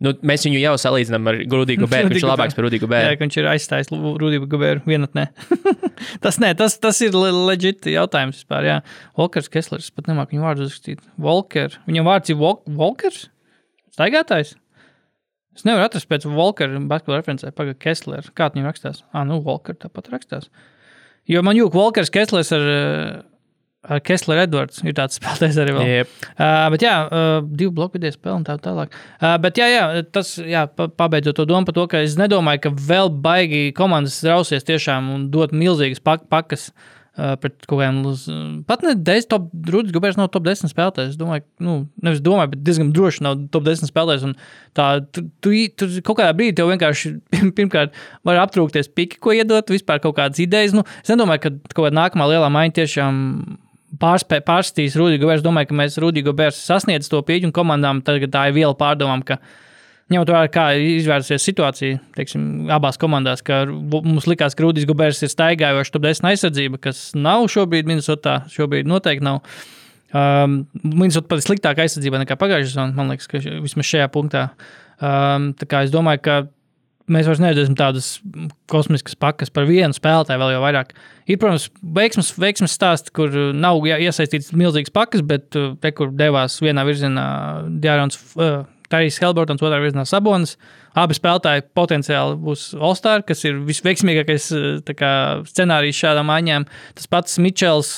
[0.00, 2.08] Nu, mēs viņu jau salīdzinām ar Grudīgu Bēru.
[2.08, 3.16] Viņš ir Rudīgu labāks par Rudīgu Jā, Bēru.
[3.20, 5.26] ka viņš ir aizstājis Rudību Gaberu vienatnē.
[6.24, 8.64] tas, nē, tas, tas ir le- legit jautājums vispār.
[8.64, 8.78] Jā.
[9.20, 11.04] Volkers Kesslers, pat nemāku viņu vārdu uzrakstīt.
[11.20, 11.76] Volker.
[11.84, 13.26] Viņam vārds ir Vol Volkers?
[13.92, 14.54] Staigātājs?
[15.56, 18.24] Es nevaru atrast pēc Volkera basketbola referencē, pagaidi, Kessler.
[18.32, 19.02] Kā viņam rakstās?
[19.12, 20.48] Ah, nu, Volker tāpat rakstās.
[21.28, 23.20] Jo man jūka Volkers Kesslers ar, eh,
[23.88, 25.88] ar Kessler Edwards ir tāds spēlētājs arī vēl.
[25.88, 26.12] Jep.
[26.36, 28.92] Uh, bet jā, uh, divu bloku vidēji spēle un tā tālāk.
[29.22, 32.66] Uh, bet jā, jā, tas, jā, pa- pabeidzot to domu par to, ka es nedomāju,
[32.68, 36.70] ka vēl baigi komandas rausies tiešām un dot milzīgas pak pakas.
[37.20, 38.28] Uh, pret kaut kādiem uz-
[38.68, 41.10] pat ne 10, top, Rudis Gabers nav top 10 spēlētājs.
[41.10, 41.72] Es domāju, nu,
[42.06, 44.28] nevis domāju, bet diezgan droši nav top 10 spēlētājs.
[44.28, 44.36] un
[44.78, 47.10] Tā, tu, tu, tu kaut kādā brīdī tev vienkārši,
[47.58, 50.72] pirmkārt, var aptrūkties piki, ko iedot, vispār kaut kādas idejas.
[50.76, 53.18] Nu, es nedomāju, ka kaut kāda nākamā lielā maiņa tiešām
[54.00, 55.46] pārspē, pārstīs Rudīgu Bērsu.
[55.46, 59.24] Domāju, ka mēs Rudīgu Bērsu sasniedzam to pieeju un komandām tagad tā ir viela pārdomām,
[60.10, 65.30] ņemot vērā, kā izvērsies situācija teiksim, abās komandās, ka mums likās, ka Rudīgs Gabers ir
[65.30, 69.44] staigājošs top 10 aizsardzība, kas nav šobrīd Minnesotā, šobrīd noteikti nav.
[70.10, 73.30] Um, Minnesota pat ir sliktāka aizsardzība nekā pagājušajā sezonā, man liekas,
[73.62, 74.48] vismaz šajā punktā.
[74.98, 76.40] Um, tā kā es domāju, ka
[77.12, 78.08] mēs vairs neredzēsim tādas
[78.70, 80.92] kosmiskas pakas par vienu spēlētāju, vēl jau vairāk.
[81.30, 86.12] Ir, protams, veiksmes, veiksmes stāsts, kur uh, nav iesaistīts milzīgas pakas, bet uh, te, kur
[86.16, 87.26] devās vienā virzienā
[87.82, 90.56] Dārons uh, Tarijs Helbertons, otrā virzienā Sabonis.
[90.98, 95.12] Abi spēlētāji potenciāli būs All-Star, kas ir visveiksmīgākais uh, tā kā,
[95.50, 96.66] scenārijs šādām maiņām.
[96.98, 97.94] Tas pats Mičels.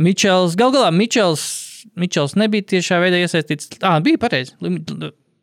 [0.00, 1.44] Mičels, gal galā Mičels,
[1.96, 3.70] Mičels nebija tiešā veidā iesaistīts.
[3.80, 4.56] Ah, bija pareizi.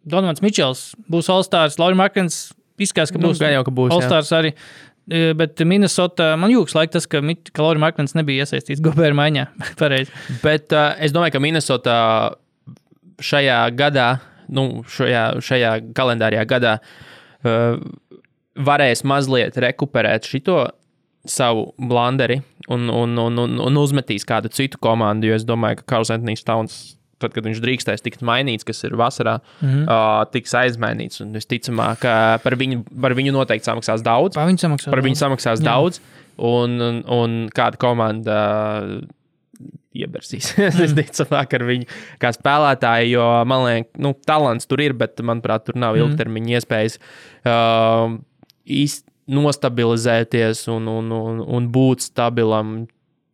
[0.06, 2.44] Donovans Mičels būs All-Stars, Lauris Markins
[2.82, 3.98] izskatās, ka Nu, būs ka būs, jā.
[3.98, 4.54] All-Stars arī.
[5.06, 9.16] E, Bet Minnesota, man jūtas, laik tas, ka, Mit- ka Lauris Markins nebija iesaistīts Gobēra
[9.18, 9.46] maiņā.
[10.46, 11.98] Bet uh, es domāju, ka Minnesota
[13.24, 14.10] šajā gadā,
[14.54, 16.80] nu, šajā, šajā kalendārajā gadā,
[17.46, 17.78] uh,
[18.56, 20.66] varēs mazliet rekuperēt šo
[21.26, 25.30] savu blanderi un, un, un, un, un uzmetīs kādu citu komandu.
[25.30, 26.78] Jo es domāju, ka Karls Antonius Towns,
[27.26, 29.84] tad, kad viņš drīkstēs tikt mainīts, kas ir vasarā, mm -hmm.
[29.90, 31.22] uh, tiks aizmainīts.
[31.26, 34.38] Un visticamāk, ka par viņu, par viņu noteikti samaksās daudz.
[34.38, 34.94] Pār viņu samaksā.
[34.94, 35.68] Par viņu samaksās Jā.
[35.72, 36.02] daudz,
[36.38, 38.40] un, un, un kāda komanda
[38.84, 39.04] uh,
[39.96, 40.54] iebersīs.
[40.86, 41.90] es ticu, ar viņu
[42.22, 47.00] kā spēlētāju, jo man liekas, nu, talants tur ir, bet manuprāt, tur nav ilgtermiņa iespējas
[47.00, 48.18] uh,
[48.66, 52.84] īsti nostabilizēties un, un, un, un būt stabilam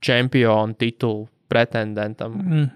[0.01, 2.37] čempionu titulu pretendentam.
[2.39, 2.69] Mm.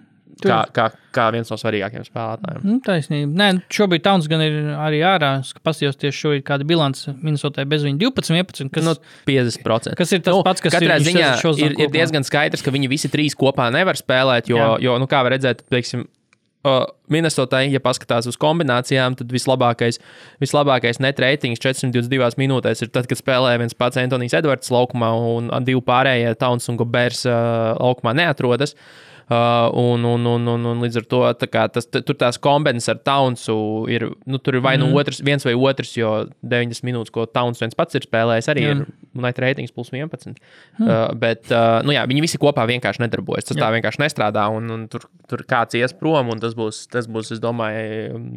[0.44, 2.64] Kā, kā, kā viens no svarīgākajiem spēlētājiem.
[2.68, 3.30] Nu, taisnība.
[3.40, 5.38] Nē, šobrīd Tauns gan ir arī ārā.
[5.64, 8.74] Paskatījos tieši šobrīd kāda bilance Minnesotai bez viņa 12, 11.
[8.76, 8.96] Kas, Nu,
[9.30, 9.96] 50%.
[9.96, 11.30] kas ir tas pats, kas katrā ir ziņā
[11.64, 14.52] ir, ir diezgan skaidrs, ka viņi visi trīs kopā nevar spēlēt.
[14.52, 14.68] Jo, Jā.
[14.84, 16.04] jo nu, kā var redzēt, teiksim,
[17.14, 20.00] Minnesotai, ja paskatās uz kombinācijām, tad vislabākais,
[20.42, 25.52] vislabākais net ratings 422 minūtēs ir tad, kad spēlē viens pats Antonius Edvards laukumā un
[25.68, 28.74] divi pārējie Tauns un Gobers laukumā neatrodas.
[28.74, 33.00] Uh, un, un, un, un, un līdz ar to tā tas, tur tās kombinācijas ar
[33.08, 33.56] Townsu
[33.90, 36.12] ir, nu, tur ir vai nu otrs, viens vai otrs, jo
[36.46, 38.76] 90 minūtes, ko Towns viens pats ir spēlējis, arī Jā.
[38.76, 38.84] ir
[39.18, 40.36] United ratings plus 11.
[40.78, 40.86] Hmm.
[40.86, 43.50] Uh, bet, uh, nu, jā, viņi visi kopā vienkārši nedarbojas.
[43.50, 43.64] Tas jā.
[43.64, 47.34] tā vienkārši nestrādā, un, un tur, tur kāds ies prom, un tas būs, tas būs
[47.34, 48.30] es domāju, um,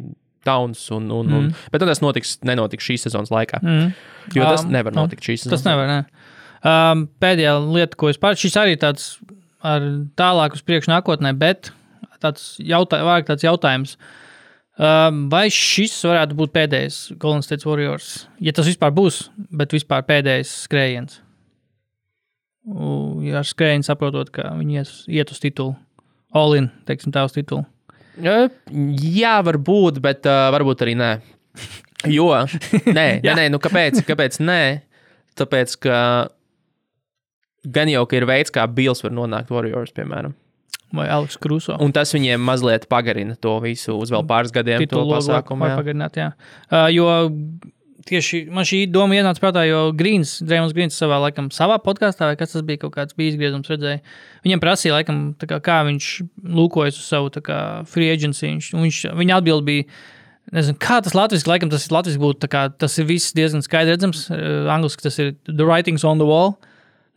[0.47, 0.85] Towns.
[0.95, 1.35] Un, un, mm.
[1.35, 3.59] un, bet nu, tas notiks, nenotiks šīs sezonas laikā.
[3.61, 3.89] Mm.
[4.33, 5.89] Jo tas Um, nevar nu, notikt šīs Tas sezonas nevar.
[5.91, 6.29] Ne.
[6.59, 9.11] Um, pēdējā lieta, ko es pārspēju, šis arī tāds
[9.65, 9.85] ar
[10.19, 11.71] tālāk uz priekšu nākotnē, bet
[12.23, 13.95] tāds, jautā, tāds jautājums.
[14.79, 18.29] Um, vai šis varētu būt pēdējais Golden State Warriors?
[18.39, 21.19] Ja tas vispār būs, bet vispār pēdējais skrējiens.
[22.69, 25.75] Ar skrējienu saprotot, ka viņi ies, iet uz titulu,
[26.37, 27.65] All-in, teiksim, tā uz titulu.
[28.19, 31.11] Jā, varbūt, bet uh, varbūt arī nē.
[32.07, 32.29] Jo,
[32.99, 34.03] nē, nē, nē nu kāpēc?
[34.07, 34.61] kāpēc nē?
[35.39, 35.97] Tāpēc, ka
[37.63, 40.35] gan jau ka ir veids, kā Bills var nonākt Warriors, piemēram.
[40.95, 41.75] Vai Aleks Kruso.
[41.83, 44.81] Un tas viņiem mazliet pagarina to visu uz vēl pāris gadiem.
[44.81, 46.17] to titulu logo pasākumu, var pagarināt.
[46.17, 46.31] Jā.
[46.71, 47.05] Uh, jo
[48.09, 52.37] tieši man šī doma ienāca prātā, jo Grīns, Dreamlands Grīns savā, laikam, savā podkāstā, vai
[52.39, 54.01] kas tas bija, kaut kāds bija izgriezums, redzēja.
[54.47, 56.07] Viņam prasīja, laikam, kā, kā viņš
[56.59, 57.59] lūkojas uz savu kā,
[57.89, 58.47] free agency.
[58.47, 59.85] Viņš, viņš, viņa atbild bija.
[60.55, 63.99] Nezinu, kā tas latviešu, laikam tas ir latviešu būtu, kā, tas ir viss diezgan skaidrs
[63.99, 64.25] redzams.
[64.33, 66.57] Uh, Angliski tas ir the writings on the wall.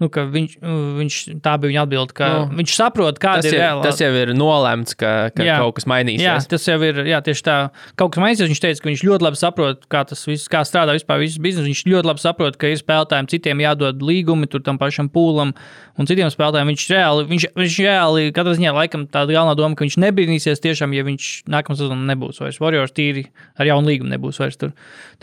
[0.03, 0.55] Nu, viņš,
[0.99, 3.83] viņš, tā bija viņa atbilde, ka Nu, viņš saprot, kāda ir reāla.
[3.85, 5.59] tas jau ir nolēmts, ka, ka Jā.
[5.63, 6.25] kaut kas mainīsies.
[6.25, 7.57] Jā, tas jau ir jā, tieši tā.
[8.01, 8.51] Kaut kas mainīsies.
[8.51, 11.69] Viņš teica, ka viņš ļoti labi saprot, kā tas viss kā strādā vispār visas biznesa.
[11.71, 15.55] Viņš ļoti labi saprot, ka ir spēlētājiem citiem jādod līgumi, tur tam pašam pūlam
[16.01, 16.73] un citiem spēlētājiem.
[16.73, 20.97] Viņš reāli, viņš, viņš reāli katrā ziņā laikam tāda galvenā doma, ka viņš nebrīnīsies tiešām,
[20.99, 23.29] ja viņš nākamā sezonā nebūs vairs Warriors tīri
[23.61, 24.73] ar jaunu līgumu nebūs vairs tur.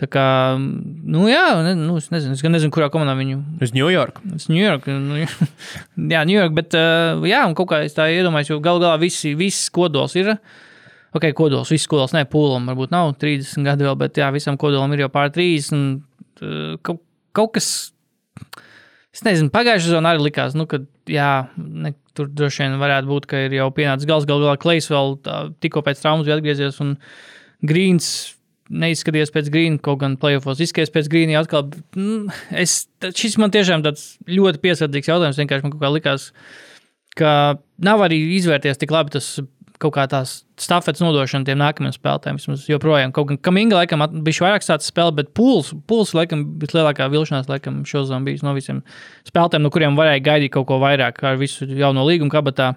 [0.00, 0.24] Tā kā,
[0.56, 4.22] nu jā, ne, nu, es nezinu, es gan nezinu, kurā komandā viņu Uz New York.
[4.30, 4.69] Tas ir Ņujorka.
[4.90, 5.20] Nu,
[6.14, 9.34] jā, Ņujorka, bet uh, jā, un kaut kā es tā iedomājos, jo galu galā visi,
[9.38, 10.34] viss kodols ir.
[11.16, 14.92] Ok, kodols, viss kodols, ne pūlim, varbūt nav 30 gadi vēl, bet jā, visam kodolam
[14.94, 15.74] ir jau pār 30.
[15.74, 15.86] Un,
[16.46, 17.02] uh, kaut,
[17.36, 17.70] kaut kas,
[19.14, 23.30] es nezinu, pagājušajā sezonā arī likās, nu, ka jā, ne, tur droši vien varētu būt,
[23.30, 26.78] ka ir jau pienācis gals, galu galā Klejs vēl tā, tikko pēc traumas bija atgriezies,
[26.84, 26.94] un
[27.66, 28.10] Grīns
[28.70, 31.40] neizskaties pēc grīna, kaut gan playoffs izskaties pēc grīna.
[31.42, 35.40] Atkal, mm, es, šis man tiešām tāds ļoti piesardzīgs jautājums.
[35.40, 36.28] Vienkārši man kaut kā likās,
[37.18, 37.32] ka
[37.82, 39.38] nav arī izvērties tik labi tas
[39.80, 42.38] kaut kā tās stafetes nodošana tiem nākamajiem spēlētājiem.
[42.40, 47.08] Vismaz joprojām, kaut gan Kaminga laikam bija vairāk sācis spēlēt, bet pūls, pūls laikam vislielākā
[47.12, 48.82] vilšanās laikam šodien bijis no visiem
[49.28, 52.74] spēlētājiem, no kuriem varēja gaidīt kaut ko vairāk ar visu jauno līgumu kabatā.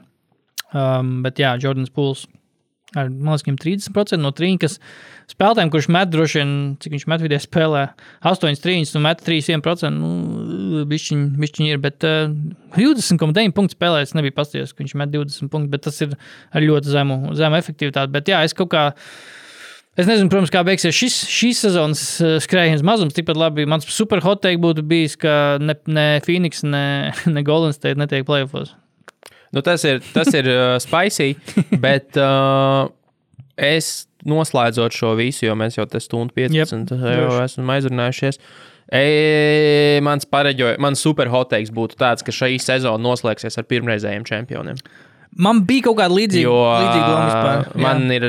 [0.73, 2.23] Um, bet jā, Jordans Pūls
[2.97, 4.77] ar liekas, viņam 30% no trījiem
[5.31, 6.53] spēlētājiem, kurš met droši vien,
[6.83, 7.83] cik viņš met vidē spēlē,
[8.29, 9.91] 8 trījus un met 3%.
[9.93, 12.33] Nu, bišķiņ, bišķiņ ir, bet uh,
[12.75, 16.17] 20,9 punktu spēlē es nebiju pasties, ka viņš met 20 punktus, bet tas ir
[16.51, 18.13] ar ļoti zemu, zemu efektivitāti.
[18.13, 18.89] Bet jā, es kaut kā.
[19.93, 23.13] Es nezinu, protams, kā beigsies šis, šīs sezonas eh, skrējiens mazums.
[23.13, 27.75] Tikpat labi mans super hot take būtu bijis, ka ne, ne Phoenix, ne, ne Golden
[27.77, 28.73] State netiek playoffs.
[29.53, 31.35] Nu, tas ir, tas ir uh, spicy,
[31.85, 32.87] bet uh,
[33.55, 38.39] es noslēdzot šo visu, jo mēs jau te stundu 15 Jep, yep, jau esam aizrunājušies.
[38.93, 44.79] E, mans pareģo, mans super hoteiks būtu tāds, ka šī sezona noslēgsies ar pirmreizējiem čempioniem.
[45.43, 47.61] Man bija kaut kāda līdzīga, Jo līdzīga doma vispār.
[47.71, 48.27] uh, man ir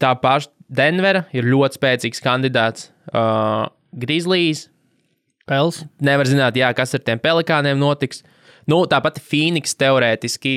[0.00, 2.86] tā paša Denvera, ir ļoti spēcīgs kandidāts.
[3.12, 4.70] Uh, Grizzlies,
[5.44, 5.82] Pels.
[6.00, 8.22] nevar zināt, jā, kas ar tiem pelikāniem notiks.
[8.70, 10.56] Nu, tāpat Phoenix teorētiski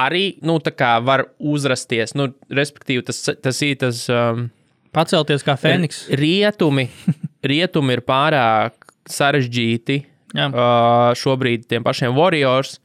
[0.00, 0.58] arī nu,
[1.06, 2.14] var uzrasties.
[2.18, 4.04] Nu, respektīvi, tas, tas ir tas.
[4.10, 4.48] Um,
[4.94, 6.04] Pacelties kā Fēniks.
[6.14, 6.86] rietumi,
[7.50, 8.76] rietumi ir pārāk
[9.10, 9.96] sarežģīti
[10.34, 10.48] Jā.
[10.48, 12.78] uh, šobrīd tiem pašiem Warriors.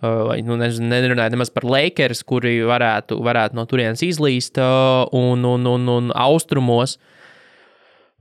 [0.00, 5.04] Uh, vai, nu, nezinu, nerunājot nemaz par Lakers, kuri varētu, varētu no turienes izlīst, uh,
[5.12, 6.96] un, un, un, un austrumos.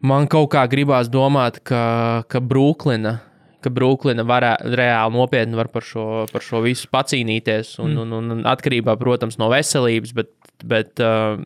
[0.04, 3.22] Man kaut kā gribās domāt, ka, ka Brooklyna,
[3.64, 7.76] ka Brooklyna varētu reāli nopietni var par šo, par šo visu pacīnīties.
[7.84, 8.14] Un, mm.
[8.20, 10.32] un, un, atkarībā, protams, no veselības, bet,
[10.68, 11.42] bet uh,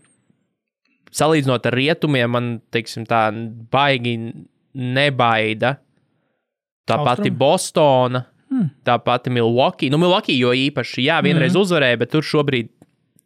[1.13, 3.25] salīdzinot ar rietumiem, man teiksim, tā
[3.73, 4.17] baigi
[4.73, 5.77] nebaida.
[6.83, 7.07] Tā Austrumi?
[7.07, 8.71] pati Bostona, hmm.
[8.83, 9.91] tā pati Milwaukee.
[9.93, 11.61] Nu, Milwaukee jau īpaši, jā, vienreiz mm.
[11.61, 12.73] uzvarēja, bet tur šobrīd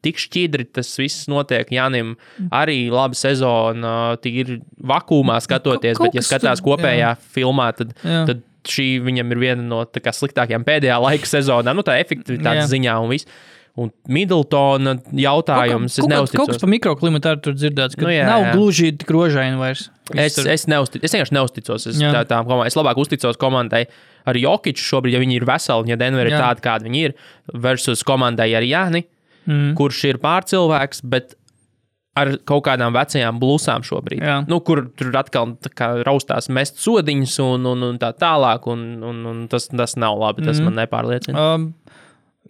[0.06, 1.70] tik šķidri tas viss notiek.
[1.74, 2.14] Jānim
[2.54, 7.16] arī laba sezona, tīri vakumā skatoties, kaut bet, ja skatās kopējā jā.
[7.34, 8.22] filmā, tad, Jā.
[8.30, 12.68] tad šī viņam ir viena no tā kā sliktākajām pēdējā laika sezonā, nu, tā efektivitātes
[12.68, 12.72] Jā.
[12.76, 13.26] ziņā un viss.
[13.78, 16.48] Un Middletona jautājums, es Kaut, kaut, kaut neuzticos.
[16.56, 18.54] kas par mikroklimatu arī tur dzirdēts, ka Nu, jā, nav jā.
[18.56, 19.84] gluži tik rožaini vairs.
[20.18, 21.86] Es, tur- es, neusti, es vienkārši neusticos.
[21.92, 22.10] Es, Jā.
[22.26, 22.66] tā, komandām.
[22.66, 23.84] es labāk uzticos komandai
[24.26, 26.42] ar Jokiču šobrīd, ja viņi ir veseli, ja Denver ir Jā.
[26.42, 27.14] tāda, kāda viņi ir,
[27.54, 29.06] versus komandai ar Jāni.
[29.48, 29.76] Mm.
[29.80, 31.37] kurš ir pārcilvēks, bet
[32.18, 34.24] ar kaut kādām vecajām blūzām šobrīd.
[34.24, 34.40] Jā.
[34.50, 35.56] Nu, kur tur atkal
[36.08, 40.46] raustās mest sodiņus un, un, un tā tālāk, un, un, un tas, tas nav labi.
[40.48, 40.68] Tas mm.
[40.68, 41.48] man nepārliecina.
[41.56, 41.70] Um,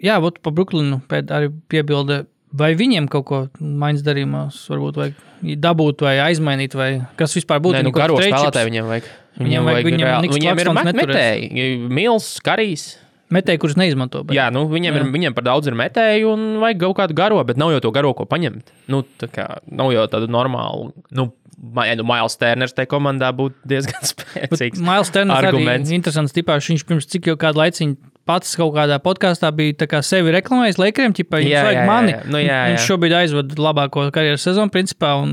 [0.03, 2.25] jā, būt pa Brooklynu arī piebilde.
[2.57, 5.23] Vai viņiem kaut ko maiņas darījumos varbūt vajag
[5.61, 6.89] dabūt vai aizmainīt, vai
[7.19, 7.77] kas vispār būtu?
[7.77, 9.09] Nē, nu, garo spēlētāji viņiem vajag.
[9.37, 12.95] Viņiem vajag- viņiem reāli- viņiem ir metēji, Mils, Karijs.
[13.33, 14.21] Metēji, kurus neizmanto.
[14.23, 14.37] Bet...
[14.37, 15.01] Jā, nu, viņiem, Jā.
[15.03, 17.91] ir, viņiem par daudz ir metēju un vajag kaut kādu garo, bet nav jau to
[17.95, 18.71] garo, ko paņemt.
[18.93, 20.93] Nu, tā kā nav jau tāda normāla.
[21.11, 24.79] Nu, nu, Mails Tērners tajā komandā būtu diezgan spēcīgs.
[24.79, 25.91] Mails Terners arī arguments.
[25.91, 26.71] interesants tipāšs.
[26.71, 27.97] Viņš pirms cik jau kādu laiciņu
[28.27, 32.19] pats kaut kādā podkāstā bija kā sevi reklamējis Lakeriem, ķipa, Jā, viņš jā, jā, jā.
[32.27, 32.85] Nu, jā, Viņš jā.
[32.89, 35.31] šobrīd aizvada labāko karjeras sezonu, principā, un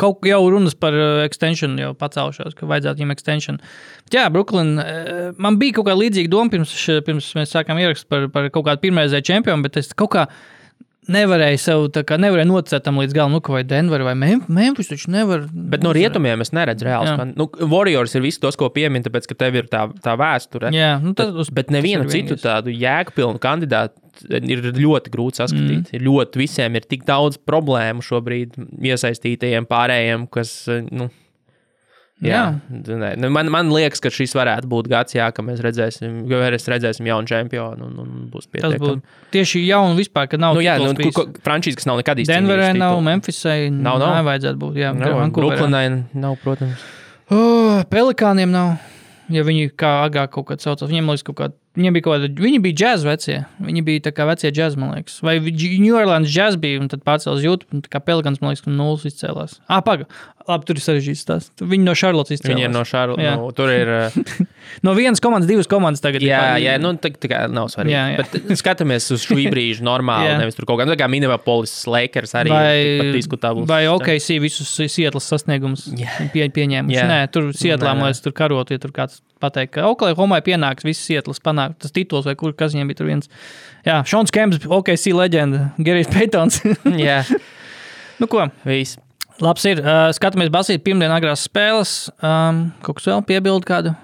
[0.00, 3.58] kaut jau runas par uh, extension jau pacēlušās, ka vajadzētu viņam extension.
[4.08, 6.74] Bet jā, Brooklyn, uh, man bija kaut kāda līdzīga doma pirms,
[7.06, 10.28] pirms mēs sākām ierakstīt par, par kaut kādu pirmreizēju čempionu, bet es kaut kā
[11.12, 15.10] nevarēju sev, kā nevarēju nocēt tam līdz galam, nu, vai Denver vai Mem- Memphis taču
[15.14, 15.46] nevar.
[15.52, 17.12] Bet no rietumiem es neredzu reāli.
[17.14, 20.72] Skan- Nu, Warriors ir viss tos, ko piemin, tāpēc, ka tev ir tā, tā vēsture.
[20.72, 23.94] Jā, nu, tas, Bet, bet nevienu citu tādu jēgpilnu kandidātu
[24.30, 25.92] ir ļoti grūti saskatīt.
[25.92, 26.02] Mm.
[26.02, 30.66] Ļoti, visiem ir tik daudz problēmu šobrīd iesaistītajiem pārējiem, kas.
[30.90, 31.10] Nu,
[32.18, 36.24] Jā, Nē, nu, man, man liekas, ka šis varētu būt gads, jā, ka mēs redzēsim,
[36.26, 38.80] ka mēs redzēsim jaunu čempionu un, un būs Tas pietiekami.
[38.82, 42.18] būtu tieši jauni vispār, kad nav Nu, jā, nu, ko- ko- frančīze, kas nav nekad
[42.18, 42.34] izcīnījusi.
[42.34, 42.98] Denverē nav.
[43.06, 44.16] Memphisai Nav, nav.
[44.18, 44.74] Nevajadzētu būt.
[44.82, 45.30] Jā, Nav.
[45.30, 45.84] Brooklynai
[46.18, 46.82] nav, protams.
[47.30, 48.78] Oh, Pelikāniem nav.
[49.28, 51.54] Ja viņi kā agrāk kaut kādā saucās, viņiem liekas, kaut kāda.
[51.78, 53.34] Viņiem bija kāda, viņi bija džēzus vecie.
[53.62, 55.18] Viņi bija tā kā vecie džēzus, man liekas.
[55.22, 58.64] Vai New Orleans džēzus bija, un tad pārcēlās jūtu, un tā kā Pelikāns, man liekas,
[58.64, 59.58] ka nulles izcēlās.
[59.68, 60.08] Ah, paga.
[60.48, 61.50] Labi, tur ir sarežģīts tas.
[61.60, 62.54] Viņi no Charlottes izcēlās.
[62.56, 62.82] Viņi ir no.
[63.20, 63.34] Jā.
[63.36, 63.90] Nu, tur ir.
[64.84, 66.20] No vienas komandas, divas komandas tagad.
[66.22, 67.94] Jā, ir- jā, nu tā, tā kā nav svarīgi.
[67.94, 68.24] Jā, jā.
[68.34, 72.52] Bet skatāmies uz šī brīža normāli, nevis tur kaut kā, nu, kā Minneapolis Lakers arī
[72.52, 73.64] Vai, diskutabls.
[73.70, 75.86] vai OKC visus Sietlas sasniegumus
[76.34, 76.98] pie, pieņēmuši?
[76.98, 77.06] Jā.
[77.08, 78.02] Nē, tur Sietlā, Nē, nē.
[78.02, 81.96] man liekas, tur karot, ja tur kāds pateikt, ka Oklahomai pienāks viss Sietlas panākt, tas
[81.96, 83.32] tituls vai kur, kas viņiem bija tur viens.
[83.88, 86.60] Jā, Šons Kemps, OKC leģenda, Gerijs Peitons.
[86.92, 87.22] Jā,
[88.20, 89.00] nu ko, viss.
[89.44, 89.80] Labs ir.
[89.84, 91.96] Uh, skatāmies basīt pirmdien agrās spēles.
[92.22, 93.94] Um, kaut kas vēl piebild kādu.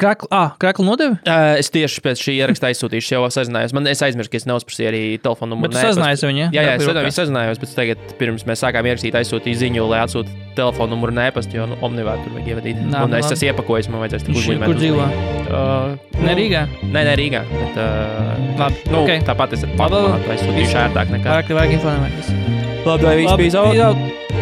[0.00, 1.16] Krakla, ah, krakla nodevi?
[1.28, 3.74] Uh, es tieši pēc šī ieraksta aizsūtīšu, jau sazinājos.
[3.76, 5.74] Man es aizmirsu, ka es neuzprasīju arī telefonu numuru.
[5.74, 6.46] Tu sazinājies ar viņu, ja?
[6.56, 10.94] Jā, jā, es sazinājos, bet tagad, pirms mēs sākām ierakstīt, aizsūtīju ziņu, lai atsūtu telefonu
[10.96, 12.80] numuru nēpastu, jo nu, Omnivā tur vajag ievadīt.
[12.80, 14.72] Nā, Un nu es esmu iepakojis, man vajadzēs tik Viņš uzlīmēt.
[14.72, 15.10] kur dzīvo?
[15.50, 16.64] Uh, Ne Rīgā?
[16.80, 17.44] Nē, nē, Rīgā.
[17.52, 19.28] Bet, uh, Labi, nu, ok.
[19.28, 20.02] Tāpat es pāri
[20.32, 21.28] aizsūtīšu ērtāk nekā.
[21.28, 22.86] Vairāk, vairāk info nevajag.
[22.86, 23.76] Labi, vai viss bija Labi, zaudēts?
[23.76, 23.96] jau-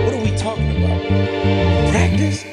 [0.04, 1.90] What are we talking about?
[1.90, 2.44] Practice?